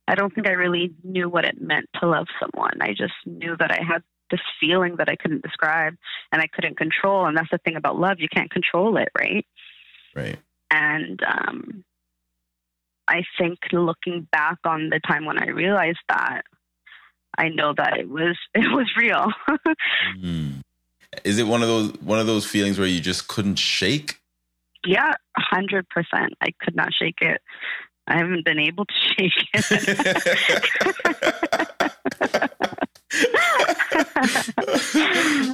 I 0.09 0.15
don't 0.15 0.35
think 0.35 0.47
I 0.47 0.53
really 0.53 0.93
knew 1.05 1.29
what 1.29 1.45
it 1.45 1.61
meant 1.61 1.89
to 2.01 2.09
love 2.09 2.27
someone. 2.41 2.81
I 2.81 2.95
just 2.95 3.13
knew 3.27 3.57
that 3.59 3.71
I 3.71 3.83
had 3.83 4.03
this 4.31 4.41
feeling 4.59 4.97
that 4.97 5.09
I 5.09 5.17
couldn't 5.17 5.43
describe 5.43 5.95
and 6.33 6.41
I 6.41 6.47
couldn't 6.47 6.79
control. 6.79 7.27
And 7.27 7.37
that's 7.37 7.51
the 7.51 7.59
thing 7.59 7.77
about 7.77 7.99
love, 7.99 8.17
you 8.19 8.29
can't 8.33 8.51
control 8.51 8.97
it, 8.97 9.09
right? 9.19 9.47
Right. 10.15 10.39
And 10.71 11.21
um, 11.23 11.85
I 13.07 13.25
think 13.39 13.59
looking 13.73 14.27
back 14.33 14.59
on 14.65 14.89
the 14.89 15.01
time 15.01 15.27
when 15.27 15.39
I 15.43 15.49
realized 15.49 15.99
that, 16.09 16.43
I 17.37 17.49
know 17.49 17.75
that 17.77 17.99
it 17.99 18.09
was 18.09 18.37
it 18.55 18.71
was 18.73 18.89
real. 18.97 19.33
Hmm. 20.21 20.61
Is 21.25 21.39
it 21.39 21.47
one 21.47 21.63
of 21.63 21.69
those 21.69 21.93
one 22.01 22.21
of 22.21 22.27
those 22.27 22.47
feelings 22.47 22.79
where 22.79 22.87
you 22.87 23.01
just 23.01 23.27
couldn't 23.27 23.57
shake? 23.57 24.20
Yeah, 24.85 25.15
hundred 25.37 25.89
percent. 25.89 26.35
I 26.41 26.53
could 26.61 26.77
not 26.77 26.93
shake 26.93 27.21
it. 27.21 27.41
I 28.07 28.17
haven't 28.19 28.45
been 28.45 28.59
able 28.59 28.85
to 28.87 28.95
shake 28.95 29.33
it. 29.55 29.71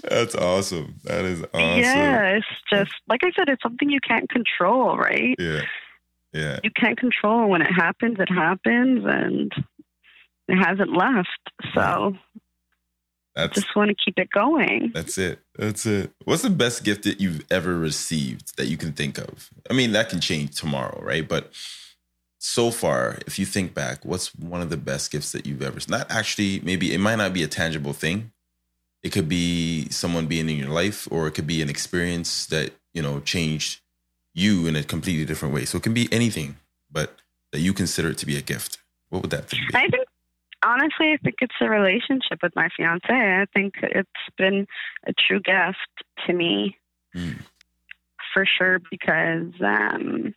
That's 0.09 0.35
awesome. 0.35 0.97
That 1.05 1.25
is 1.25 1.43
awesome. 1.43 1.81
Yeah, 1.81 2.37
it's 2.37 2.47
just 2.73 2.93
like 3.09 3.21
I 3.25 3.31
said, 3.37 3.49
it's 3.49 3.63
something 3.63 3.91
you 3.91 4.01
can't 4.07 4.29
control, 4.29 4.97
right? 4.97 5.35
Yeah. 5.39 5.63
Yeah. 6.33 6.59
You 6.63 6.71
can't 6.71 6.99
control 6.99 7.49
when 7.49 7.63
it 7.63 7.73
happens, 7.73 8.19
it 8.19 8.31
happens 8.31 9.05
and 9.07 9.53
it 10.49 10.57
hasn't 10.57 10.97
left. 10.97 11.29
So 11.75 11.81
mm-hmm. 11.81 12.17
That's 13.37 13.61
just 13.61 13.77
want 13.77 13.91
to 13.91 13.97
keep 14.03 14.19
it 14.19 14.31
going. 14.31 14.93
That's 14.95 15.19
it. 15.19 15.41
That's 15.57 15.85
it. 15.85 16.11
What's 16.25 16.43
the 16.43 16.51
best 16.51 16.85
gift 16.85 17.05
that 17.05 17.21
you've 17.21 17.45
ever 17.51 17.79
received 17.79 18.57
that 18.57 18.67
you 18.67 18.79
can 18.79 18.93
think 18.93 19.19
of? 19.19 19.51
I 19.69 19.75
mean, 19.75 19.93
that 19.93 20.09
can 20.09 20.21
change 20.21 20.59
tomorrow, 20.59 20.99
right? 21.03 21.27
But 21.29 21.53
so 22.39 22.71
far, 22.71 23.19
if 23.27 23.39
you 23.39 23.45
think 23.45 23.75
back, 23.75 24.05
what's 24.07 24.35
one 24.35 24.63
of 24.63 24.71
the 24.71 24.79
best 24.79 25.11
gifts 25.11 25.33
that 25.33 25.45
you've 25.45 25.61
ever 25.61 25.79
not 25.87 26.11
actually 26.11 26.61
maybe 26.61 26.95
it 26.95 26.99
might 26.99 27.17
not 27.17 27.35
be 27.35 27.43
a 27.43 27.49
tangible 27.49 27.93
thing. 27.93 28.33
It 29.03 29.13
could 29.13 29.29
be 29.29 29.89
someone 29.91 30.27
being 30.27 30.49
in 30.49 30.57
your 30.57 30.71
life 30.71 31.07
or 31.11 31.27
it 31.27 31.33
could 31.33 31.47
be 31.47 31.61
an 31.61 31.69
experience 31.69 32.47
that, 32.47 32.73
you 32.95 33.03
know, 33.03 33.21
changed 33.21 33.81
you 34.33 34.67
in 34.67 34.77
a 34.77 34.83
completely 34.83 35.27
different 35.27 35.55
way. 35.55 35.67
So 35.67 35.77
it 35.77 35.83
can 35.83 35.95
be 35.95 36.09
anything, 36.11 36.57
but 36.91 37.21
that 37.53 37.61
you 37.61 37.75
consider 37.75 38.11
it 38.11 38.19
to 38.19 38.27
be 38.27 38.37
a 38.39 38.43
gift. 38.43 38.79
What 39.11 39.21
would 39.23 39.31
that 39.31 39.51
be? 39.51 39.59
I 39.75 39.89
think 39.89 40.07
honestly, 40.65 41.13
I 41.13 41.19
think 41.23 41.37
it's 41.41 41.55
a 41.61 41.69
relationship 41.69 42.39
with 42.43 42.55
my 42.57 42.69
fiance. 42.77 43.07
I 43.09 43.47
think 43.55 43.75
it's 43.83 44.11
been 44.37 44.67
a 45.07 45.13
true 45.13 45.41
gift 45.41 46.27
to 46.27 46.33
me, 46.33 46.79
mm. 47.15 47.39
for 48.33 48.45
sure. 48.59 48.79
Because 48.91 49.53
um, 49.61 50.35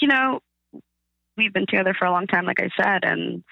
you 0.00 0.08
know, 0.08 0.40
we've 1.36 1.52
been 1.52 1.66
together 1.66 1.94
for 1.98 2.06
a 2.06 2.12
long 2.12 2.26
time, 2.26 2.46
like 2.46 2.60
I 2.60 2.70
said, 2.80 3.04
and 3.04 3.44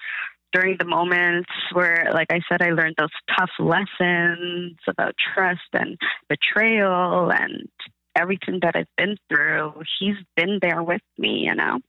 during 0.53 0.77
the 0.79 0.85
moments 0.85 1.51
where, 1.73 2.11
like 2.15 2.29
I 2.31 2.41
said, 2.49 2.62
I 2.62 2.71
learned 2.71 2.95
those 2.97 3.09
tough 3.37 3.51
lessons 3.59 4.77
about 4.89 5.15
trust 5.35 5.61
and 5.73 5.99
betrayal 6.29 7.33
and 7.33 7.69
everything 8.17 8.61
that 8.62 8.77
I've 8.77 8.97
been 8.97 9.17
through, 9.29 9.83
he's 9.99 10.15
been 10.37 10.61
there 10.62 10.83
with 10.83 11.03
me, 11.19 11.47
you 11.47 11.55
know, 11.55 11.81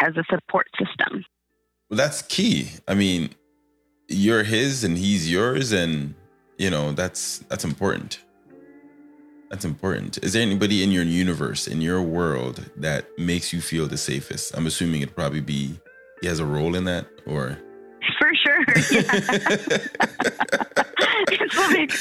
as 0.00 0.16
a 0.16 0.24
support 0.30 0.66
system. 0.78 1.24
Well, 1.88 1.96
that's 1.96 2.22
key. 2.22 2.70
I 2.88 2.94
mean, 2.94 3.30
you're 4.08 4.42
his 4.42 4.84
and 4.84 4.98
he's 4.98 5.30
yours, 5.30 5.72
and 5.72 6.14
you 6.58 6.70
know 6.70 6.92
that's 6.92 7.38
that's 7.48 7.64
important. 7.64 8.20
That's 9.50 9.64
important. 9.64 10.18
Is 10.24 10.32
there 10.32 10.42
anybody 10.42 10.82
in 10.82 10.90
your 10.90 11.04
universe, 11.04 11.68
in 11.68 11.80
your 11.80 12.02
world, 12.02 12.68
that 12.76 13.06
makes 13.16 13.52
you 13.52 13.60
feel 13.60 13.86
the 13.86 13.96
safest? 13.96 14.56
I'm 14.56 14.66
assuming 14.66 15.02
it'd 15.02 15.14
probably 15.14 15.40
be 15.40 15.78
he 16.20 16.26
has 16.26 16.40
a 16.40 16.46
role 16.46 16.74
in 16.74 16.84
that, 16.84 17.06
or 17.26 17.58
for 18.18 18.30
sure. 18.34 18.64
Yeah. 21.30 21.46
like, 21.70 21.92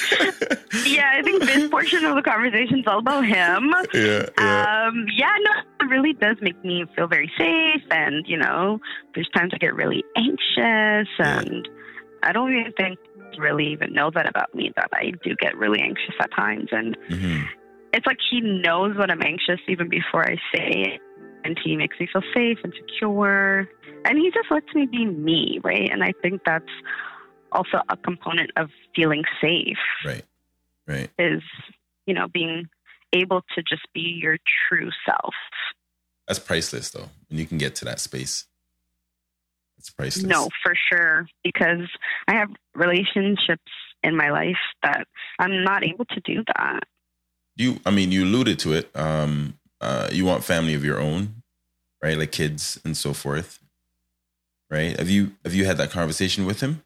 yeah, 0.86 1.12
I 1.14 1.22
think 1.24 1.44
this 1.44 1.70
portion 1.70 2.06
of 2.06 2.16
the 2.16 2.22
conversation 2.22 2.80
is 2.80 2.88
all 2.88 3.00
about 3.00 3.26
him. 3.26 3.74
Yeah, 3.94 4.26
yeah. 4.38 4.86
Um, 4.88 5.06
yeah, 5.16 5.34
no, 5.40 5.52
it 5.82 5.90
really 5.90 6.14
does 6.14 6.38
make 6.42 6.64
me 6.64 6.86
feel 6.96 7.08
very 7.08 7.32
safe. 7.38 7.84
And, 7.92 8.26
you 8.28 8.38
know, 8.38 8.80
there's 9.14 9.30
times 9.36 9.52
I 9.54 9.58
get 9.58 9.74
really 9.76 10.04
anxious 10.18 11.10
and 11.20 11.68
I 12.24 12.32
don't 12.32 12.52
even 12.52 12.74
think 12.74 13.00
really 13.38 13.68
even 13.68 13.94
know 13.94 14.12
that 14.14 14.28
about 14.28 14.54
me, 14.54 14.72
that 14.76 14.90
I 14.94 15.12
do 15.24 15.36
get 15.40 15.58
really 15.58 15.82
anxious 15.82 16.16
at 16.20 16.32
times. 16.36 16.70
And 16.72 16.98
mm-hmm. 17.10 17.44
it's 17.94 18.06
like 18.06 18.18
he 18.30 18.42
knows 18.42 18.98
when 18.98 19.12
I'm 19.12 19.22
anxious 19.22 19.60
even 19.68 19.90
before 19.90 20.24
I 20.24 20.36
say 20.54 20.94
it. 20.94 21.02
And 21.46 21.58
he 21.64 21.78
makes 21.78 21.98
me 22.00 22.08
feel 22.12 22.24
safe 22.34 22.58
and 22.64 22.74
secure 22.74 23.70
and 24.06 24.20
he 24.20 24.32
just 24.32 24.52
lets 24.52 24.74
me 24.74 24.86
be 24.86 25.06
me, 25.06 25.60
right? 25.64 25.90
And 25.92 26.04
I 26.04 26.14
think 26.22 26.42
that's 26.46 26.66
also 27.52 27.82
a 27.90 27.98
component 27.98 28.52
of 28.56 28.70
feeling 28.96 29.24
safe. 29.42 29.78
Right. 30.06 30.24
Right. 30.88 31.10
Is, 31.18 31.42
you 32.06 32.14
know, 32.14 32.28
being 32.28 32.68
able 33.14 33.42
to 33.56 33.64
just 33.64 33.82
be 33.94 34.20
your 34.22 34.38
true 34.70 34.92
self. 35.06 35.34
That's 36.28 36.40
priceless 36.40 36.92
though. 36.92 37.10
When 37.30 37.40
you 37.40 37.46
can 37.46 37.58
get 37.58 37.76
to 37.76 37.86
that 37.86 38.00
space. 38.00 38.46
It's 39.80 39.90
priceless. 39.90 40.26
No, 40.26 40.50
for 40.64 40.74
sure. 40.90 41.28
Because 41.44 41.90
I 42.28 42.36
have 42.36 42.50
relationships 42.76 43.72
in 44.04 44.16
my 44.16 44.30
life 44.30 44.58
that 44.84 45.08
I'm 45.40 45.64
not 45.64 45.84
able 45.84 46.06
to 46.06 46.22
do 46.22 46.44
that. 46.58 46.82
You 47.56 47.80
I 47.86 47.92
mean 47.92 48.12
you 48.12 48.24
alluded 48.24 48.60
to 48.60 48.74
it. 48.74 48.92
Um 48.96 49.58
uh 49.82 50.10
you 50.12 50.26
want 50.26 50.44
family 50.44 50.74
of 50.74 50.84
your 50.84 51.00
own, 51.00 51.44
right? 52.02 52.18
Like 52.18 52.32
kids 52.32 52.80
and 52.84 52.96
so 52.96 53.14
forth 53.14 53.60
right? 54.70 54.98
Have 54.98 55.10
you 55.10 55.32
have 55.44 55.54
you 55.54 55.66
had 55.66 55.78
that 55.78 55.92
conversation 55.92 56.46
with 56.46 56.62
him? 56.62 56.84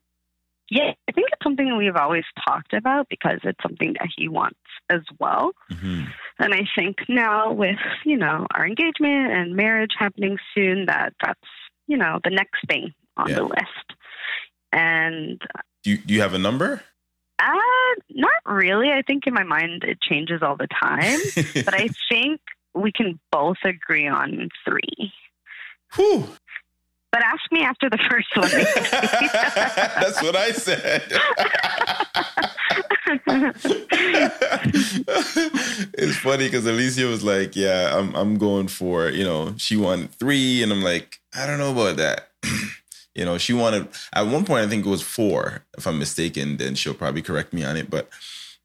Yeah, 0.70 0.92
I 1.08 1.12
think 1.12 1.28
it's 1.32 1.44
something 1.44 1.76
we've 1.78 1.96
always 1.96 2.26
talked 2.48 2.74
about 2.74 3.08
because 3.10 3.40
it's 3.44 3.62
something 3.64 3.94
that 3.94 4.10
he 4.16 4.28
wants 4.28 4.60
as 4.92 5.02
well. 5.20 5.52
Mm-hmm. 5.72 6.04
And 6.38 6.54
I 6.54 6.62
think 6.78 6.98
now 7.08 7.52
with 7.52 7.80
you 8.06 8.18
know 8.18 8.46
our 8.54 8.66
engagement 8.66 9.32
and 9.32 9.56
marriage 9.56 9.92
happening 9.98 10.38
soon, 10.54 10.86
that 10.86 11.14
that's 11.24 11.40
you 11.88 11.98
know 11.98 12.20
the 12.24 12.30
next 12.30 12.60
thing 12.68 12.94
on 13.18 13.30
yeah. 13.30 13.36
the 13.36 13.44
list. 13.44 13.94
And 14.72 15.42
do 15.84 15.92
you, 15.92 15.98
do 15.98 16.14
you 16.14 16.22
have 16.22 16.36
a 16.36 16.40
number? 16.40 16.84
Uh, 17.40 17.56
not 18.10 18.42
really. 18.46 18.90
I 18.90 19.02
think 19.02 19.26
in 19.26 19.34
my 19.34 19.44
mind 19.44 19.84
it 19.84 20.00
changes 20.02 20.44
all 20.44 20.58
the 20.58 20.68
time, 20.68 21.20
but 21.66 21.74
I 21.74 21.88
think 22.12 22.42
we 22.82 22.92
can 22.92 23.20
both 23.32 23.58
agree 23.64 24.08
on 24.08 24.50
three. 24.66 25.14
Whew. 25.96 26.28
But 27.12 27.24
ask 27.24 27.42
me 27.52 27.64
after 27.64 27.90
the 27.90 27.98
first 28.10 28.28
one. 28.36 28.50
That's 30.00 30.22
what 30.22 30.36
I 30.36 30.52
said. 30.52 31.12
it's 35.98 36.18
funny 36.18 36.46
because 36.46 36.68
Alicia 36.68 37.08
was 37.08 37.24
like, 37.24 37.56
"Yeah, 37.56 37.98
I'm 37.98 38.16
I'm 38.16 38.38
going 38.38 38.68
for 38.68 39.10
you 39.10 39.24
know." 39.24 39.56
She 39.58 39.76
wanted 39.76 40.12
three, 40.12 40.62
and 40.62 40.72
I'm 40.72 40.84
like, 40.84 41.20
I 41.36 41.48
don't 41.48 41.58
know 41.58 41.72
about 41.72 41.98
that. 41.98 42.30
you 43.16 43.26
know, 43.26 43.40
she 43.40 43.54
wanted 43.54 43.88
at 44.14 44.28
one 44.28 44.46
point 44.46 44.64
I 44.66 44.70
think 44.70 44.86
it 44.86 44.90
was 44.90 45.02
four, 45.02 45.64
if 45.78 45.88
I'm 45.88 45.98
mistaken. 45.98 46.58
Then 46.58 46.76
she'll 46.76 46.94
probably 46.94 47.24
correct 47.24 47.54
me 47.54 47.64
on 47.64 47.76
it. 47.76 47.90
But 47.90 48.08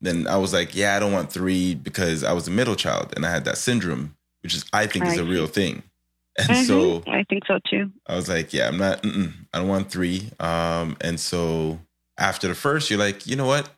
then 0.00 0.26
I 0.26 0.36
was 0.36 0.52
like, 0.52 0.74
yeah, 0.74 0.96
I 0.96 0.98
don't 0.98 1.12
want 1.12 1.32
three 1.32 1.74
because 1.74 2.24
I 2.24 2.32
was 2.32 2.46
a 2.48 2.50
middle 2.50 2.76
child 2.76 3.12
and 3.16 3.24
I 3.24 3.30
had 3.30 3.44
that 3.46 3.58
syndrome, 3.58 4.16
which 4.42 4.54
is 4.54 4.64
I 4.72 4.86
think 4.86 5.06
is 5.06 5.18
a 5.18 5.24
real 5.24 5.46
thing. 5.46 5.82
And 6.36 6.48
mm-hmm. 6.48 6.64
so 6.64 7.04
I 7.06 7.22
think 7.30 7.44
so 7.46 7.60
too. 7.70 7.92
I 8.08 8.16
was 8.16 8.28
like, 8.28 8.52
yeah, 8.52 8.66
I'm 8.66 8.76
not, 8.76 9.06
I 9.06 9.58
don't 9.58 9.68
want 9.68 9.88
three. 9.88 10.30
Um, 10.40 10.96
and 11.00 11.20
so 11.20 11.78
after 12.18 12.48
the 12.48 12.56
first, 12.56 12.90
you're 12.90 12.98
like, 12.98 13.24
you 13.24 13.36
know 13.36 13.46
what? 13.46 13.70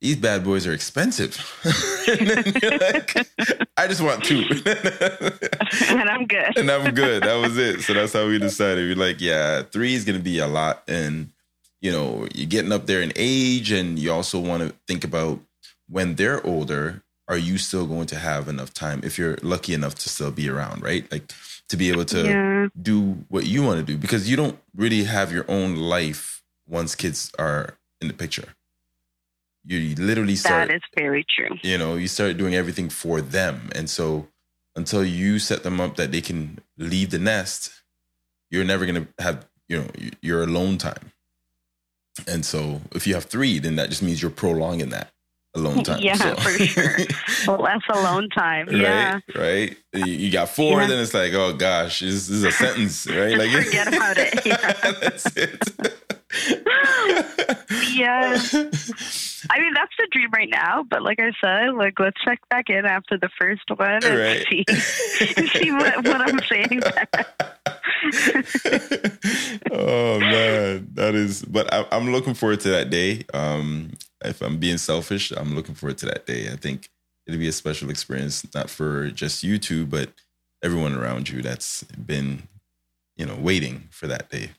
These 0.00 0.16
bad 0.16 0.42
boys 0.42 0.66
are 0.66 0.72
expensive. 0.72 1.38
like, 1.64 3.28
I 3.76 3.86
just 3.86 4.00
want 4.00 4.24
two. 4.24 4.44
and 5.90 6.10
I'm 6.10 6.26
good. 6.26 6.58
and 6.58 6.68
I'm 6.70 6.92
good. 6.92 7.22
That 7.22 7.36
was 7.36 7.56
it. 7.56 7.82
So 7.82 7.94
that's 7.94 8.14
how 8.14 8.26
we 8.26 8.40
decided. 8.40 8.88
We're 8.88 9.00
like, 9.00 9.20
yeah, 9.20 9.62
three 9.62 9.94
is 9.94 10.04
going 10.04 10.18
to 10.18 10.24
be 10.24 10.40
a 10.40 10.48
lot. 10.48 10.82
And, 10.88 11.30
you 11.80 11.90
know, 11.90 12.26
you're 12.34 12.46
getting 12.46 12.72
up 12.72 12.86
there 12.86 13.02
in 13.02 13.12
age, 13.16 13.70
and 13.70 13.98
you 13.98 14.12
also 14.12 14.38
want 14.38 14.62
to 14.62 14.74
think 14.86 15.04
about 15.04 15.40
when 15.88 16.14
they're 16.14 16.44
older, 16.46 17.02
are 17.28 17.38
you 17.38 17.58
still 17.58 17.86
going 17.86 18.06
to 18.06 18.16
have 18.16 18.48
enough 18.48 18.74
time 18.74 19.00
if 19.04 19.18
you're 19.18 19.38
lucky 19.42 19.72
enough 19.72 19.94
to 19.94 20.08
still 20.08 20.30
be 20.30 20.48
around, 20.48 20.82
right? 20.82 21.10
Like 21.12 21.32
to 21.68 21.76
be 21.76 21.88
able 21.90 22.04
to 22.06 22.24
yeah. 22.24 22.68
do 22.80 23.24
what 23.28 23.46
you 23.46 23.62
want 23.62 23.78
to 23.78 23.86
do 23.86 23.96
because 23.96 24.28
you 24.28 24.36
don't 24.36 24.58
really 24.74 25.04
have 25.04 25.32
your 25.32 25.44
own 25.48 25.76
life 25.76 26.42
once 26.68 26.94
kids 26.94 27.30
are 27.38 27.78
in 28.00 28.08
the 28.08 28.14
picture. 28.14 28.54
You 29.64 29.94
literally 29.94 30.36
start. 30.36 30.68
That 30.68 30.76
is 30.76 30.82
very 30.98 31.24
true. 31.28 31.56
You 31.62 31.78
know, 31.78 31.94
you 31.94 32.08
start 32.08 32.36
doing 32.36 32.54
everything 32.54 32.88
for 32.88 33.20
them. 33.20 33.70
And 33.74 33.88
so 33.88 34.26
until 34.74 35.04
you 35.04 35.38
set 35.38 35.62
them 35.62 35.80
up 35.80 35.96
that 35.96 36.10
they 36.10 36.20
can 36.20 36.58
leave 36.78 37.10
the 37.10 37.18
nest, 37.18 37.70
you're 38.50 38.64
never 38.64 38.86
going 38.86 39.06
to 39.06 39.22
have, 39.22 39.46
you 39.68 39.78
know, 39.78 39.86
your 40.22 40.42
alone 40.42 40.78
time. 40.78 41.12
And 42.26 42.44
so 42.44 42.80
if 42.92 43.06
you 43.06 43.14
have 43.14 43.24
three, 43.24 43.58
then 43.58 43.76
that 43.76 43.88
just 43.88 44.02
means 44.02 44.20
you're 44.20 44.30
prolonging 44.30 44.90
that 44.90 45.10
alone 45.54 45.82
time. 45.84 46.00
Yeah, 46.00 46.14
so. 46.14 46.34
for 46.36 46.64
sure. 46.64 47.58
Less 47.58 47.82
alone 47.90 48.28
time. 48.30 48.68
Yeah. 48.80 49.20
Right. 49.34 49.76
Right. 49.92 50.06
You 50.06 50.30
got 50.30 50.48
four, 50.48 50.80
yeah. 50.80 50.86
then 50.86 51.00
it's 51.00 51.12
like, 51.12 51.32
oh 51.34 51.52
gosh, 51.52 52.00
this, 52.00 52.28
this 52.28 52.30
is 52.30 52.44
a 52.44 52.52
sentence, 52.52 53.06
right? 53.06 53.36
Like 53.36 53.50
forget 53.64 53.88
about 53.88 54.16
it. 54.18 54.46
Yeah. 54.46 54.72
That's 55.00 55.36
it. 55.36 55.68
yeah. 57.92 58.40
I 59.50 59.60
mean, 59.60 59.74
that's 59.74 59.92
the 59.98 60.08
dream 60.12 60.30
right 60.32 60.48
now. 60.50 60.84
But 60.88 61.02
like 61.02 61.20
I 61.20 61.32
said, 61.40 61.74
like 61.74 61.98
let's 61.98 62.16
check 62.24 62.40
back 62.48 62.70
in 62.70 62.86
after 62.86 63.18
the 63.18 63.28
first 63.38 63.62
one 63.74 64.04
and 64.04 64.04
right. 64.04 64.46
see 64.48 64.64
see 65.48 65.72
what, 65.72 66.06
what 66.06 66.20
I'm 66.20 66.38
saying. 66.48 66.82
oh 69.70 70.18
man, 70.20 70.88
that 70.94 71.14
is. 71.14 71.42
But 71.42 71.72
I, 71.72 71.86
am 71.92 72.12
looking 72.12 72.34
forward 72.34 72.60
to 72.60 72.70
that 72.70 72.90
day. 72.90 73.24
Um, 73.34 73.92
if 74.24 74.40
I'm 74.42 74.58
being 74.58 74.78
selfish, 74.78 75.30
I'm 75.30 75.54
looking 75.54 75.74
forward 75.74 75.98
to 75.98 76.06
that 76.06 76.26
day. 76.26 76.50
I 76.50 76.56
think 76.56 76.90
it'll 77.26 77.38
be 77.38 77.48
a 77.48 77.52
special 77.52 77.90
experience, 77.90 78.46
not 78.54 78.70
for 78.70 79.10
just 79.10 79.42
you 79.42 79.58
two, 79.58 79.86
but 79.86 80.10
everyone 80.62 80.94
around 80.94 81.28
you 81.28 81.42
that's 81.42 81.82
been, 81.84 82.48
you 83.16 83.26
know, 83.26 83.36
waiting 83.36 83.88
for 83.90 84.06
that 84.06 84.30
day. 84.30 84.50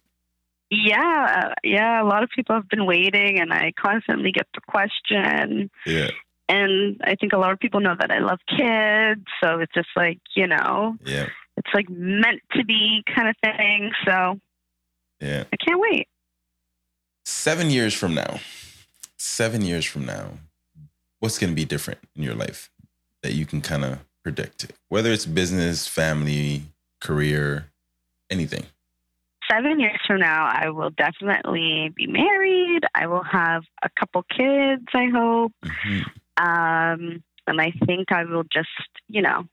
Yeah, 0.69 1.53
yeah. 1.63 2.01
A 2.01 2.05
lot 2.05 2.23
of 2.23 2.29
people 2.29 2.55
have 2.55 2.69
been 2.69 2.85
waiting, 2.85 3.39
and 3.39 3.51
I 3.51 3.73
constantly 3.77 4.31
get 4.31 4.47
the 4.53 4.61
question. 4.61 5.69
Yeah. 5.85 6.11
And 6.47 6.99
I 7.03 7.15
think 7.15 7.33
a 7.33 7.37
lot 7.37 7.51
of 7.51 7.59
people 7.59 7.81
know 7.81 7.95
that 7.99 8.11
I 8.11 8.19
love 8.19 8.39
kids, 8.47 9.25
so 9.43 9.59
it's 9.59 9.73
just 9.73 9.89
like 9.95 10.19
you 10.35 10.47
know, 10.47 10.97
Yeah. 11.05 11.27
It's 11.63 11.73
like 11.73 11.89
meant 11.89 12.41
to 12.53 12.63
be 12.65 13.03
kind 13.15 13.27
of 13.29 13.35
thing. 13.43 13.91
So 14.05 14.39
Yeah. 15.19 15.43
I 15.53 15.57
can't 15.57 15.79
wait. 15.79 16.07
Seven 17.25 17.69
years 17.69 17.93
from 17.93 18.13
now, 18.15 18.39
seven 19.17 19.61
years 19.61 19.85
from 19.85 20.05
now, 20.05 20.31
what's 21.19 21.37
going 21.37 21.51
to 21.51 21.55
be 21.55 21.65
different 21.65 21.99
in 22.15 22.23
your 22.23 22.33
life 22.35 22.69
that 23.21 23.33
you 23.33 23.45
can 23.45 23.61
kind 23.61 23.85
of 23.85 23.99
predict? 24.23 24.71
Whether 24.89 25.11
it's 25.11 25.25
business, 25.25 25.87
family, 25.87 26.63
career, 26.99 27.67
anything. 28.29 28.65
Seven 29.51 29.79
years 29.79 29.99
from 30.07 30.19
now, 30.19 30.45
I 30.51 30.69
will 30.69 30.91
definitely 30.91 31.91
be 31.95 32.07
married. 32.07 32.81
I 32.95 33.05
will 33.07 33.23
have 33.23 33.63
a 33.83 33.89
couple 33.99 34.23
kids. 34.23 34.85
I 34.93 35.07
hope. 35.13 35.53
Mhm. 35.63 36.05
Um, 36.37 37.23
and 37.47 37.61
I 37.61 37.71
think 37.85 38.11
I 38.11 38.23
will 38.23 38.45
just, 38.51 38.69
you 39.07 39.21
know, 39.21 39.47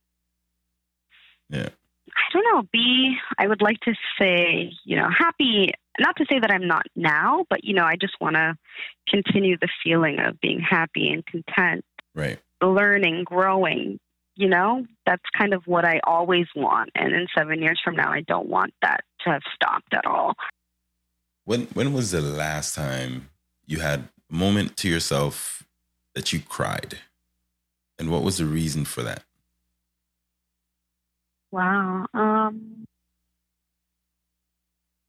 Yeah. 1.50 1.70
I 2.18 2.32
don't 2.32 2.44
know, 2.54 2.68
be, 2.72 3.16
I 3.38 3.46
would 3.46 3.62
like 3.62 3.80
to 3.80 3.94
say, 4.18 4.72
you 4.84 4.96
know, 4.96 5.08
happy, 5.08 5.72
not 5.98 6.16
to 6.16 6.26
say 6.30 6.38
that 6.40 6.50
I'm 6.50 6.66
not 6.66 6.86
now, 6.96 7.46
but, 7.48 7.64
you 7.64 7.74
know, 7.74 7.84
I 7.84 7.96
just 7.96 8.14
want 8.20 8.36
to 8.36 8.56
continue 9.08 9.56
the 9.58 9.68
feeling 9.82 10.18
of 10.18 10.40
being 10.40 10.60
happy 10.60 11.08
and 11.10 11.24
content, 11.24 11.84
Right. 12.14 12.38
learning, 12.62 13.24
growing, 13.24 13.98
you 14.38 14.48
know, 14.48 14.86
that's 15.04 15.22
kind 15.36 15.52
of 15.52 15.66
what 15.66 15.84
I 15.84 16.00
always 16.04 16.46
want. 16.54 16.90
And 16.94 17.12
in 17.12 17.26
seven 17.36 17.60
years 17.60 17.80
from 17.82 17.96
now, 17.96 18.12
I 18.12 18.20
don't 18.20 18.48
want 18.48 18.72
that 18.82 19.00
to 19.24 19.30
have 19.30 19.42
stopped 19.54 19.92
at 19.92 20.06
all. 20.06 20.34
When 21.44 21.62
when 21.74 21.92
was 21.92 22.10
the 22.10 22.20
last 22.20 22.74
time 22.74 23.30
you 23.66 23.80
had 23.80 24.08
a 24.30 24.34
moment 24.34 24.76
to 24.78 24.88
yourself 24.88 25.64
that 26.14 26.32
you 26.32 26.40
cried? 26.40 26.98
And 27.98 28.10
what 28.10 28.22
was 28.22 28.38
the 28.38 28.44
reason 28.44 28.84
for 28.84 29.02
that? 29.02 29.24
Wow. 31.50 32.06
Um, 32.14 32.86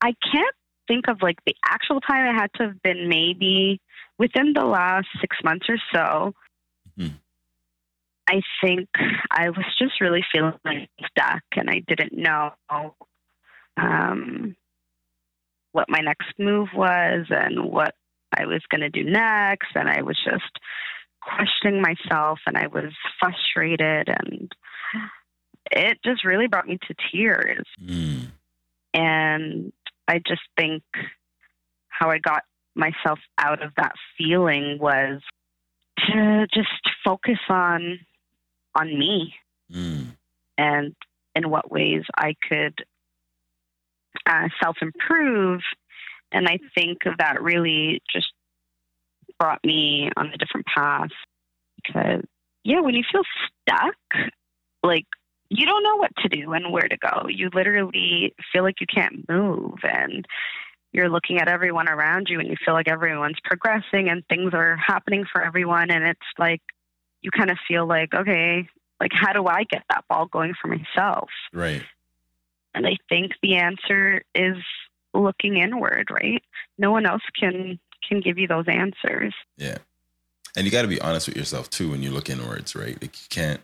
I 0.01 0.13
can't 0.31 0.55
think 0.87 1.07
of 1.07 1.21
like 1.21 1.37
the 1.45 1.55
actual 1.65 2.01
time. 2.01 2.35
It 2.35 2.39
had 2.39 2.53
to 2.55 2.67
have 2.67 2.81
been 2.81 3.09
maybe 3.09 3.81
within 4.17 4.53
the 4.53 4.65
last 4.65 5.07
six 5.21 5.37
months 5.43 5.65
or 5.69 5.77
so. 5.93 6.33
Mhm. 6.97 7.19
I 8.27 8.41
think 8.61 8.89
I 9.31 9.49
was 9.49 9.65
just 9.77 9.99
really 9.99 10.23
feeling 10.31 10.87
stuck 11.07 11.43
and 11.55 11.69
I 11.69 11.79
didn't 11.87 12.13
know 12.13 12.53
um, 13.75 14.55
what 15.71 15.89
my 15.89 15.99
next 15.99 16.33
move 16.37 16.69
was 16.75 17.25
and 17.29 17.65
what 17.65 17.95
I 18.37 18.45
was 18.45 18.61
going 18.69 18.81
to 18.81 18.89
do 18.89 19.03
next. 19.03 19.69
And 19.75 19.89
I 19.89 20.01
was 20.03 20.17
just 20.23 20.59
questioning 21.21 21.81
myself 21.81 22.39
and 22.45 22.57
I 22.57 22.67
was 22.67 22.91
frustrated 23.19 24.09
and 24.09 24.51
it 25.71 25.99
just 26.03 26.25
really 26.25 26.47
brought 26.47 26.67
me 26.67 26.77
to 26.87 26.95
tears. 27.11 27.65
Mm. 27.83 28.27
And 28.93 29.73
I 30.07 30.19
just 30.27 30.41
think 30.57 30.83
how 31.87 32.09
I 32.09 32.17
got 32.19 32.43
myself 32.75 33.19
out 33.37 33.61
of 33.61 33.71
that 33.77 33.93
feeling 34.17 34.77
was 34.79 35.21
to 36.07 36.47
just 36.53 36.69
focus 37.03 37.39
on 37.49 37.99
on 38.75 38.87
me 38.87 39.33
Mm. 39.71 40.15
and 40.57 40.95
in 41.35 41.49
what 41.49 41.71
ways 41.71 42.01
I 42.17 42.35
could 42.47 42.73
uh, 44.25 44.47
self 44.61 44.77
improve. 44.81 45.61
And 46.31 46.47
I 46.47 46.59
think 46.75 46.99
that 47.03 47.41
really 47.41 48.01
just 48.11 48.31
brought 49.39 49.63
me 49.63 50.09
on 50.17 50.27
a 50.27 50.37
different 50.37 50.65
path 50.65 51.09
because, 51.75 52.23
yeah, 52.63 52.81
when 52.81 52.95
you 52.95 53.03
feel 53.11 53.23
stuck, 53.67 53.95
like 54.83 55.05
you 55.49 55.65
don't 55.65 55.83
know 55.83 55.95
what 55.97 56.15
to 56.17 56.29
do 56.29 56.53
and 56.53 56.71
where 56.71 56.87
to 56.87 56.97
go. 56.97 57.27
You 57.27 57.49
literally 57.53 58.33
feel 58.53 58.63
like 58.63 58.81
you 58.81 58.87
can't 58.87 59.27
move 59.27 59.79
and 59.83 60.25
you're 60.91 61.09
looking 61.09 61.39
at 61.39 61.47
everyone 61.47 61.89
around 61.89 62.27
you 62.29 62.39
and 62.39 62.47
you 62.47 62.55
feel 62.63 62.73
like 62.73 62.87
everyone's 62.87 63.39
progressing 63.43 64.09
and 64.09 64.23
things 64.27 64.53
are 64.53 64.75
happening 64.75 65.25
for 65.31 65.43
everyone. 65.43 65.91
And 65.91 66.03
it's 66.07 66.19
like, 66.37 66.61
you 67.21 67.31
kind 67.31 67.51
of 67.51 67.57
feel 67.67 67.85
like, 67.85 68.13
okay, 68.13 68.67
like 68.99 69.11
how 69.13 69.33
do 69.33 69.47
I 69.47 69.63
get 69.63 69.83
that 69.89 70.05
ball 70.07 70.27
going 70.27 70.53
for 70.61 70.67
myself? 70.67 71.29
Right. 71.53 71.83
And 72.73 72.85
I 72.85 72.97
think 73.09 73.33
the 73.41 73.57
answer 73.57 74.23
is 74.35 74.57
looking 75.13 75.57
inward, 75.57 76.09
right? 76.11 76.43
No 76.77 76.91
one 76.91 77.05
else 77.05 77.23
can 77.39 77.79
can 78.07 78.21
give 78.21 78.37
you 78.37 78.47
those 78.47 78.65
answers. 78.67 79.33
Yeah. 79.57 79.77
And 80.55 80.65
you 80.65 80.71
got 80.71 80.83
to 80.83 80.87
be 80.87 81.01
honest 81.01 81.27
with 81.27 81.37
yourself 81.37 81.69
too 81.69 81.91
when 81.91 82.01
you 82.01 82.11
look 82.11 82.29
inwards, 82.29 82.75
right? 82.75 82.99
Like 83.01 83.15
you 83.21 83.27
can't 83.29 83.61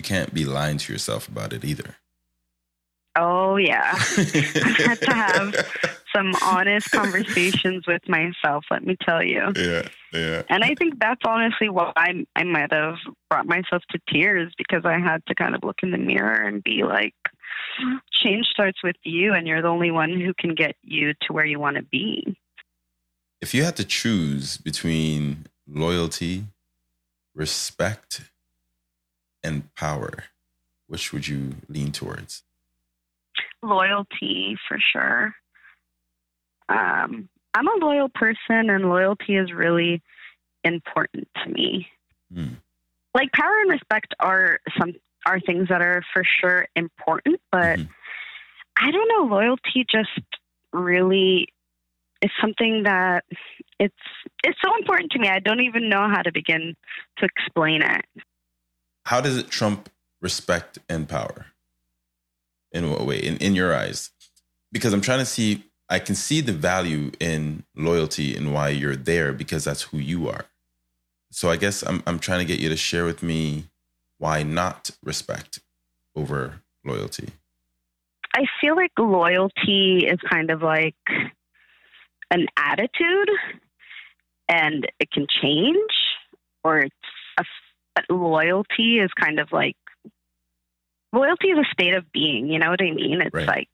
you 0.00 0.02
can't 0.02 0.32
be 0.32 0.46
lying 0.46 0.78
to 0.78 0.90
yourself 0.90 1.28
about 1.28 1.52
it 1.52 1.62
either. 1.62 1.96
Oh 3.16 3.56
yeah. 3.56 3.92
I've 4.16 4.76
had 4.76 5.00
to 5.02 5.12
have 5.12 5.70
some 6.16 6.32
honest 6.42 6.90
conversations 6.90 7.86
with 7.86 8.00
myself, 8.08 8.64
let 8.70 8.82
me 8.82 8.96
tell 9.06 9.22
you. 9.22 9.52
Yeah. 9.54 9.88
Yeah. 10.10 10.42
And 10.48 10.64
I 10.64 10.74
think 10.74 10.98
that's 10.98 11.20
honestly 11.26 11.68
why 11.68 11.92
I, 11.96 12.24
I 12.34 12.44
might 12.44 12.72
have 12.72 12.96
brought 13.28 13.46
myself 13.46 13.82
to 13.90 14.00
tears 14.10 14.54
because 14.56 14.86
I 14.86 14.98
had 14.98 15.24
to 15.26 15.34
kind 15.34 15.54
of 15.54 15.62
look 15.62 15.76
in 15.82 15.90
the 15.90 15.98
mirror 15.98 16.46
and 16.46 16.64
be 16.64 16.82
like, 16.82 17.14
change 18.10 18.46
starts 18.46 18.82
with 18.82 18.96
you, 19.04 19.34
and 19.34 19.46
you're 19.46 19.62
the 19.62 19.68
only 19.68 19.90
one 19.90 20.18
who 20.18 20.32
can 20.32 20.54
get 20.54 20.76
you 20.82 21.12
to 21.22 21.32
where 21.32 21.44
you 21.44 21.60
want 21.60 21.76
to 21.76 21.82
be. 21.82 22.36
If 23.40 23.54
you 23.54 23.64
had 23.64 23.76
to 23.76 23.84
choose 23.84 24.56
between 24.56 25.46
loyalty, 25.68 26.46
respect, 27.34 28.29
and 29.42 29.74
power, 29.74 30.24
which 30.86 31.12
would 31.12 31.28
you 31.28 31.56
lean 31.68 31.92
towards? 31.92 32.42
Loyalty 33.62 34.56
for 34.68 34.78
sure. 34.92 35.34
Um, 36.68 37.28
I'm 37.54 37.68
a 37.68 37.84
loyal 37.84 38.08
person, 38.08 38.70
and 38.70 38.88
loyalty 38.88 39.36
is 39.36 39.52
really 39.52 40.02
important 40.64 41.28
to 41.42 41.50
me. 41.50 41.88
Hmm. 42.32 42.54
Like 43.14 43.32
power 43.32 43.60
and 43.62 43.70
respect 43.70 44.14
are 44.20 44.60
some 44.78 44.94
are 45.26 45.40
things 45.40 45.68
that 45.68 45.82
are 45.82 46.02
for 46.14 46.22
sure 46.40 46.66
important, 46.76 47.40
but 47.50 47.78
Mhm. 47.78 47.88
I 48.76 48.90
don't 48.90 49.08
know. 49.08 49.34
Loyalty 49.34 49.84
just 49.90 50.20
really 50.72 51.52
is 52.22 52.30
something 52.40 52.84
that 52.84 53.24
it's 53.78 53.94
it's 54.44 54.58
so 54.64 54.76
important 54.76 55.10
to 55.12 55.18
me. 55.18 55.28
I 55.28 55.40
don't 55.40 55.60
even 55.60 55.88
know 55.88 56.08
how 56.08 56.22
to 56.22 56.32
begin 56.32 56.76
to 57.18 57.24
explain 57.24 57.82
it. 57.82 58.04
How 59.10 59.20
does 59.20 59.36
it 59.36 59.50
trump 59.50 59.88
respect 60.20 60.78
and 60.88 61.08
power? 61.08 61.46
In 62.70 62.92
what 62.92 63.04
way? 63.04 63.18
In 63.18 63.38
in 63.38 63.56
your 63.56 63.74
eyes? 63.74 64.10
Because 64.70 64.92
I'm 64.92 65.00
trying 65.00 65.18
to 65.18 65.26
see 65.26 65.64
I 65.88 65.98
can 65.98 66.14
see 66.14 66.40
the 66.40 66.52
value 66.52 67.10
in 67.18 67.64
loyalty 67.74 68.36
and 68.36 68.54
why 68.54 68.68
you're 68.68 68.94
there 68.94 69.32
because 69.32 69.64
that's 69.64 69.82
who 69.82 69.98
you 69.98 70.28
are. 70.28 70.44
So 71.32 71.50
I 71.50 71.56
guess 71.56 71.82
I'm 71.82 72.04
I'm 72.06 72.20
trying 72.20 72.38
to 72.38 72.44
get 72.44 72.60
you 72.60 72.68
to 72.68 72.76
share 72.76 73.04
with 73.04 73.20
me 73.20 73.64
why 74.18 74.44
not 74.44 74.92
respect 75.02 75.58
over 76.14 76.60
loyalty. 76.84 77.30
I 78.36 78.44
feel 78.60 78.76
like 78.76 78.92
loyalty 78.96 80.06
is 80.06 80.20
kind 80.30 80.52
of 80.52 80.62
like 80.62 80.94
an 82.30 82.46
attitude 82.56 83.30
and 84.48 84.86
it 85.00 85.10
can 85.10 85.26
change 85.42 85.90
or 86.62 86.78
it's 86.78 86.94
a, 87.38 87.44
loyalty 88.08 88.98
is 88.98 89.10
kind 89.18 89.38
of 89.40 89.52
like 89.52 89.76
loyalty 91.12 91.48
is 91.48 91.58
a 91.58 91.72
state 91.72 91.94
of 91.94 92.10
being, 92.12 92.48
you 92.48 92.58
know 92.58 92.70
what 92.70 92.80
I 92.82 92.92
mean? 92.92 93.20
It's 93.20 93.34
Right. 93.34 93.46
like 93.46 93.68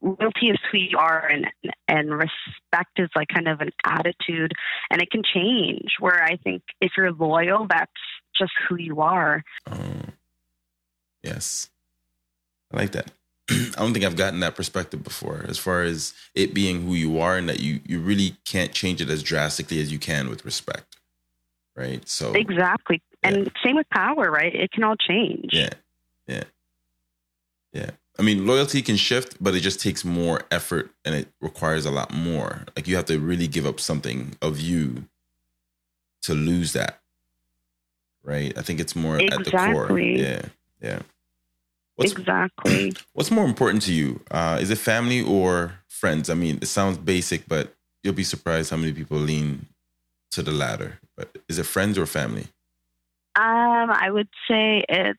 loyalty 0.00 0.48
is 0.48 0.58
who 0.70 0.78
you 0.78 0.98
are 0.98 1.26
and 1.26 1.46
and 1.86 2.10
respect 2.10 2.98
is 2.98 3.08
like 3.14 3.28
kind 3.28 3.46
of 3.46 3.60
an 3.60 3.70
attitude 3.84 4.52
and 4.90 5.00
it 5.00 5.10
can 5.10 5.22
change 5.22 5.92
where 6.00 6.22
I 6.22 6.36
think 6.36 6.62
if 6.80 6.92
you're 6.96 7.12
loyal 7.12 7.66
that's 7.68 7.92
just 8.36 8.52
who 8.68 8.76
you 8.76 9.00
are. 9.00 9.44
Oh, 9.70 9.76
yes. 11.22 11.70
I 12.72 12.78
like 12.78 12.92
that. 12.92 13.10
I 13.50 13.70
don't 13.76 13.92
think 13.92 14.04
I've 14.04 14.16
gotten 14.16 14.40
that 14.40 14.56
perspective 14.56 15.04
before, 15.04 15.44
as 15.46 15.58
far 15.58 15.82
as 15.82 16.14
it 16.34 16.54
being 16.54 16.82
who 16.82 16.94
you 16.94 17.20
are 17.20 17.36
and 17.36 17.48
that 17.48 17.60
you, 17.60 17.80
you 17.86 17.98
really 18.00 18.36
can't 18.44 18.72
change 18.72 19.00
it 19.00 19.10
as 19.10 19.22
drastically 19.22 19.80
as 19.80 19.92
you 19.92 19.98
can 19.98 20.30
with 20.30 20.44
respect. 20.44 20.91
Right. 21.74 22.06
So, 22.08 22.32
Exactly. 22.32 23.00
And 23.22 23.50
same 23.64 23.76
with 23.76 23.88
power, 23.90 24.30
right? 24.30 24.54
It 24.54 24.72
can 24.72 24.82
all 24.84 24.96
change. 24.96 25.50
yeah. 25.52 25.70
Yeah. 26.26 26.44
Yeah. 27.72 27.90
I 28.18 28.22
mean, 28.22 28.46
loyalty 28.46 28.82
can 28.82 28.96
shift, 28.96 29.42
but 29.42 29.54
it 29.54 29.60
just 29.60 29.80
takes 29.80 30.04
more 30.04 30.42
effort 30.50 30.90
and 31.04 31.14
it 31.14 31.28
requires 31.40 31.86
a 31.86 31.90
lot 31.90 32.12
more. 32.12 32.64
Like 32.76 32.86
you 32.86 32.96
have 32.96 33.06
to 33.06 33.18
really 33.18 33.46
give 33.46 33.64
up 33.64 33.80
something 33.80 34.36
of 34.42 34.60
you 34.60 35.04
to 36.22 36.34
lose 36.34 36.72
that. 36.74 37.00
Right. 38.22 38.56
I 38.56 38.62
think 38.62 38.80
it's 38.80 38.94
more 38.94 39.16
at 39.16 39.44
the 39.44 39.50
core. 39.50 39.98
Yeah. 39.98 40.42
Yeah. 40.80 41.00
What's, 41.96 42.12
exactly. 42.12 42.92
What's 43.12 43.30
more 43.30 43.44
important 43.44 43.82
to 43.84 43.92
you? 43.92 44.20
Uh, 44.30 44.58
is 44.60 44.70
it 44.70 44.78
family 44.78 45.22
or 45.22 45.74
friends? 45.88 46.28
I 46.30 46.34
mean, 46.34 46.58
it 46.60 46.66
sounds 46.66 46.98
basic, 46.98 47.48
but 47.48 47.74
you'll 48.02 48.14
be 48.14 48.24
surprised 48.24 48.70
how 48.70 48.76
many 48.76 48.92
people 48.92 49.18
lean 49.18 49.66
to 50.32 50.42
the 50.42 50.52
latter. 50.52 50.98
Is 51.48 51.58
it 51.58 51.66
friends 51.66 51.98
or 51.98 52.06
family? 52.06 52.46
Um, 53.34 53.90
I 53.90 54.10
would 54.10 54.28
say 54.48 54.84
it's 54.88 55.18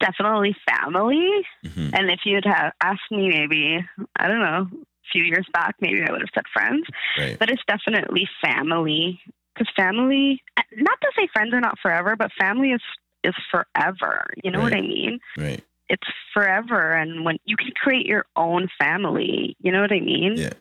definitely 0.00 0.56
family. 0.68 1.46
Mm-hmm. 1.64 1.90
And 1.94 2.10
if 2.10 2.20
you'd 2.24 2.44
have 2.44 2.72
asked 2.82 3.10
me 3.10 3.28
maybe, 3.28 3.84
I 4.16 4.28
don't 4.28 4.40
know, 4.40 4.68
a 4.72 4.86
few 5.12 5.22
years 5.22 5.46
back, 5.52 5.76
maybe 5.80 6.02
I 6.02 6.10
would 6.10 6.22
have 6.22 6.30
said 6.34 6.44
friends. 6.52 6.86
Right. 7.18 7.38
But 7.38 7.50
it's 7.50 7.62
definitely 7.66 8.28
family. 8.42 9.20
Because 9.54 9.72
family, 9.76 10.42
not 10.74 10.98
to 11.02 11.08
say 11.16 11.28
friends 11.32 11.52
are 11.52 11.60
not 11.60 11.78
forever, 11.82 12.16
but 12.16 12.30
family 12.40 12.70
is 12.70 12.80
is 13.22 13.34
forever. 13.50 14.32
You 14.42 14.50
know 14.50 14.58
right. 14.58 14.72
what 14.72 14.74
I 14.74 14.80
mean? 14.80 15.20
Right. 15.36 15.62
It's 15.88 16.08
forever, 16.32 16.92
and 16.92 17.24
when 17.24 17.36
you 17.44 17.56
can 17.56 17.70
create 17.76 18.06
your 18.06 18.24
own 18.34 18.68
family, 18.78 19.56
you 19.60 19.70
know 19.70 19.82
what 19.82 19.92
I 19.92 20.00
mean? 20.00 20.36
Yeah. 20.36 20.54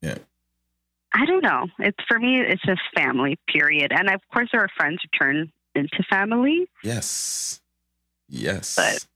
Yeah. 0.00 0.18
I 1.16 1.24
don't 1.24 1.42
know. 1.42 1.66
It's 1.78 1.98
for 2.06 2.18
me. 2.18 2.40
It's 2.40 2.62
just 2.62 2.82
family. 2.94 3.38
Period. 3.50 3.90
And 3.90 4.10
of 4.10 4.20
course, 4.32 4.50
there 4.52 4.60
are 4.60 4.68
friends 4.76 4.98
who 5.02 5.18
turn 5.18 5.50
into 5.74 6.02
family. 6.10 6.68
Yes. 6.82 7.60
Yes. 8.28 8.76
But 8.76 9.06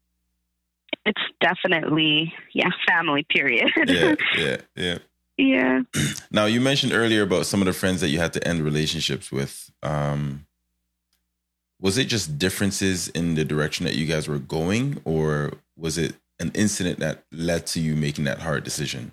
it's 1.04 1.22
definitely 1.40 2.32
yeah, 2.54 2.70
family. 2.88 3.26
Period. 3.28 3.70
yeah. 3.86 4.14
Yeah. 4.36 4.56
Yeah. 4.76 4.98
Yeah. 5.36 5.80
Now 6.30 6.46
you 6.46 6.60
mentioned 6.60 6.92
earlier 6.92 7.22
about 7.22 7.46
some 7.46 7.60
of 7.60 7.66
the 7.66 7.72
friends 7.72 8.00
that 8.00 8.08
you 8.08 8.18
had 8.18 8.32
to 8.34 8.48
end 8.48 8.62
relationships 8.62 9.30
with. 9.30 9.70
Um, 9.82 10.46
was 11.80 11.98
it 11.98 12.04
just 12.04 12.38
differences 12.38 13.08
in 13.08 13.34
the 13.34 13.44
direction 13.44 13.84
that 13.84 13.94
you 13.94 14.06
guys 14.06 14.28
were 14.28 14.38
going, 14.38 15.00
or 15.04 15.52
was 15.76 15.96
it 15.96 16.14
an 16.38 16.50
incident 16.54 16.98
that 17.00 17.24
led 17.32 17.66
to 17.68 17.80
you 17.80 17.96
making 17.96 18.24
that 18.24 18.40
hard 18.40 18.64
decision 18.64 19.12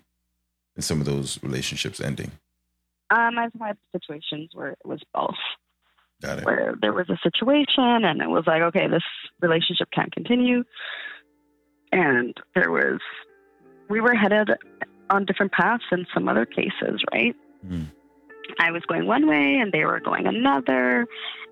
and 0.75 0.83
some 0.83 0.99
of 0.99 1.05
those 1.05 1.41
relationships 1.41 2.01
ending? 2.01 2.31
Um, 3.09 3.37
I've 3.37 3.51
had 3.59 3.77
situations 3.93 4.49
where 4.53 4.71
it 4.71 4.85
was 4.85 5.01
both. 5.13 5.35
Got 6.21 6.39
it. 6.39 6.45
Where 6.45 6.75
there 6.81 6.93
was 6.93 7.09
a 7.09 7.17
situation 7.23 8.03
and 8.05 8.21
it 8.21 8.29
was 8.29 8.43
like, 8.47 8.61
okay, 8.63 8.87
this 8.87 9.03
relationship 9.41 9.89
can't 9.93 10.11
continue. 10.11 10.63
And 11.91 12.35
there 12.55 12.71
was, 12.71 12.99
we 13.89 14.01
were 14.01 14.15
headed 14.15 14.49
on 15.09 15.25
different 15.25 15.51
paths 15.51 15.83
in 15.91 16.05
some 16.13 16.27
other 16.27 16.45
cases, 16.45 17.01
right? 17.13 17.35
Mm. 17.65 17.87
I 18.59 18.71
was 18.71 18.83
going 18.87 19.05
one 19.05 19.27
way 19.27 19.57
and 19.61 19.71
they 19.71 19.85
were 19.85 19.99
going 19.99 20.25
another. 20.25 21.05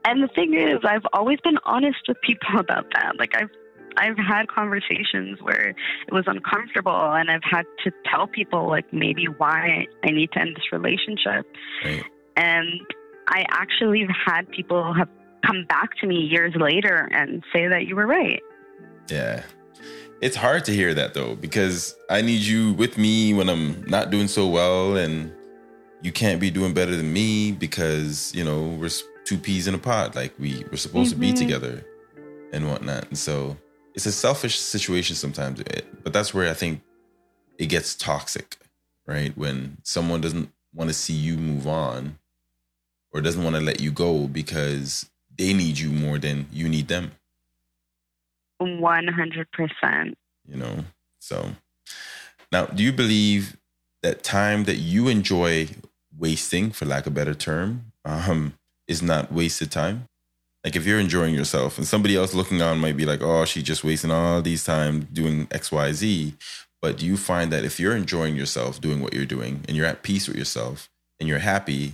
And 0.04 0.24
the 0.24 0.30
thing 0.34 0.54
is, 0.56 0.80
I've 0.84 1.06
always 1.14 1.40
been 1.42 1.58
honest 1.66 2.00
with 2.08 2.18
people 2.22 2.48
about 2.60 2.86
that. 2.94 3.18
Like 3.18 3.36
I've 3.36 3.50
I've 3.98 4.18
had 4.18 4.48
conversations 4.48 5.40
where 5.42 5.70
it 5.70 6.12
was 6.12 6.26
uncomfortable 6.28 7.14
and 7.14 7.30
I've 7.30 7.44
had 7.44 7.66
to 7.84 7.92
tell 8.12 8.28
people 8.28 8.68
like 8.68 8.92
maybe 8.94 9.26
why 9.26 9.86
I 10.04 10.12
need 10.12 10.32
to 10.34 10.40
end 10.40 10.56
this 10.56 10.72
relationship. 10.72 11.46
Right. 11.84 12.04
And 12.36 12.82
I 13.28 13.46
actually 13.50 14.02
have 14.02 14.16
had 14.26 14.50
people 14.52 14.94
have 14.94 15.10
come 15.46 15.66
back 15.68 15.96
to 16.02 16.08
me 16.08 16.16
years 16.16 16.54
later 16.56 17.10
and 17.12 17.44
say 17.54 17.68
that 17.68 17.86
you 17.88 17.96
were 17.96 18.08
right. 18.08 18.42
Yeah. 19.10 19.44
It's 20.22 20.36
hard 20.36 20.66
to 20.66 20.74
hear 20.74 20.94
that 20.94 21.14
though, 21.14 21.36
because 21.36 21.96
I 22.10 22.22
need 22.22 22.42
you 22.42 22.74
with 22.74 22.98
me 22.98 23.34
when 23.34 23.50
I'm 23.50 23.84
not 23.86 24.12
doing 24.12 24.28
so 24.28 24.48
well 24.48 24.98
and 24.98 25.34
you 26.02 26.12
can't 26.12 26.40
be 26.40 26.50
doing 26.50 26.74
better 26.74 26.96
than 26.96 27.12
me 27.12 27.52
because, 27.52 28.34
you 28.36 28.44
know, 28.44 28.78
we're 28.80 28.90
two 29.26 29.38
peas 29.38 29.68
in 29.68 29.74
a 29.74 29.78
pod. 29.78 30.16
Like 30.16 30.34
we 30.40 30.64
we're 30.72 30.78
supposed 30.78 31.12
mm-hmm. 31.14 31.22
to 31.22 31.28
be 31.28 31.34
mm-hmm. 31.34 31.48
together 31.48 31.86
and 32.54 32.70
whatnot. 32.70 33.08
And 33.10 33.18
so 33.18 33.58
it's 33.96 34.06
a 34.06 34.12
selfish 34.12 34.60
situation 34.60 35.16
sometimes, 35.16 35.64
but 36.04 36.14
that's 36.14 36.34
where 36.34 36.50
I 36.50 36.54
think 36.54 36.82
it 37.58 37.68
gets 37.68 37.96
toxic, 37.96 38.58
right? 39.08 39.36
When 39.38 39.78
someone 39.84 40.20
doesn't 40.22 40.52
want 40.74 40.90
to 40.90 40.94
see 40.94 41.14
you 41.14 41.38
move 41.38 41.66
on 41.66 42.20
or 43.12 43.22
doesn't 43.22 43.44
want 43.44 43.56
to 43.56 43.62
let 43.62 43.80
you 43.80 43.92
go 43.92 44.28
because 44.28 45.10
they 45.38 45.54
need 45.54 45.80
you 45.80 45.90
more 45.92 46.20
than 46.20 46.48
you 46.52 46.68
need 46.68 46.90
them. 46.90 47.14
100%. 48.62 50.14
You 50.48 50.58
know, 50.58 50.86
so 51.20 51.52
now 52.52 52.66
do 52.66 52.84
you 52.84 52.92
believe 52.92 53.58
that 54.04 54.24
time 54.24 54.66
that 54.66 54.76
you 54.76 55.08
enjoy 55.08 55.70
wasting, 56.18 56.72
for 56.72 56.86
lack 56.86 57.08
of 57.08 57.14
a 57.14 57.16
better 57.16 57.34
term, 57.34 57.92
um, 58.04 58.54
is 58.88 59.02
not 59.02 59.32
wasted 59.32 59.72
time. 59.72 60.08
Like 60.66 60.76
if 60.76 60.88
you're 60.88 61.00
enjoying 61.00 61.36
yourself 61.36 61.78
and 61.78 61.86
somebody 61.86 62.16
else 62.16 62.34
looking 62.34 62.60
on 62.64 62.80
might 62.80 62.98
be 62.98 63.06
like, 63.06 63.22
oh, 63.22 63.46
she's 63.46 63.62
just 63.62 63.84
wasting 63.84 64.10
all 64.10 64.42
these 64.42 64.64
time 64.64 65.08
doing 65.14 65.48
X, 65.52 65.72
Y, 65.72 65.94
Z. 65.94 66.34
But 66.82 66.98
do 66.98 67.06
you 67.06 67.18
find 67.18 67.54
that 67.54 67.64
if 67.64 67.80
you're 67.80 67.96
enjoying 67.96 68.36
yourself 68.36 68.82
doing 68.82 69.00
what 69.00 69.14
you're 69.14 69.26
doing 69.26 69.64
and 69.68 69.78
you're 69.78 69.86
at 69.86 70.02
peace 70.02 70.28
with 70.28 70.36
yourself 70.36 70.90
and 71.20 71.30
you're 71.30 71.38
happy, 71.38 71.94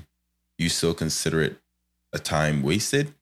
you 0.57 0.69
still 0.69 0.93
consider 0.93 1.41
it 1.41 1.57
a 2.13 2.19
time 2.19 2.63
wasted? 2.63 3.13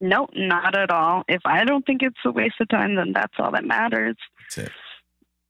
Nope, 0.00 0.30
not 0.36 0.76
at 0.76 0.92
all. 0.92 1.24
If 1.26 1.42
I 1.44 1.64
don't 1.64 1.84
think 1.84 2.02
it's 2.02 2.16
a 2.24 2.30
waste 2.30 2.60
of 2.60 2.68
time, 2.68 2.94
then 2.94 3.12
that's 3.12 3.34
all 3.40 3.50
that 3.52 3.64
matters. 3.64 4.16
That's 4.38 4.68
it. 4.68 4.72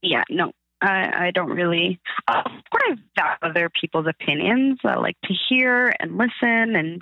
Yeah, 0.01 0.23
no, 0.31 0.51
I, 0.81 1.27
I 1.27 1.31
don't 1.31 1.51
really. 1.51 1.99
Uh, 2.27 2.41
of 2.45 2.51
course, 2.71 2.97
I 3.17 3.21
value 3.21 3.37
other 3.43 3.69
people's 3.79 4.07
opinions. 4.07 4.79
I 4.83 4.95
like 4.95 5.17
to 5.25 5.33
hear 5.47 5.93
and 5.99 6.17
listen 6.17 6.75
and 6.75 7.01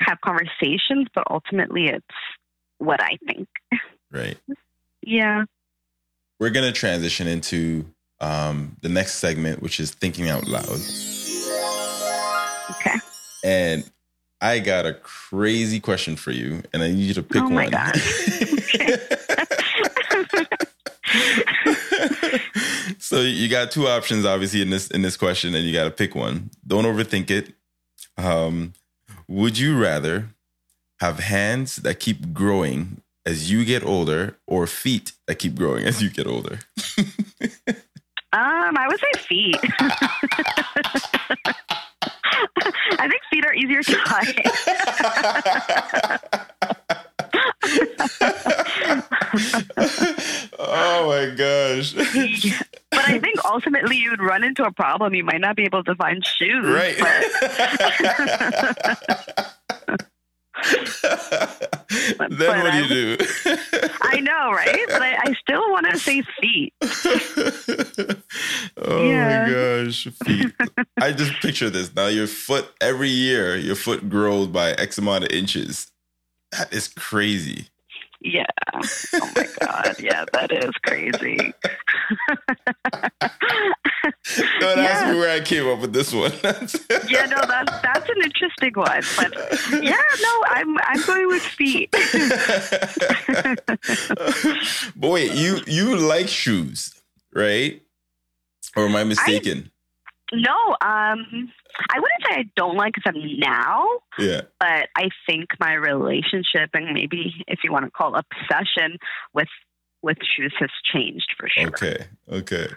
have 0.00 0.20
conversations, 0.22 1.06
but 1.14 1.24
ultimately, 1.30 1.88
it's 1.88 2.04
what 2.78 3.02
I 3.02 3.18
think. 3.26 3.48
Right. 4.10 4.36
yeah. 5.02 5.44
We're 6.38 6.50
gonna 6.50 6.72
transition 6.72 7.26
into 7.26 7.86
um, 8.20 8.76
the 8.80 8.88
next 8.88 9.14
segment, 9.14 9.62
which 9.62 9.80
is 9.80 9.92
thinking 9.92 10.28
out 10.28 10.46
loud. 10.46 10.80
Okay. 12.70 12.98
And 13.44 13.90
I 14.40 14.58
got 14.58 14.86
a 14.86 14.94
crazy 14.94 15.80
question 15.80 16.16
for 16.16 16.30
you, 16.30 16.62
and 16.72 16.82
I 16.82 16.88
need 16.88 16.98
you 16.98 17.14
to 17.14 17.22
pick 17.22 17.42
oh 17.42 17.48
my 17.48 17.64
one. 17.64 17.70
God. 17.70 17.96
so 22.98 23.20
you 23.20 23.48
got 23.48 23.70
two 23.70 23.86
options, 23.86 24.24
obviously, 24.24 24.62
in 24.62 24.70
this 24.70 24.88
in 24.88 25.02
this 25.02 25.16
question, 25.16 25.54
and 25.54 25.66
you 25.66 25.72
got 25.72 25.84
to 25.84 25.90
pick 25.90 26.14
one. 26.14 26.50
Don't 26.66 26.84
overthink 26.84 27.30
it. 27.30 27.52
Um, 28.16 28.72
would 29.28 29.58
you 29.58 29.80
rather 29.80 30.30
have 31.00 31.18
hands 31.18 31.76
that 31.76 32.00
keep 32.00 32.32
growing 32.32 33.00
as 33.26 33.50
you 33.50 33.64
get 33.64 33.84
older, 33.84 34.36
or 34.46 34.66
feet 34.66 35.12
that 35.26 35.36
keep 35.36 35.54
growing 35.54 35.84
as 35.86 36.02
you 36.02 36.10
get 36.10 36.26
older? 36.26 36.58
um, 36.98 38.76
I 38.76 38.86
would 38.86 39.00
say 39.00 39.12
feet. 39.20 39.56
I 42.98 43.08
think 43.08 43.22
feet 43.30 43.44
are 43.46 43.54
easier 43.54 43.82
to 43.82 43.96
hide. 44.04 44.42
oh 50.58 51.06
my 51.08 51.34
gosh. 51.34 51.94
But 53.04 53.14
I 53.14 53.18
think 53.18 53.44
ultimately 53.44 53.96
you 53.96 54.10
would 54.10 54.22
run 54.22 54.44
into 54.44 54.64
a 54.64 54.72
problem. 54.72 55.14
You 55.14 55.24
might 55.24 55.40
not 55.40 55.56
be 55.56 55.64
able 55.64 55.82
to 55.84 55.94
find 55.94 56.24
shoes. 56.24 56.64
Right. 56.64 56.96
then 62.18 62.38
but 62.38 62.38
what 62.38 62.72
do 62.72 62.78
you 62.78 62.88
do? 62.88 63.18
I 64.00 64.20
know, 64.20 64.52
right? 64.52 64.86
But 64.88 65.02
I, 65.02 65.16
I 65.18 65.34
still 65.34 65.70
want 65.70 65.86
to 65.90 65.98
say 65.98 66.22
feet. 66.40 66.72
oh 68.78 69.04
yeah. 69.04 69.46
my 69.46 69.52
gosh, 69.84 70.08
feet. 70.24 70.54
I 70.98 71.12
just 71.12 71.34
picture 71.40 71.68
this. 71.70 71.94
Now 71.94 72.06
your 72.06 72.26
foot 72.26 72.72
every 72.80 73.10
year, 73.10 73.56
your 73.56 73.76
foot 73.76 74.08
grows 74.08 74.46
by 74.46 74.70
X 74.72 74.96
amount 74.98 75.24
of 75.24 75.30
inches. 75.30 75.90
That 76.52 76.72
is 76.72 76.88
crazy. 76.88 77.68
Yeah. 78.24 78.46
Oh 78.72 79.30
my 79.36 79.46
God. 79.60 79.96
Yeah, 80.00 80.24
that 80.32 80.50
is 80.50 80.70
crazy. 80.82 81.36
Don't 84.60 84.78
yeah. 84.78 84.84
ask 84.84 85.12
me 85.12 85.18
where 85.18 85.30
I 85.30 85.40
came 85.40 85.68
up 85.68 85.80
with 85.80 85.92
this 85.92 86.12
one. 86.12 86.32
yeah, 87.06 87.26
no, 87.26 87.36
that's 87.46 87.80
that's 87.82 88.08
an 88.08 88.22
interesting 88.22 88.72
one. 88.74 89.02
But 89.16 89.34
yeah, 89.84 90.00
no, 90.22 90.44
I'm 90.48 90.76
I'm 90.78 91.02
going 91.06 91.26
with 91.28 91.42
feet. 91.42 91.94
Boy, 94.96 95.24
you 95.24 95.60
you 95.66 95.96
like 95.98 96.28
shoes, 96.28 96.94
right? 97.34 97.82
Or 98.74 98.86
am 98.86 98.96
I 98.96 99.04
mistaken? 99.04 99.70
I, 100.32 100.36
no, 100.36 100.76
um, 100.80 101.52
I 101.90 101.98
wouldn't 101.98 102.22
say 102.28 102.34
I 102.40 102.44
don't 102.56 102.76
like 102.76 102.94
them 103.04 103.16
now. 103.38 103.86
Yeah. 104.18 104.42
But 104.60 104.88
I 104.96 105.08
think 105.26 105.48
my 105.60 105.74
relationship 105.74 106.70
and 106.74 106.92
maybe 106.92 107.44
if 107.48 107.60
you 107.64 107.72
want 107.72 107.84
to 107.84 107.90
call 107.90 108.16
it 108.16 108.24
obsession 108.30 108.98
with 109.32 109.48
with 110.02 110.18
shoes 110.36 110.54
has 110.58 110.70
changed 110.92 111.34
for 111.38 111.48
sure. 111.48 111.68
Okay. 111.68 112.06
Okay. 112.30 112.68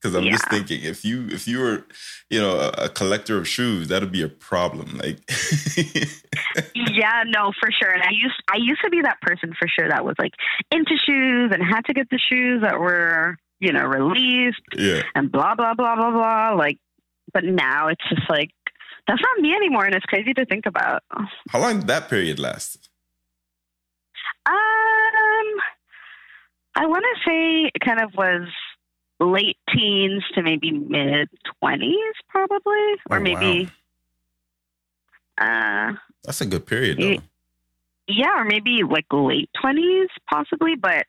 Because 0.00 0.14
I'm 0.16 0.24
yeah. 0.24 0.32
just 0.32 0.48
thinking, 0.48 0.82
if 0.82 1.04
you 1.04 1.26
if 1.28 1.46
you 1.46 1.58
were, 1.58 1.84
you 2.30 2.40
know, 2.40 2.56
a, 2.58 2.84
a 2.84 2.88
collector 2.88 3.36
of 3.36 3.46
shoes, 3.46 3.88
that'd 3.88 4.10
be 4.10 4.22
a 4.22 4.28
problem. 4.28 4.96
Like, 4.96 5.18
yeah, 5.76 6.04
Yeah, 6.74 7.22
no, 7.26 7.52
for 7.60 7.70
sure. 7.70 7.90
And 7.90 8.02
I 8.02 8.10
used 8.10 8.42
I 8.50 8.56
used 8.56 8.80
to 8.82 8.88
be 8.90 9.02
that 9.02 9.20
person 9.20 9.52
for 9.58 9.68
sure 9.68 9.88
that 9.88 10.04
was 10.04 10.14
like 10.18 10.32
into 10.70 10.96
shoes 10.96 11.50
and 11.52 11.62
had 11.62 11.84
to 11.86 11.92
get 11.92 12.08
the 12.08 12.18
shoes 12.18 12.62
that 12.62 12.80
were, 12.80 13.36
you 13.58 13.72
know, 13.72 13.84
released 13.84 14.62
Yeah. 14.74 15.02
and 15.14 15.30
blah 15.30 15.54
blah 15.54 15.74
blah 15.74 15.96
blah 15.96 16.10
blah. 16.10 16.54
Like 16.54 16.78
but 17.32 17.44
now 17.44 17.88
it's 17.88 18.04
just 18.08 18.28
like 18.28 18.50
that's 19.06 19.20
not 19.22 19.42
me 19.42 19.54
anymore 19.54 19.84
and 19.86 19.94
it's 19.94 20.06
crazy 20.06 20.32
to 20.34 20.44
think 20.46 20.66
about. 20.66 21.02
How 21.50 21.58
long 21.60 21.80
did 21.80 21.88
that 21.88 22.08
period 22.08 22.38
last? 22.38 22.88
Um 24.46 24.54
I 26.76 26.86
wanna 26.86 27.06
say 27.26 27.70
it 27.74 27.80
kind 27.84 28.00
of 28.00 28.14
was 28.14 28.48
late 29.18 29.58
teens 29.74 30.22
to 30.34 30.42
maybe 30.42 30.70
mid 30.72 31.28
twenties 31.60 32.14
probably. 32.28 32.94
Or 33.10 33.18
Oh, 33.18 33.20
maybe 33.20 33.70
uh 35.38 35.92
That's 36.24 36.40
a 36.40 36.46
good 36.46 36.66
period, 36.66 36.98
though. 36.98 37.08
Yeah. 37.08 37.18
yeah, 38.06 38.40
or 38.40 38.44
maybe 38.44 38.82
like 38.88 39.06
late 39.12 39.50
twenties, 39.60 40.08
possibly, 40.30 40.74
but 40.76 41.06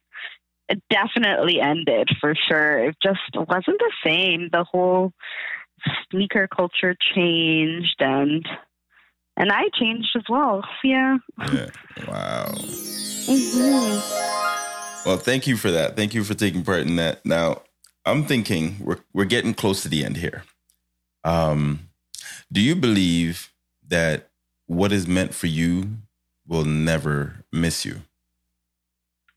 it 0.70 0.82
definitely 0.90 1.60
ended 1.60 2.08
for 2.20 2.34
sure. 2.50 2.78
It 2.86 2.96
just 3.04 3.20
wasn't 3.36 3.80
the 3.80 3.92
same. 4.06 4.50
The 4.52 4.64
whole 4.64 5.12
sneaker 6.10 6.48
culture 6.48 6.96
changed, 7.16 7.96
and 8.00 8.46
and 9.38 9.52
I 9.52 9.64
changed 9.80 10.10
as 10.16 10.24
well. 10.30 10.64
Yeah. 10.84 11.18
Yeah. 11.54 11.70
Wow. 12.08 12.54
hmm 13.28 14.00
Well, 15.06 15.18
thank 15.18 15.48
you 15.48 15.58
for 15.58 15.72
that. 15.72 15.96
Thank 15.96 16.14
you 16.14 16.24
for 16.24 16.34
taking 16.34 16.64
part 16.64 16.82
in 16.82 16.96
that. 16.98 17.26
Now, 17.26 17.62
I'm 18.06 18.26
thinking 18.26 18.78
we're 18.82 19.00
we're 19.14 19.26
getting 19.26 19.54
close 19.54 19.82
to 19.84 19.90
the 19.90 20.04
end 20.04 20.18
here. 20.18 20.44
Um, 21.24 21.90
do 22.52 22.62
you 22.62 22.76
believe 22.76 23.52
that 23.88 24.30
what 24.68 24.92
is 24.92 25.08
meant 25.08 25.34
for 25.34 25.48
you 25.48 25.98
will 26.48 26.66
never 26.66 27.44
miss 27.52 27.86
you? 27.86 28.02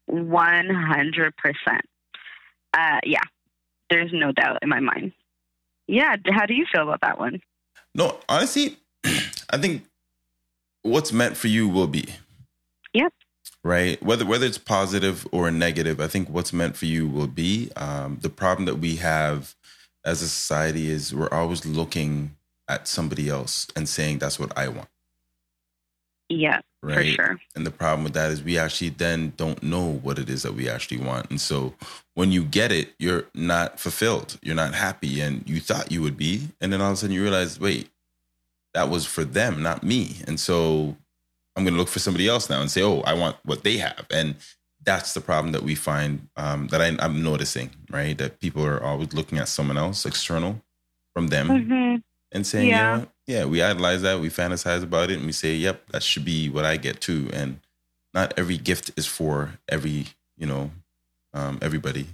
One 0.07 0.69
hundred 0.69 1.35
percent. 1.37 1.83
Uh, 2.73 3.01
yeah. 3.05 3.23
There's 3.91 4.11
no 4.13 4.33
doubt 4.33 4.59
in 4.63 4.69
my 4.69 4.81
mind. 4.81 5.13
Yeah. 5.87 6.17
How 6.31 6.47
do 6.47 6.55
you 6.55 6.67
feel 6.71 6.83
about 6.83 7.01
that 7.03 7.19
one? 7.19 7.41
No, 7.95 8.19
honestly, 8.29 8.77
I 9.05 9.59
think 9.59 9.85
what's 10.83 11.13
meant 11.13 11.37
for 11.37 11.49
you 11.49 11.69
will 11.69 11.87
be. 11.87 12.07
Yep. 12.93 13.13
Right. 13.63 14.03
Whether 14.03 14.27
whether 14.27 14.47
it's 14.47 14.59
positive 14.59 15.27
or 15.33 15.51
negative, 15.51 16.01
I 16.01 16.07
think 16.07 16.29
what's 16.29 16.53
meant 16.53 16.77
for 16.77 16.87
you 16.87 17.09
will 17.09 17.27
be. 17.27 17.71
Um, 17.77 18.19
the 18.21 18.31
problem 18.31 18.67
that 18.67 18.77
we 18.77 18.97
have 18.97 19.55
as 20.05 20.23
a 20.23 20.29
society 20.29 20.91
is 20.91 21.15
we're 21.15 21.29
always 21.33 21.65
looking 21.65 22.37
at 22.69 22.89
somebody 22.89 23.29
else 23.29 23.67
and 23.75 23.89
saying 23.89 24.19
that's 24.19 24.39
what 24.39 24.57
I 24.57 24.69
want. 24.69 24.89
Yeah, 26.31 26.61
Right. 26.83 26.97
for 26.97 27.05
sure. 27.05 27.41
And 27.57 27.67
the 27.67 27.73
problem 27.73 28.05
with 28.05 28.15
that 28.15 28.33
is 28.33 28.43
we 28.43 28.59
actually 28.59 28.91
then 28.91 29.35
don't 29.37 29.63
know 29.63 29.85
what 30.03 30.19
it 30.19 30.31
is 30.31 30.45
that 30.45 30.55
we 30.55 30.69
actually 30.71 30.99
want. 30.99 31.31
And 31.31 31.41
so 31.41 31.75
when 32.15 32.33
you 32.33 32.45
get 32.45 32.73
it, 32.73 32.95
you're 32.99 33.27
not 33.35 33.81
fulfilled. 33.81 34.39
You're 34.43 34.57
not 34.57 34.75
happy 34.75 35.21
and 35.21 35.49
you 35.49 35.61
thought 35.61 35.93
you 35.93 36.03
would 36.03 36.17
be. 36.17 36.49
And 36.61 36.73
then 36.73 36.81
all 36.81 36.89
of 36.89 36.95
a 36.95 36.97
sudden 36.99 37.15
you 37.15 37.23
realize, 37.23 37.61
wait, 37.61 37.91
that 38.75 38.91
was 38.91 39.07
for 39.07 39.25
them, 39.25 39.63
not 39.63 39.85
me. 39.85 40.17
And 40.27 40.41
so 40.41 40.97
I'm 41.57 41.65
going 41.65 41.75
to 41.75 41.81
look 41.81 41.89
for 41.89 42.01
somebody 42.01 42.29
else 42.29 42.51
now 42.51 42.61
and 42.61 42.71
say, 42.71 42.83
oh, 42.83 43.01
I 43.03 43.15
want 43.15 43.37
what 43.45 43.65
they 43.65 43.79
have. 43.79 44.07
And 44.11 44.37
that's 44.85 45.15
the 45.15 45.21
problem 45.23 45.53
that 45.53 45.63
we 45.65 45.75
find 45.77 46.29
um, 46.37 46.69
that 46.69 46.83
I, 46.83 46.97
I'm 47.01 47.23
noticing, 47.23 47.71
right? 47.91 48.19
That 48.19 48.41
people 48.41 48.65
are 48.67 48.83
always 48.83 49.13
looking 49.15 49.39
at 49.39 49.49
someone 49.49 49.79
else 49.79 50.07
external 50.07 50.63
from 51.15 51.29
them 51.29 51.51
hmm 51.51 51.84
and 52.35 52.47
saying, 52.47 52.69
Yeah. 52.69 52.97
you 52.97 53.01
know 53.03 53.09
yeah, 53.27 53.45
we 53.47 53.63
idolize 53.63 54.03
that, 54.03 54.21
we 54.21 54.29
fantasize 54.29 54.83
about 54.83 55.11
it, 55.11 55.17
and 55.17 55.27
we 55.27 55.33
say, 55.33 55.55
yep, 55.55 55.87
that 55.93 56.03
should 56.03 56.25
be 56.25 56.51
what 56.51 56.65
I 56.65 56.77
get 56.77 57.01
too. 57.01 57.31
And 57.33 57.61
not 58.13 58.35
every 58.37 58.59
gift 58.59 58.91
is 58.97 59.07
for 59.07 59.59
every, 59.69 60.09
you 60.37 60.47
know, 60.47 60.71
um, 61.33 61.59
everybody. 61.63 62.07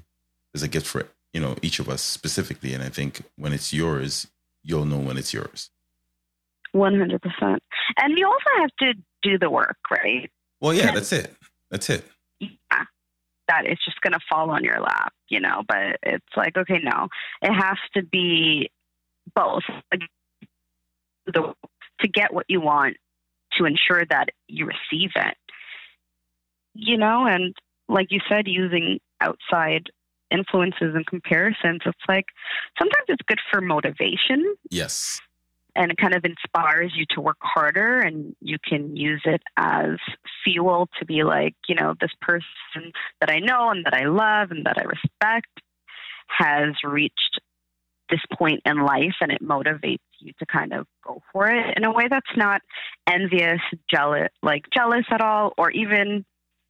There's 0.53 0.63
a 0.63 0.69
gift 0.69 0.87
for 0.87 1.09
you 1.33 1.41
know 1.41 1.57
each 1.63 1.79
of 1.79 1.89
us 1.89 2.03
specifically, 2.03 2.75
and 2.75 2.83
I 2.83 2.89
think 2.89 3.23
when 3.37 3.53
it's 3.53 3.73
yours, 3.73 4.29
you'll 4.63 4.85
know 4.85 4.99
when 4.99 5.17
it's 5.17 5.33
yours. 5.33 5.71
One 6.73 6.99
hundred 6.99 7.23
percent. 7.23 7.63
And 8.01 8.19
you 8.19 8.27
also 8.27 8.61
have 8.61 8.71
to 8.81 8.95
do 9.23 9.39
the 9.39 9.51
work, 9.51 9.77
right? 9.91 10.31
Well, 10.61 10.75
yeah, 10.75 10.93
that's 10.93 11.13
it. 11.13 11.35
That's 11.71 11.91
it. 11.91 12.05
Yeah. 12.41 12.85
That 13.49 13.67
it's 13.67 13.85
just 13.85 14.01
gonna 14.01 14.19
fall 14.29 14.51
on 14.51 14.65
your 14.65 14.81
lap, 14.81 15.13
you 15.29 15.41
know. 15.41 15.63
But 15.67 15.99
it's 16.03 16.37
like, 16.37 16.57
okay, 16.57 16.81
no, 16.83 17.09
it 17.43 17.53
has 17.53 17.79
to 17.95 18.03
be 18.03 18.71
both. 19.35 19.63
The 21.27 21.55
to 22.01 22.09
get 22.09 22.33
what 22.33 22.47
you 22.49 22.61
want, 22.61 22.97
to 23.59 23.65
ensure 23.67 24.05
that 24.09 24.31
you 24.49 24.65
receive 24.67 25.11
it, 25.17 25.37
you 26.75 26.97
know, 26.97 27.27
and 27.27 27.55
like 27.89 28.09
you 28.11 28.21
said, 28.29 28.47
using 28.49 29.01
outside 29.21 29.91
influences 30.31 30.95
and 30.95 31.05
comparisons, 31.07 31.81
it's 31.85 31.99
like 32.09 32.27
sometimes 32.79 33.05
it's 33.09 33.23
good 33.27 33.41
for 33.51 33.61
motivation 33.61 34.55
Yes. 34.71 35.21
and 35.77 35.91
it 35.91 35.99
kind 35.99 36.15
of 36.15 36.25
inspires 36.25 36.93
you 36.97 37.05
to 37.11 37.21
work 37.21 37.37
harder 37.41 37.99
and 38.01 38.35
you 38.41 38.57
can 38.67 38.97
use 38.97 39.23
it 39.25 39.43
as 39.57 39.99
fuel 40.45 40.89
to 40.99 41.05
be 41.05 41.23
like 41.25 41.55
you 41.69 41.75
know 41.75 41.95
this 42.01 42.13
person 42.21 42.93
that 43.21 43.31
i 43.31 43.39
know 43.41 43.71
and 43.71 43.85
that 43.85 43.95
i 43.95 44.05
love 44.05 44.51
and 44.51 44.65
that 44.67 44.79
i 44.79 44.85
respect 44.85 45.49
has 46.29 46.75
reached 46.85 47.41
this 48.11 48.21
point 48.37 48.61
in 48.65 48.83
life 48.83 49.15
and 49.21 49.31
it 49.33 49.43
motivates 49.43 49.99
you 50.19 50.33
to 50.39 50.47
kind 50.47 50.73
of 50.73 50.87
go 51.07 51.23
for 51.33 51.49
it 51.49 51.77
in 51.77 51.85
a 51.85 51.93
way 51.93 52.09
that's 52.09 52.37
not 52.37 52.61
envious 53.09 53.61
jealous 53.89 54.29
like 54.43 54.65
jealous 54.75 55.05
at 55.11 55.21
all 55.21 55.53
or 55.57 55.71
even 55.71 56.25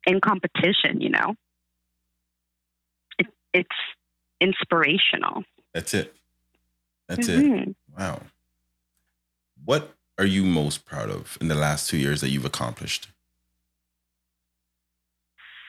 in 0.06 0.20
competition 0.20 1.00
you 1.00 1.10
know 1.10 1.34
it, 3.18 3.26
it's 3.52 3.68
inspirational 4.40 5.44
That's 5.74 5.94
it. 5.94 6.14
That's 7.08 7.28
it. 7.28 7.44
Mhm. 7.44 7.74
Wow. 7.98 8.22
What 9.64 9.94
are 10.18 10.24
you 10.24 10.44
most 10.44 10.84
proud 10.84 11.10
of 11.10 11.36
in 11.40 11.48
the 11.48 11.54
last 11.54 11.88
two 11.90 11.96
years 11.96 12.20
that 12.20 12.30
you've 12.30 12.44
accomplished? 12.44 13.08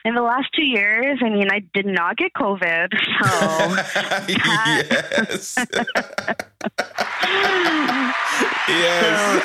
In 0.03 0.15
the 0.15 0.21
last 0.23 0.47
two 0.55 0.65
years, 0.65 1.19
I 1.23 1.29
mean, 1.29 1.49
I 1.51 1.59
did 1.73 1.85
not 1.85 2.17
get 2.17 2.33
COVID, 2.33 2.91
so 3.21 3.27
yes. 4.27 5.55
yes. 8.67 9.43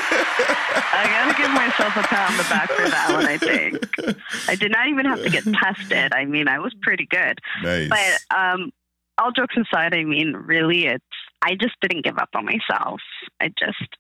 I 0.92 1.06
gotta 1.10 1.34
give 1.36 1.50
myself 1.50 1.96
a 1.96 2.02
pat 2.02 2.30
on 2.30 2.36
the 2.38 2.44
back 2.44 2.70
for 2.70 2.88
that 2.88 3.12
one. 3.12 3.26
I 3.26 3.36
think 3.36 4.48
I 4.48 4.54
did 4.54 4.72
not 4.72 4.88
even 4.88 5.04
have 5.04 5.22
to 5.22 5.28
get 5.28 5.44
tested. 5.44 6.14
I 6.14 6.24
mean, 6.24 6.48
I 6.48 6.58
was 6.58 6.74
pretty 6.80 7.06
good. 7.10 7.38
nice. 7.62 7.90
But 7.90 8.36
um, 8.36 8.72
all 9.18 9.32
jokes 9.32 9.56
aside, 9.56 9.94
I 9.94 10.04
mean, 10.04 10.32
really, 10.32 10.86
it's 10.86 11.04
I 11.42 11.54
just 11.54 11.74
didn't 11.82 12.04
give 12.04 12.18
up 12.18 12.30
on 12.34 12.46
myself. 12.46 13.00
I 13.40 13.48
just 13.58 13.96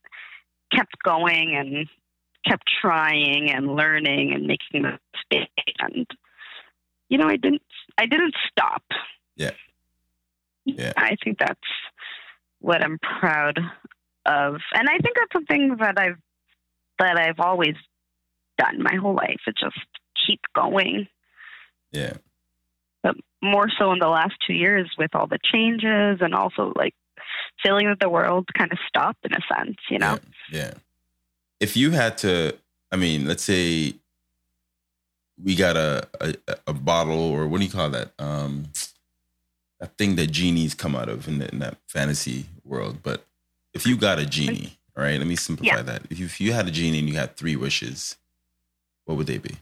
kept 0.74 0.94
going 1.04 1.54
and 1.54 1.86
kept 2.46 2.64
trying 2.80 3.50
and 3.50 3.74
learning 3.74 4.32
and 4.32 4.46
making 4.46 4.82
mistakes, 4.82 5.52
and 5.80 6.06
you 7.08 7.18
know, 7.18 7.28
I 7.28 7.36
didn't 7.36 7.62
I 7.98 8.06
didn't 8.06 8.34
stop. 8.50 8.82
Yeah. 9.36 9.52
Yeah. 10.64 10.92
I 10.96 11.16
think 11.22 11.38
that's 11.38 11.60
what 12.60 12.82
I'm 12.82 12.98
proud 12.98 13.58
of, 14.26 14.56
and 14.74 14.88
I 14.88 14.98
think 14.98 15.16
that's 15.16 15.32
something 15.32 15.76
that 15.80 15.98
I've 15.98 16.18
that 16.98 17.18
I've 17.18 17.38
always 17.38 17.74
done 18.58 18.82
my 18.82 18.96
whole 18.96 19.14
life. 19.14 19.40
It's 19.46 19.60
just 19.60 19.76
keep 20.26 20.40
going 20.54 21.06
yeah. 21.92 22.14
but 23.02 23.16
more 23.42 23.68
so 23.78 23.92
in 23.92 23.98
the 23.98 24.08
last 24.08 24.34
two 24.46 24.54
years 24.54 24.90
with 24.98 25.14
all 25.14 25.26
the 25.26 25.38
changes 25.52 26.18
and 26.20 26.34
also 26.34 26.72
like 26.76 26.94
feeling 27.62 27.88
that 27.88 28.00
the 28.00 28.08
world 28.08 28.48
kind 28.56 28.72
of 28.72 28.78
stopped 28.88 29.24
in 29.24 29.32
a 29.32 29.54
sense, 29.54 29.76
you 29.90 29.98
know? 29.98 30.18
Yeah. 30.50 30.58
yeah. 30.58 30.74
If 31.60 31.76
you 31.76 31.92
had 31.92 32.18
to, 32.18 32.56
I 32.92 32.96
mean, 32.96 33.26
let's 33.26 33.42
say 33.42 33.94
we 35.42 35.54
got 35.54 35.76
a, 35.76 36.08
a 36.20 36.34
a 36.68 36.72
bottle 36.72 37.18
or 37.18 37.46
what 37.46 37.58
do 37.58 37.64
you 37.66 37.70
call 37.70 37.90
that? 37.90 38.12
Um, 38.18 38.68
a 39.80 39.86
thing 39.86 40.16
that 40.16 40.30
genies 40.30 40.74
come 40.74 40.96
out 40.96 41.08
of 41.08 41.28
in, 41.28 41.38
the, 41.38 41.48
in 41.52 41.58
that 41.58 41.76
fantasy 41.86 42.46
world. 42.64 42.98
But 43.02 43.26
if 43.74 43.86
you 43.86 43.96
got 43.96 44.18
a 44.18 44.24
genie, 44.26 44.78
all 44.96 45.04
right, 45.04 45.18
let 45.18 45.26
me 45.26 45.36
simplify 45.36 45.76
Yeah. 45.76 45.82
that. 45.82 46.02
If 46.10 46.18
you, 46.18 46.24
if 46.26 46.40
you 46.40 46.52
had 46.52 46.66
a 46.66 46.70
genie 46.70 46.98
and 47.00 47.08
you 47.08 47.16
had 47.16 47.36
three 47.36 47.56
wishes, 47.56 48.16
what 49.04 49.18
would 49.18 49.26
they 49.26 49.38
be? 49.38 49.56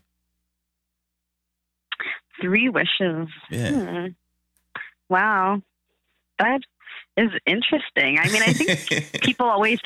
Three 2.40 2.68
wishes. 2.68 3.28
Yeah. 3.50 3.70
Hmm. 3.70 4.06
Wow. 5.08 5.62
That 6.38 6.60
is 7.16 7.30
interesting. 7.46 8.18
I 8.18 8.28
mean, 8.30 8.42
I 8.42 8.52
think 8.52 9.20
people 9.22 9.46
always 9.46 9.78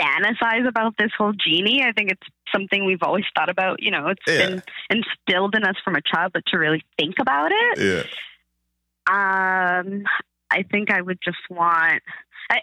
fantasize 0.00 0.66
about 0.68 0.94
this 0.98 1.10
whole 1.18 1.32
genie. 1.32 1.82
I 1.82 1.92
think 1.92 2.10
it's 2.10 2.22
something 2.52 2.84
we've 2.84 3.02
always 3.02 3.24
thought 3.36 3.48
about. 3.48 3.82
You 3.82 3.90
know, 3.90 4.08
it's 4.08 4.22
Yeah. 4.26 4.48
been 4.48 4.62
instilled 4.90 5.54
in 5.56 5.64
us 5.64 5.76
from 5.84 5.96
a 5.96 6.00
child, 6.02 6.32
but 6.32 6.44
to 6.46 6.58
really 6.58 6.84
think 6.98 7.16
about 7.18 7.50
it, 7.52 7.78
yeah. 7.78 8.02
um, 9.80 10.04
I 10.50 10.62
think 10.62 10.90
I 10.92 11.00
would 11.00 11.18
just 11.24 11.38
want. 11.50 12.02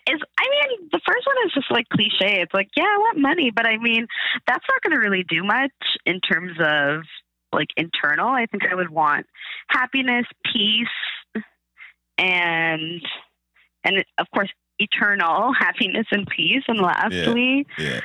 Is 0.07 0.21
I 0.39 0.47
mean, 0.69 0.87
the 0.93 1.01
first 1.05 1.27
one 1.27 1.35
is 1.45 1.53
just 1.53 1.69
like 1.69 1.89
cliche. 1.89 2.39
It's 2.41 2.53
like, 2.53 2.69
yeah, 2.77 2.85
I 2.85 2.97
want 2.99 3.17
money, 3.17 3.51
but 3.51 3.65
I 3.67 3.77
mean, 3.77 4.07
that's 4.47 4.63
not 4.69 4.81
going 4.81 4.93
to 4.93 5.05
really 5.05 5.25
do 5.27 5.43
much 5.43 5.71
in 6.05 6.21
terms 6.21 6.53
of 6.59 7.01
like 7.51 7.67
internal. 7.75 8.29
I 8.29 8.45
think 8.45 8.63
I 8.65 8.75
would 8.75 8.89
want 8.89 9.25
happiness, 9.67 10.25
peace, 10.53 11.43
and 12.17 13.01
and 13.83 14.03
of 14.17 14.27
course 14.33 14.49
eternal 14.79 15.53
happiness 15.59 16.07
and 16.11 16.27
peace. 16.27 16.63
And 16.67 16.79
lastly, 16.79 17.65
Yeah. 17.77 17.85
yeah. 17.95 17.99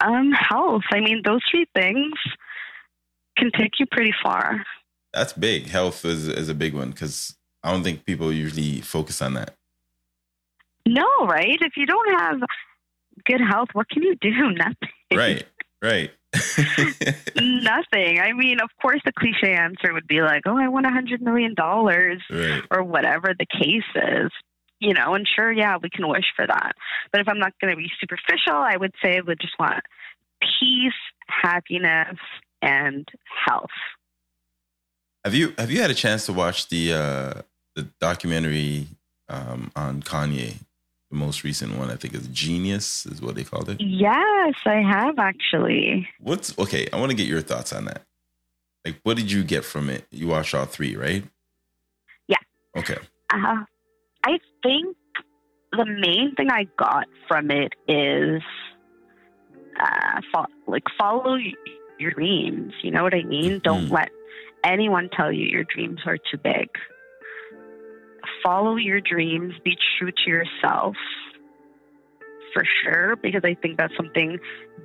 um, 0.00 0.32
health. 0.32 0.82
I 0.92 1.00
mean, 1.00 1.22
those 1.24 1.40
three 1.50 1.66
things 1.74 2.14
can 3.36 3.50
take 3.56 3.78
you 3.78 3.86
pretty 3.90 4.12
far. 4.22 4.64
That's 5.12 5.32
big. 5.32 5.66
Health 5.68 6.04
is 6.04 6.28
is 6.28 6.48
a 6.48 6.54
big 6.54 6.74
one 6.74 6.90
because 6.90 7.36
I 7.64 7.72
don't 7.72 7.82
think 7.82 8.04
people 8.04 8.32
usually 8.32 8.80
focus 8.80 9.20
on 9.22 9.34
that. 9.34 9.54
No, 10.86 11.06
right? 11.26 11.58
If 11.60 11.76
you 11.76 11.86
don't 11.86 12.20
have 12.20 12.40
good 13.26 13.40
health, 13.40 13.68
what 13.74 13.88
can 13.90 14.02
you 14.02 14.14
do? 14.20 14.30
Nothing. 14.52 14.74
Right. 15.12 15.44
Right. 15.82 16.10
Nothing. 17.36 18.20
I 18.20 18.32
mean, 18.34 18.60
of 18.60 18.70
course, 18.80 19.00
the 19.04 19.12
cliche 19.12 19.54
answer 19.54 19.92
would 19.92 20.06
be 20.06 20.22
like, 20.22 20.42
"Oh, 20.46 20.56
I 20.58 20.68
want 20.68 20.86
a 20.86 20.90
hundred 20.90 21.22
million 21.22 21.54
dollars," 21.54 22.22
right. 22.30 22.62
or 22.70 22.82
whatever 22.82 23.34
the 23.38 23.46
case 23.46 23.82
is. 23.94 24.30
You 24.80 24.94
know, 24.94 25.14
and 25.14 25.28
sure, 25.28 25.52
yeah, 25.52 25.76
we 25.76 25.90
can 25.90 26.08
wish 26.08 26.24
for 26.34 26.46
that. 26.46 26.72
But 27.12 27.20
if 27.20 27.28
I'm 27.28 27.38
not 27.38 27.52
going 27.60 27.70
to 27.70 27.76
be 27.76 27.90
superficial, 28.00 28.54
I 28.54 28.76
would 28.76 28.94
say 29.02 29.18
I 29.18 29.20
would 29.20 29.38
just 29.38 29.58
want 29.58 29.84
peace, 30.40 30.92
happiness, 31.26 32.16
and 32.62 33.06
health. 33.46 33.70
Have 35.24 35.34
you 35.34 35.54
have 35.58 35.70
you 35.70 35.82
had 35.82 35.90
a 35.90 35.94
chance 35.94 36.26
to 36.26 36.32
watch 36.32 36.68
the 36.68 36.94
uh 36.94 37.42
the 37.74 37.82
documentary 38.00 38.86
um 39.28 39.70
on 39.76 40.02
Kanye? 40.02 40.56
The 41.10 41.16
most 41.16 41.42
recent 41.42 41.76
one, 41.76 41.90
I 41.90 41.96
think, 41.96 42.14
is 42.14 42.28
Genius, 42.28 43.04
is 43.04 43.20
what 43.20 43.34
they 43.34 43.42
called 43.42 43.68
it. 43.68 43.80
Yes, 43.80 44.54
I 44.64 44.76
have 44.76 45.18
actually. 45.18 46.08
What's 46.20 46.56
okay? 46.58 46.88
I 46.92 46.98
want 46.98 47.10
to 47.10 47.16
get 47.16 47.26
your 47.26 47.42
thoughts 47.42 47.72
on 47.72 47.84
that. 47.86 48.02
Like, 48.84 48.96
what 49.02 49.16
did 49.16 49.30
you 49.30 49.42
get 49.42 49.64
from 49.64 49.90
it? 49.90 50.06
You 50.10 50.28
watched 50.28 50.54
all 50.54 50.64
three, 50.64 50.96
right? 50.96 51.24
Yeah. 52.28 52.38
Okay. 52.76 52.96
Uh, 53.28 53.64
I 54.24 54.38
think 54.62 54.96
the 55.72 55.86
main 55.86 56.34
thing 56.36 56.50
I 56.50 56.66
got 56.76 57.06
from 57.28 57.50
it 57.50 57.72
is 57.88 58.42
uh, 59.80 60.20
fo- 60.32 60.46
like 60.66 60.84
follow 60.98 61.36
your 61.98 62.10
dreams. 62.12 62.72
You 62.82 62.90
know 62.90 63.02
what 63.02 63.14
I 63.14 63.22
mean? 63.22 63.60
Don't 63.62 63.86
Mhm. 63.86 63.92
let 63.92 64.10
anyone 64.64 65.08
tell 65.10 65.32
you 65.32 65.46
your 65.46 65.64
dreams 65.64 66.00
are 66.06 66.18
too 66.18 66.36
big. 66.38 66.68
Follow 68.42 68.76
your 68.76 69.00
dreams. 69.00 69.54
Be 69.64 69.76
true 69.98 70.10
to 70.12 70.30
yourself. 70.30 70.96
For 72.52 72.64
sure, 72.82 73.14
because 73.16 73.42
I 73.44 73.54
think 73.54 73.78
that's 73.78 73.94
something 73.96 74.38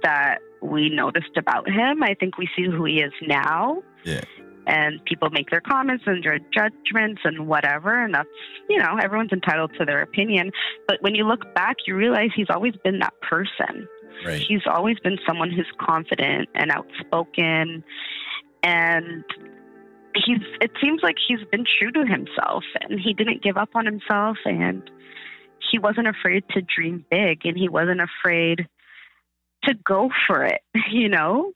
that 0.03 0.37
we 0.61 0.89
noticed 0.89 1.35
about 1.35 1.67
him. 1.67 2.03
I 2.03 2.13
think 2.13 2.37
we 2.37 2.47
see 2.55 2.65
who 2.65 2.85
he 2.85 3.01
is 3.01 3.11
now. 3.23 3.81
Yeah. 4.03 4.21
And 4.67 5.03
people 5.05 5.29
make 5.29 5.49
their 5.51 5.61
comments 5.61 6.03
and 6.07 6.23
their 6.23 6.39
judgments 6.53 7.21
and 7.23 7.47
whatever. 7.47 8.03
And 8.03 8.13
that's, 8.13 8.29
you 8.69 8.77
know, 8.77 8.97
everyone's 9.01 9.31
entitled 9.31 9.71
to 9.79 9.85
their 9.85 10.01
opinion. 10.01 10.51
But 10.87 10.97
when 11.01 11.15
you 11.15 11.27
look 11.27 11.53
back, 11.53 11.77
you 11.85 11.95
realize 11.95 12.29
he's 12.35 12.49
always 12.49 12.73
been 12.83 12.99
that 12.99 13.13
person. 13.21 13.87
Right. 14.25 14.43
He's 14.47 14.61
always 14.65 14.97
been 14.99 15.17
someone 15.27 15.51
who's 15.51 15.71
confident 15.79 16.49
and 16.55 16.71
outspoken. 16.71 17.83
And 18.63 19.23
he's, 20.15 20.41
it 20.61 20.71
seems 20.81 21.01
like 21.03 21.17
he's 21.27 21.45
been 21.51 21.65
true 21.79 21.91
to 21.91 22.05
himself 22.05 22.63
and 22.81 22.99
he 22.99 23.13
didn't 23.13 23.43
give 23.43 23.57
up 23.57 23.69
on 23.75 23.85
himself. 23.85 24.37
And 24.45 24.89
he 25.71 25.79
wasn't 25.79 26.07
afraid 26.07 26.43
to 26.51 26.61
dream 26.61 27.05
big 27.09 27.45
and 27.45 27.57
he 27.57 27.69
wasn't 27.69 28.01
afraid 28.01 28.67
to 29.65 29.73
go 29.85 30.09
for 30.27 30.43
it, 30.43 30.61
you 30.91 31.09
know? 31.09 31.51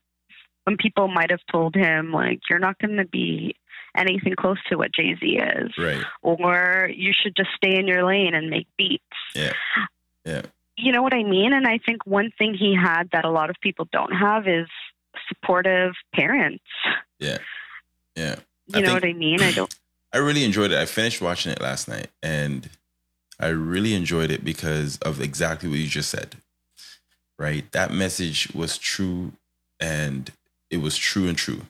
When 0.70 0.76
people 0.76 1.08
might 1.08 1.32
have 1.32 1.40
told 1.50 1.74
him, 1.74 2.12
like, 2.12 2.42
you're 2.48 2.60
not 2.60 2.78
going 2.78 2.96
to 2.98 3.04
be 3.04 3.56
anything 3.96 4.34
close 4.38 4.58
to 4.68 4.76
what 4.76 4.92
Jay 4.94 5.16
Z 5.18 5.26
is, 5.26 5.72
Right. 5.76 6.00
or 6.22 6.88
you 6.94 7.12
should 7.12 7.34
just 7.34 7.48
stay 7.56 7.76
in 7.76 7.88
your 7.88 8.04
lane 8.06 8.34
and 8.34 8.48
make 8.50 8.68
beats. 8.78 9.02
Yeah. 9.34 9.52
Yeah. 10.24 10.42
You 10.76 10.92
know 10.92 11.02
what 11.02 11.12
I 11.12 11.24
mean? 11.24 11.52
And 11.52 11.66
I 11.66 11.78
think 11.84 12.06
one 12.06 12.30
thing 12.38 12.54
he 12.54 12.72
had 12.72 13.10
that 13.12 13.24
a 13.24 13.30
lot 13.30 13.50
of 13.50 13.56
people 13.60 13.88
don't 13.90 14.12
have 14.12 14.46
is 14.46 14.68
supportive 15.26 15.94
parents. 16.14 16.62
Yeah. 17.18 17.38
Yeah. 18.14 18.36
You 18.68 18.76
I 18.76 18.80
know 18.82 18.86
think- 18.90 18.94
what 19.02 19.04
I 19.08 19.12
mean? 19.14 19.42
I 19.42 19.50
don't. 19.50 19.74
I 20.12 20.18
really 20.18 20.44
enjoyed 20.44 20.70
it. 20.70 20.78
I 20.78 20.86
finished 20.86 21.20
watching 21.20 21.50
it 21.50 21.60
last 21.60 21.88
night 21.88 22.10
and 22.22 22.70
I 23.40 23.48
really 23.48 23.94
enjoyed 23.94 24.30
it 24.30 24.44
because 24.44 24.98
of 24.98 25.20
exactly 25.20 25.68
what 25.68 25.78
you 25.80 25.88
just 25.88 26.10
said. 26.10 26.36
Right? 27.40 27.64
That 27.72 27.90
message 27.92 28.54
was 28.54 28.78
true 28.78 29.32
and 29.80 30.30
it 30.70 30.78
was 30.78 30.96
true 30.96 31.28
and 31.28 31.36
true. 31.36 31.62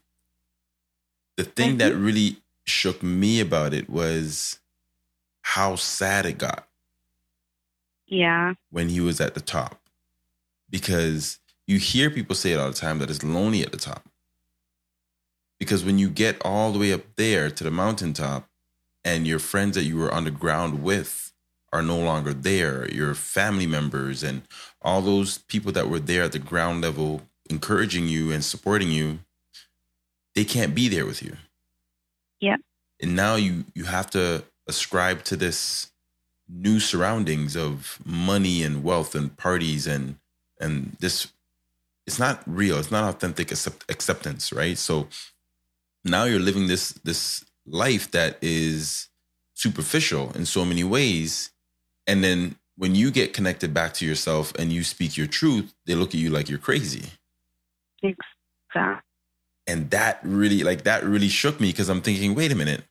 The 1.37 1.45
thing 1.45 1.79
that 1.79 1.95
really 1.95 2.37
shook 2.67 3.03
me 3.03 3.41
about 3.41 3.73
it 3.75 3.89
was 3.89 4.59
how 5.43 5.77
sad 5.77 6.27
it 6.27 6.39
got 6.39 6.69
Yeah. 8.07 8.55
when 8.71 8.89
he 8.89 9.01
was 9.01 9.21
at 9.21 9.35
the 9.35 9.41
top. 9.41 9.81
Because 10.71 11.39
you 11.67 11.79
hear 11.79 12.11
people 12.11 12.37
say 12.37 12.53
it 12.53 12.61
all 12.61 12.69
the 12.71 12.77
time 12.77 12.99
that 12.99 13.11
it's 13.11 13.23
lonely 13.25 13.63
at 13.63 13.73
the 13.73 13.79
top. 13.79 14.05
Because 15.59 15.85
when 15.85 15.99
you 15.99 16.09
get 16.11 16.41
all 16.45 16.73
the 16.73 16.79
way 16.79 16.93
up 16.93 17.03
there 17.17 17.51
to 17.51 17.65
the 17.65 17.71
mountaintop 17.71 18.49
and 19.05 19.27
your 19.27 19.39
friends 19.39 19.77
that 19.77 19.85
you 19.85 19.97
were 19.97 20.13
on 20.13 20.25
the 20.25 20.31
ground 20.31 20.83
with 20.83 21.33
are 21.73 21.83
no 21.83 21.99
longer 21.99 22.33
there, 22.35 22.91
your 22.91 23.15
family 23.15 23.67
members 23.67 24.23
and 24.23 24.43
all 24.83 25.03
those 25.03 25.39
people 25.39 25.73
that 25.73 25.89
were 25.89 26.01
there 26.01 26.25
at 26.25 26.33
the 26.33 26.39
ground 26.39 26.81
level 26.83 27.23
encouraging 27.51 28.09
you 28.09 28.31
and 28.31 28.45
supporting 28.45 28.91
you, 28.91 29.21
they 30.35 30.45
can't 30.45 30.75
be 30.75 30.89
there 30.89 31.07
with 31.07 31.23
you. 31.23 31.37
Yeah. 32.41 32.57
And 33.03 33.17
now 33.17 33.35
you 33.37 33.65
you 33.75 33.85
have 33.85 34.11
to 34.11 34.45
ascribe 34.67 35.25
to 35.25 35.37
this 35.37 35.91
new 36.49 36.81
surroundings 36.81 37.57
of 37.57 37.99
money 38.05 38.63
and 38.63 38.83
wealth 38.83 39.15
and 39.15 39.37
parties 39.37 39.87
and 39.87 40.17
and 40.61 40.97
this 41.01 41.33
it's 42.07 42.19
not 42.19 42.43
real 42.47 42.79
it's 42.79 42.91
not 42.91 43.09
authentic 43.09 43.53
accept, 43.53 43.89
acceptance 43.89 44.53
right 44.53 44.77
so 44.77 45.07
now 46.05 46.25
you're 46.25 46.41
living 46.41 46.67
this 46.67 46.91
this 47.05 47.45
life 47.67 48.11
that 48.11 48.37
is 48.43 49.09
superficial 49.55 50.33
in 50.33 50.45
so 50.45 50.65
many 50.65 50.83
ways 50.83 51.51
and 52.07 52.25
then 52.25 52.57
when 52.77 52.95
you 52.95 53.11
get 53.11 53.33
connected 53.33 53.73
back 53.73 53.93
to 53.95 54.05
yourself 54.07 54.53
and 54.59 54.73
you 54.73 54.83
speak 54.83 55.17
your 55.17 55.29
truth 55.29 55.73
they 55.87 55.95
look 55.95 56.09
at 56.09 56.21
you 56.21 56.31
like 56.31 56.49
you're 56.49 56.59
crazy 56.59 57.05
Exactly. 58.03 59.03
and 59.67 59.91
that 59.91 60.21
really 60.23 60.63
like 60.63 60.85
that 60.85 61.05
really 61.05 61.29
shook 61.29 61.61
me 61.61 61.71
because 61.71 61.89
i'm 61.89 62.01
thinking 62.01 62.35
wait 62.35 62.51
a 62.53 62.55
minute 62.55 62.85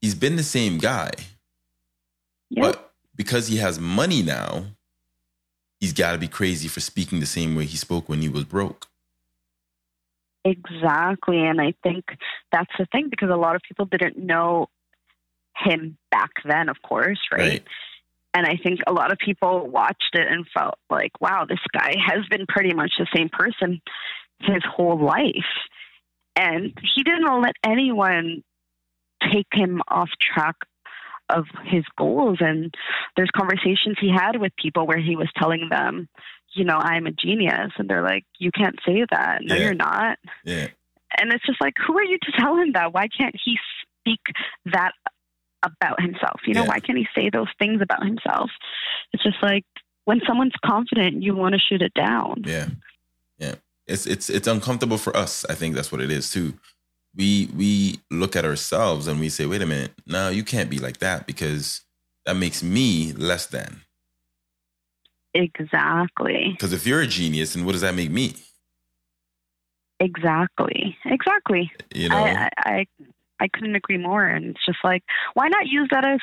he's 0.00 0.14
been 0.14 0.36
the 0.36 0.42
same 0.42 0.78
guy 0.78 1.10
Yep. 2.50 2.62
but 2.64 2.92
because 3.14 3.46
he 3.48 3.56
has 3.58 3.78
money 3.78 4.22
now, 4.22 4.64
he's 5.80 5.92
got 5.94 6.12
to 6.12 6.18
be 6.18 6.28
crazy 6.28 6.68
for 6.68 6.80
speaking 6.80 7.18
the 7.20 7.26
same 7.26 7.54
way 7.54 7.64
he 7.64 7.76
spoke 7.78 8.08
when 8.08 8.20
he 8.20 8.28
was 8.28 8.44
broke. 8.44 8.88
Exactly. 10.44 11.38
And 11.46 11.60
I 11.60 11.74
think 11.82 12.04
that's 12.50 12.72
the 12.78 12.86
thing 12.92 13.08
because 13.08 13.30
a 13.30 13.36
lot 13.36 13.54
of 13.54 13.62
people 13.66 13.86
didn't 13.86 14.18
know 14.18 14.68
him 15.56 15.96
back 16.10 16.30
then, 16.44 16.68
of 16.68 16.76
course, 16.82 17.20
right? 17.32 17.62
And 18.34 18.46
I 18.46 18.56
think 18.62 18.80
a 18.86 18.92
lot 18.92 19.12
of 19.12 19.18
people 19.18 19.68
watched 19.68 20.14
it 20.14 20.26
and 20.26 20.46
felt 20.52 20.74
like, 20.90 21.12
wow, 21.20 21.44
this 21.48 21.60
guy 21.72 21.94
has 22.06 22.26
been 22.30 22.46
pretty 22.48 22.74
much 22.74 22.92
the 22.98 23.06
same 23.14 23.28
person 23.28 23.80
his 24.42 24.62
whole 24.64 24.98
life. 25.02 25.34
And 26.36 26.72
he 26.94 27.02
didn't 27.02 27.42
let 27.42 27.54
anyone 27.64 28.42
take 29.30 29.46
him 29.52 29.82
off 29.88 30.08
track 30.20 30.56
of 31.28 31.44
his 31.64 31.84
goals. 31.96 32.38
And 32.40 32.74
there's 33.16 33.30
conversations 33.36 33.96
he 34.00 34.10
had 34.10 34.40
with 34.40 34.52
people 34.56 34.86
where 34.86 34.98
he 34.98 35.16
was 35.16 35.28
telling 35.36 35.68
them, 35.70 36.08
you 36.54 36.64
know, 36.64 36.76
I'm 36.76 37.06
a 37.06 37.12
genius. 37.12 37.72
And 37.78 37.88
they're 37.88 38.02
like, 38.02 38.24
you 38.38 38.50
can't 38.50 38.78
say 38.86 39.04
that. 39.10 39.40
No, 39.42 39.54
Yeah. 39.54 39.62
you're 39.62 39.74
not. 39.74 40.18
Yeah. 40.44 40.68
And 41.18 41.32
it's 41.32 41.44
just 41.46 41.60
like, 41.60 41.74
who 41.86 41.96
are 41.98 42.04
you 42.04 42.18
to 42.22 42.32
tell 42.38 42.56
him 42.56 42.72
that? 42.72 42.92
Why 42.92 43.08
can't 43.08 43.36
he 43.44 43.58
speak 44.00 44.20
that 44.72 44.92
about 45.62 46.00
himself? 46.00 46.40
You 46.46 46.54
know, 46.54 46.62
Yeah. 46.62 46.68
why 46.68 46.80
can't 46.80 46.98
he 46.98 47.06
say 47.14 47.30
those 47.30 47.48
things 47.58 47.80
about 47.82 48.04
himself? 48.04 48.50
It's 49.12 49.22
just 49.22 49.42
like 49.42 49.64
when 50.04 50.20
someone's 50.26 50.54
confident, 50.64 51.22
you 51.22 51.34
want 51.36 51.54
to 51.54 51.60
shoot 51.60 51.82
it 51.82 51.94
down. 51.94 52.42
Yeah. 52.46 52.66
It's 53.92 54.06
it's 54.06 54.30
it's 54.30 54.48
uncomfortable 54.48 54.98
for 54.98 55.14
us. 55.16 55.44
I 55.48 55.54
think 55.54 55.74
that's 55.74 55.92
what 55.92 56.00
it 56.00 56.10
is 56.10 56.30
too. 56.30 56.54
We 57.14 57.50
we 57.54 58.00
look 58.10 58.36
at 58.36 58.44
ourselves 58.44 59.06
and 59.06 59.20
we 59.20 59.28
say, 59.28 59.44
"Wait 59.46 59.62
a 59.62 59.66
minute. 59.66 59.92
No, 60.06 60.30
you 60.30 60.44
can't 60.44 60.70
be 60.70 60.78
like 60.78 60.98
that 60.98 61.26
because 61.26 61.82
that 62.24 62.36
makes 62.36 62.62
me 62.62 63.12
less 63.12 63.46
than." 63.46 63.82
Exactly. 65.34 66.52
Because 66.52 66.72
if 66.72 66.86
you're 66.86 67.00
a 67.00 67.06
genius, 67.06 67.54
then 67.54 67.64
what 67.64 67.72
does 67.72 67.80
that 67.82 67.94
make 67.94 68.10
me? 68.10 68.34
Exactly. 70.00 70.96
Exactly. 71.04 71.70
You 71.94 72.08
know? 72.08 72.16
I, 72.16 72.48
I, 72.58 72.72
I 72.72 72.86
I 73.40 73.48
couldn't 73.48 73.76
agree 73.76 73.98
more. 73.98 74.24
And 74.26 74.46
it's 74.50 74.64
just 74.64 74.78
like, 74.84 75.02
why 75.34 75.48
not 75.48 75.66
use 75.66 75.88
that 75.90 76.04
as 76.04 76.20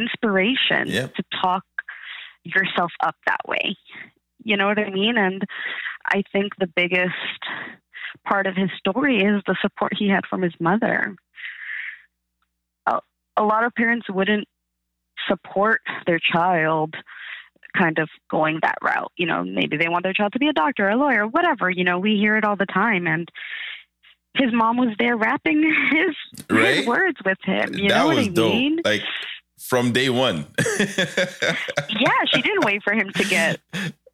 inspiration 0.00 0.88
Yep. 0.88 1.14
to 1.14 1.22
talk 1.40 1.64
yourself 2.44 2.90
up 3.00 3.14
that 3.26 3.40
way. 3.46 3.76
You 4.44 4.56
know 4.56 4.66
what 4.66 4.78
I 4.78 4.90
mean? 4.90 5.16
And 5.16 5.42
I 6.12 6.22
think 6.32 6.52
the 6.58 6.66
biggest 6.66 7.14
part 8.26 8.46
of 8.46 8.54
his 8.56 8.70
story 8.78 9.18
is 9.22 9.42
the 9.46 9.56
support 9.62 9.92
he 9.98 10.08
had 10.08 10.26
from 10.28 10.42
his 10.42 10.52
mother. 10.60 11.14
A, 12.86 12.98
a 13.36 13.42
lot 13.42 13.64
of 13.64 13.74
parents 13.74 14.06
wouldn't 14.10 14.46
support 15.28 15.80
their 16.06 16.18
child 16.18 16.94
kind 17.76 17.98
of 17.98 18.08
going 18.30 18.58
that 18.62 18.76
route. 18.82 19.10
You 19.16 19.26
know, 19.26 19.44
maybe 19.44 19.76
they 19.78 19.88
want 19.88 20.02
their 20.04 20.12
child 20.12 20.34
to 20.34 20.38
be 20.38 20.48
a 20.48 20.52
doctor, 20.52 20.88
a 20.88 20.96
lawyer, 20.96 21.26
whatever. 21.26 21.70
You 21.70 21.84
know, 21.84 21.98
we 21.98 22.16
hear 22.16 22.36
it 22.36 22.44
all 22.44 22.56
the 22.56 22.66
time. 22.66 23.06
And 23.06 23.26
his 24.36 24.52
mom 24.52 24.76
was 24.76 24.94
there 24.98 25.16
rapping 25.16 25.62
his, 25.90 26.44
Right? 26.50 26.76
his 26.78 26.86
words 26.86 27.16
with 27.24 27.38
him. 27.44 27.74
You 27.74 27.88
that 27.88 27.98
know 27.98 28.06
what 28.08 28.16
was 28.16 28.26
I 28.26 28.30
dope. 28.30 28.54
mean? 28.54 28.78
Like 28.84 29.02
from 29.58 29.92
day 29.92 30.10
one. 30.10 30.46
yeah, 30.78 32.18
she 32.26 32.42
didn't 32.42 32.64
wait 32.64 32.82
for 32.82 32.92
him 32.92 33.10
to 33.14 33.24
get 33.24 33.60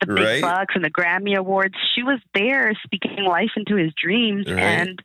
the 0.00 0.06
big 0.14 0.24
Right? 0.24 0.42
bucks 0.42 0.74
and 0.74 0.84
the 0.84 0.90
Grammy 0.90 1.36
awards. 1.36 1.74
She 1.94 2.02
was 2.02 2.20
there 2.34 2.72
speaking 2.84 3.24
life 3.24 3.50
into 3.56 3.76
his 3.76 3.92
dreams, 4.00 4.46
Right. 4.48 4.58
and 4.62 5.02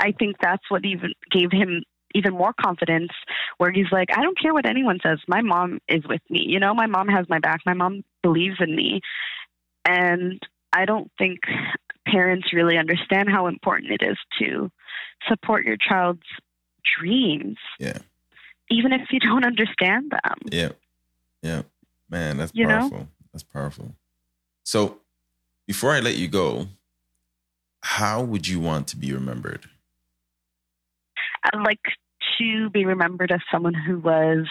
I 0.00 0.12
think 0.12 0.36
that's 0.40 0.62
what 0.70 0.84
even 0.84 1.12
gave 1.30 1.50
him 1.50 1.82
even 2.14 2.32
more 2.34 2.52
confidence. 2.58 3.10
Where 3.58 3.70
he's 3.70 3.90
like, 3.92 4.08
I 4.16 4.22
don't 4.22 4.38
care 4.40 4.54
what 4.54 4.64
anyone 4.66 4.98
says. 5.02 5.18
My 5.28 5.42
mom 5.42 5.80
is 5.88 6.02
with 6.08 6.22
me. 6.30 6.44
You 6.46 6.58
know, 6.60 6.72
my 6.74 6.86
mom 6.86 7.08
has 7.08 7.28
my 7.28 7.38
back. 7.38 7.60
My 7.66 7.74
mom 7.74 8.02
believes 8.22 8.56
in 8.60 8.74
me, 8.74 9.00
and 9.84 10.40
I 10.72 10.84
don't 10.84 11.10
think 11.18 11.40
parents 12.06 12.52
really 12.52 12.78
understand 12.78 13.28
how 13.28 13.46
important 13.46 13.90
it 13.92 14.02
is 14.02 14.16
to 14.40 14.70
support 15.28 15.64
your 15.66 15.76
child's 15.76 16.22
dreams. 16.98 17.56
Yeah. 17.78 17.98
Even 18.70 18.92
if 18.92 19.02
you 19.10 19.20
don't 19.20 19.44
understand 19.52 20.10
them. 20.12 20.38
Yeah. 20.50 20.70
Yeah. 21.42 21.62
Man, 22.10 22.38
that's 22.38 22.52
You 22.54 22.66
know? 22.66 22.78
powerful. 22.80 23.08
That's 23.32 23.42
powerful. 23.42 23.94
So 24.68 24.98
before 25.66 25.92
I 25.92 26.00
let 26.00 26.16
you 26.16 26.28
go, 26.28 26.66
how 27.80 28.22
would 28.22 28.46
you 28.46 28.60
want 28.60 28.86
to 28.88 28.98
be 28.98 29.14
remembered? 29.14 29.64
I'd 31.42 31.62
like 31.64 31.80
to 32.36 32.68
be 32.68 32.84
remembered 32.84 33.32
as 33.32 33.40
someone 33.50 33.72
who 33.72 33.98
was 33.98 34.46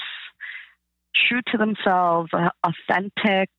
true 1.14 1.42
to 1.52 1.58
themselves, 1.60 2.32
uh, 2.34 2.50
authentic, 2.64 3.52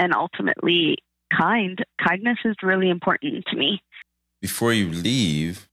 and 0.00 0.12
ultimately 0.12 0.98
kind. 1.30 1.78
Kindness 2.04 2.38
is 2.44 2.56
really 2.60 2.90
important 2.90 3.44
to 3.46 3.56
me. 3.56 3.80
Before 4.40 4.72
you 4.72 4.88
leave, 4.88 5.68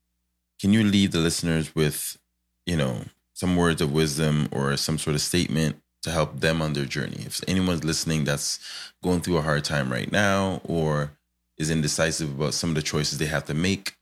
can 0.62 0.72
you 0.72 0.84
leave 0.84 1.14
the 1.14 1.20
listeners 1.20 1.74
with, 1.74 2.20
you 2.68 2.78
know, 2.78 3.06
some 3.34 3.56
words 3.56 3.82
of 3.82 3.92
wisdom 3.92 4.50
or 4.52 4.78
some 4.78 5.00
sort 5.00 5.16
of 5.16 5.22
statement 5.22 5.78
to 6.06 6.12
help 6.12 6.40
them 6.40 6.62
on 6.62 6.74
their 6.74 6.86
journey? 6.86 7.24
If 7.26 7.42
anyone's 7.48 7.84
listening 7.84 8.24
that's 8.24 8.60
going 9.04 9.22
through 9.22 9.38
a 9.38 9.42
hard 9.42 9.64
time 9.64 9.92
right 9.92 10.12
now 10.12 10.62
or 10.64 11.12
is 11.58 11.70
indecisive 11.70 12.30
about 12.30 12.54
some 12.54 12.70
of 12.70 12.76
the 12.76 12.82
choices 12.82 13.18
they 13.18 13.26
have 13.26 13.46
to 13.46 13.54
make 13.54 13.96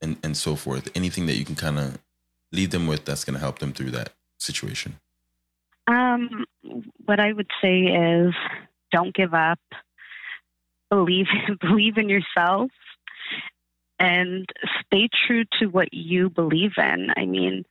and, 0.00 0.16
and 0.22 0.36
so 0.36 0.56
forth, 0.56 0.90
anything 0.94 1.26
that 1.26 1.36
you 1.36 1.44
can 1.44 1.54
kind 1.54 1.78
of 1.78 1.98
leave 2.50 2.70
them 2.70 2.86
with 2.86 3.04
that's 3.04 3.24
going 3.24 3.34
to 3.34 3.40
help 3.40 3.58
them 3.58 3.72
through 3.72 3.90
that 3.90 4.12
situation? 4.38 4.98
Um, 5.86 6.44
what 7.04 7.20
I 7.20 7.32
would 7.32 7.50
say 7.62 7.80
is 7.80 8.34
don't 8.90 9.14
give 9.14 9.34
up. 9.34 9.60
Believe 10.90 11.26
believe 11.60 11.98
in 11.98 12.08
yourself 12.08 12.70
and 13.98 14.48
stay 14.86 15.08
true 15.26 15.44
to 15.60 15.66
what 15.66 15.92
you 15.92 16.30
believe 16.30 16.72
in. 16.78 17.08
I 17.16 17.26
mean, 17.26 17.64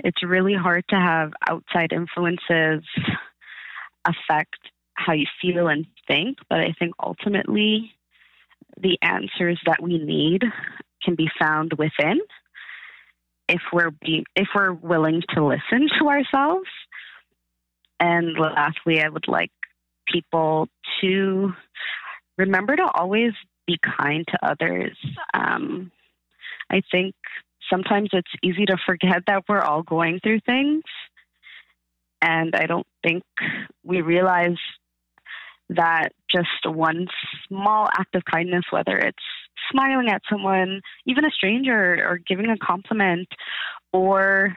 it's 0.00 0.22
really 0.22 0.54
hard 0.54 0.84
to 0.88 0.96
have 0.96 1.32
outside 1.48 1.92
influences 1.92 2.82
affect 4.04 4.58
how 4.94 5.12
you 5.12 5.26
feel 5.40 5.68
and 5.68 5.86
think, 6.06 6.38
but 6.48 6.58
I 6.58 6.74
think 6.78 6.94
ultimately 7.02 7.92
the 8.80 8.98
answers 9.02 9.60
that 9.66 9.82
we 9.82 9.98
need 9.98 10.42
can 11.02 11.14
be 11.14 11.28
found 11.38 11.72
within 11.78 12.20
if 13.48 13.62
we're 13.72 13.90
be, 13.90 14.24
if 14.36 14.48
we're 14.54 14.72
willing 14.72 15.22
to 15.34 15.44
listen 15.44 15.88
to 15.98 16.08
ourselves. 16.08 16.68
And 18.00 18.38
lastly, 18.38 19.02
I 19.02 19.08
would 19.08 19.26
like 19.26 19.50
people 20.12 20.68
to 21.00 21.52
remember 22.36 22.76
to 22.76 22.90
always 22.94 23.32
be 23.66 23.78
kind 23.98 24.24
to 24.28 24.46
others. 24.46 24.96
Um, 25.34 25.90
I 26.70 26.82
think 26.90 27.14
sometimes 27.70 28.10
it's 28.12 28.30
easy 28.42 28.66
to 28.66 28.76
forget 28.86 29.22
that 29.26 29.44
we're 29.48 29.60
all 29.60 29.82
going 29.82 30.20
through 30.22 30.40
things. 30.46 30.82
And 32.20 32.54
I 32.54 32.66
don't 32.66 32.86
think 33.02 33.22
we 33.84 34.00
realize 34.00 34.56
that 35.70 36.10
just 36.30 36.48
one 36.64 37.06
small 37.46 37.88
act 37.92 38.14
of 38.14 38.24
kindness, 38.24 38.64
whether 38.70 38.96
it's 38.96 39.18
smiling 39.70 40.08
at 40.08 40.22
someone, 40.30 40.80
even 41.06 41.24
a 41.24 41.30
stranger, 41.30 42.04
or 42.06 42.18
giving 42.26 42.50
a 42.50 42.56
compliment, 42.56 43.28
or 43.92 44.56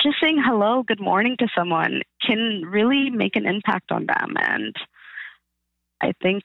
just 0.00 0.16
saying 0.22 0.42
hello, 0.44 0.82
good 0.82 1.00
morning 1.00 1.36
to 1.38 1.48
someone 1.56 2.02
can 2.24 2.62
really 2.64 3.10
make 3.10 3.36
an 3.36 3.46
impact 3.46 3.92
on 3.92 4.06
them. 4.06 4.34
And 4.38 4.74
I 6.00 6.12
think 6.22 6.42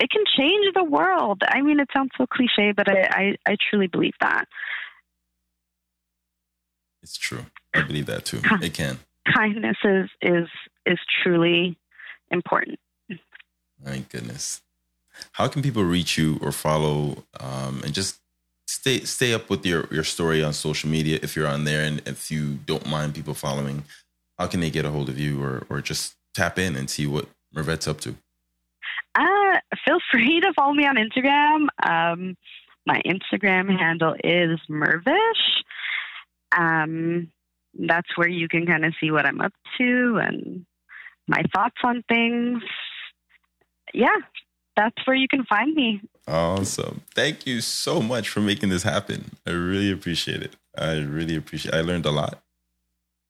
it 0.00 0.10
can 0.10 0.24
change 0.36 0.74
the 0.74 0.84
world. 0.84 1.42
I 1.46 1.62
mean, 1.62 1.80
it 1.80 1.88
sounds 1.92 2.10
so 2.16 2.26
cliche, 2.26 2.72
but 2.72 2.88
I, 2.88 3.08
I, 3.10 3.52
I 3.52 3.56
truly 3.68 3.88
believe 3.88 4.14
that. 4.20 4.44
It's 7.02 7.16
true. 7.16 7.46
I 7.78 7.86
believe 7.86 8.06
that 8.06 8.24
too. 8.24 8.40
It 8.62 8.74
can. 8.74 8.98
Kindness 9.34 9.76
is, 9.84 10.08
is, 10.22 10.48
is 10.86 10.98
truly 11.22 11.76
important. 12.30 12.78
My 13.84 14.04
goodness. 14.08 14.62
How 15.32 15.48
can 15.48 15.62
people 15.62 15.84
reach 15.84 16.16
you 16.16 16.38
or 16.42 16.52
follow 16.52 17.24
um, 17.40 17.82
and 17.84 17.92
just 17.92 18.20
stay 18.66 19.00
stay 19.00 19.32
up 19.32 19.50
with 19.50 19.64
your, 19.64 19.88
your 19.90 20.04
story 20.04 20.42
on 20.42 20.52
social 20.52 20.88
media 20.88 21.18
if 21.22 21.34
you're 21.34 21.46
on 21.46 21.64
there 21.64 21.82
and 21.82 22.02
if 22.06 22.30
you 22.30 22.54
don't 22.66 22.88
mind 22.88 23.14
people 23.14 23.34
following, 23.34 23.84
how 24.38 24.46
can 24.46 24.60
they 24.60 24.70
get 24.70 24.84
a 24.84 24.90
hold 24.90 25.08
of 25.08 25.18
you 25.18 25.42
or, 25.42 25.66
or 25.68 25.80
just 25.80 26.14
tap 26.34 26.58
in 26.58 26.76
and 26.76 26.88
see 26.88 27.06
what 27.06 27.26
Mervat's 27.54 27.88
up 27.88 28.00
to? 28.00 28.14
Uh, 29.14 29.58
feel 29.84 29.98
free 30.12 30.40
to 30.40 30.52
follow 30.54 30.72
me 30.72 30.86
on 30.86 30.96
Instagram. 30.96 31.66
Um, 31.82 32.36
my 32.86 33.02
Instagram 33.04 33.76
handle 33.76 34.14
is 34.22 34.58
Mervish. 34.70 35.62
Um, 36.56 37.30
that's 37.74 38.16
where 38.16 38.28
you 38.28 38.48
can 38.48 38.66
kind 38.66 38.84
of 38.84 38.94
see 39.00 39.10
what 39.10 39.26
I'm 39.26 39.40
up 39.40 39.52
to 39.78 40.20
and 40.22 40.66
my 41.26 41.42
thoughts 41.54 41.76
on 41.84 42.02
things. 42.08 42.62
Yeah, 43.92 44.16
that's 44.76 44.96
where 45.06 45.16
you 45.16 45.28
can 45.28 45.44
find 45.44 45.74
me. 45.74 46.00
Awesome. 46.26 47.02
Thank 47.14 47.46
you 47.46 47.60
so 47.60 48.00
much 48.00 48.28
for 48.28 48.40
making 48.40 48.68
this 48.68 48.82
happen. 48.82 49.32
I 49.46 49.50
really 49.50 49.90
appreciate 49.90 50.42
it. 50.42 50.56
I 50.76 50.98
really 50.98 51.36
appreciate 51.36 51.74
I 51.74 51.80
learned 51.80 52.06
a 52.06 52.10
lot. 52.10 52.42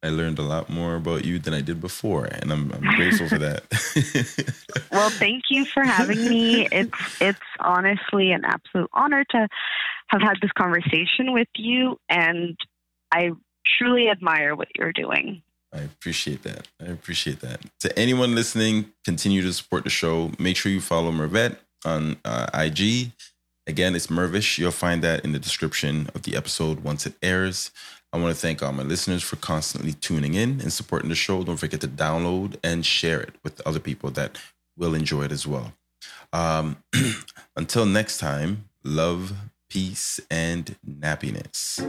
I 0.03 0.11
learned 0.11 0.39
a 0.39 0.43
lot 0.43 0.71
more 0.71 0.95
about 0.95 1.25
you 1.25 1.41
than 1.41 1.53
I 1.55 1.61
did 1.61 1.81
before, 1.81 2.27
and 2.27 2.53
I'm, 2.53 2.71
I'm 2.73 2.97
grateful 2.97 3.29
for 3.29 3.39
that. 3.39 3.65
Well, 4.91 5.11
thank 5.11 5.45
you 5.51 5.65
for 5.67 5.85
having 5.85 6.29
me. 6.29 6.67
It's 6.73 6.91
it's 7.21 7.39
honestly 7.61 8.33
an 8.33 8.43
absolute 8.45 8.89
honor 8.93 9.25
to 9.31 9.49
have 10.09 10.23
had 10.23 10.37
this 10.41 10.51
conversation 10.53 11.33
with 11.33 11.49
you, 11.57 11.99
and 12.09 12.57
I 13.13 13.31
truly 13.79 14.09
admire 14.09 14.55
what 14.55 14.69
you're 14.77 14.93
doing. 14.93 15.43
I 15.73 15.81
appreciate 15.81 16.43
that. 16.45 16.69
I 16.81 16.87
appreciate 16.87 17.41
that. 17.41 17.61
To 17.81 17.99
anyone 17.99 18.35
listening, 18.35 18.93
continue 19.05 19.43
to 19.43 19.53
support 19.53 19.85
the 19.85 19.91
show. 19.91 20.33
Make 20.39 20.57
sure 20.57 20.73
you 20.73 20.81
follow 20.81 21.13
Mervat 21.13 21.57
on 21.85 22.17
uh, 22.25 22.47
IG. 22.55 23.13
Again, 23.67 23.95
it's 23.95 24.07
Mervish. 24.07 24.57
You'll 24.57 24.71
find 24.71 25.03
that 25.03 25.25
in 25.25 25.33
the 25.33 25.39
description 25.39 26.09
of 26.15 26.23
the 26.23 26.37
episode 26.37 26.81
once 26.81 27.07
it 27.07 27.15
airs. 27.23 27.71
I 28.13 28.19
want 28.19 28.35
to 28.35 28.41
thank 28.41 28.63
all 28.63 28.73
my 28.73 28.83
listeners 28.83 29.23
for 29.23 29.37
constantly 29.37 29.93
tuning 29.93 30.33
in 30.33 30.61
and 30.63 30.73
supporting 30.73 31.11
the 31.11 31.15
show. 31.15 31.45
Don't 31.45 31.59
forget 31.59 31.83
to 31.83 31.89
download 31.89 32.57
and 32.65 32.87
share 32.87 33.21
it 33.21 33.35
with 33.45 33.61
other 33.67 33.81
people 33.81 34.11
that 34.13 34.39
will 34.79 34.95
enjoy 34.95 35.25
it 35.25 35.33
as 35.33 35.47
well. 35.47 35.75
Um, 36.33 36.83
until 37.57 37.85
next 37.85 38.19
time, 38.19 38.65
love, 38.85 39.35
peace, 39.69 40.19
and 40.31 40.77
nappiness. 40.89 41.85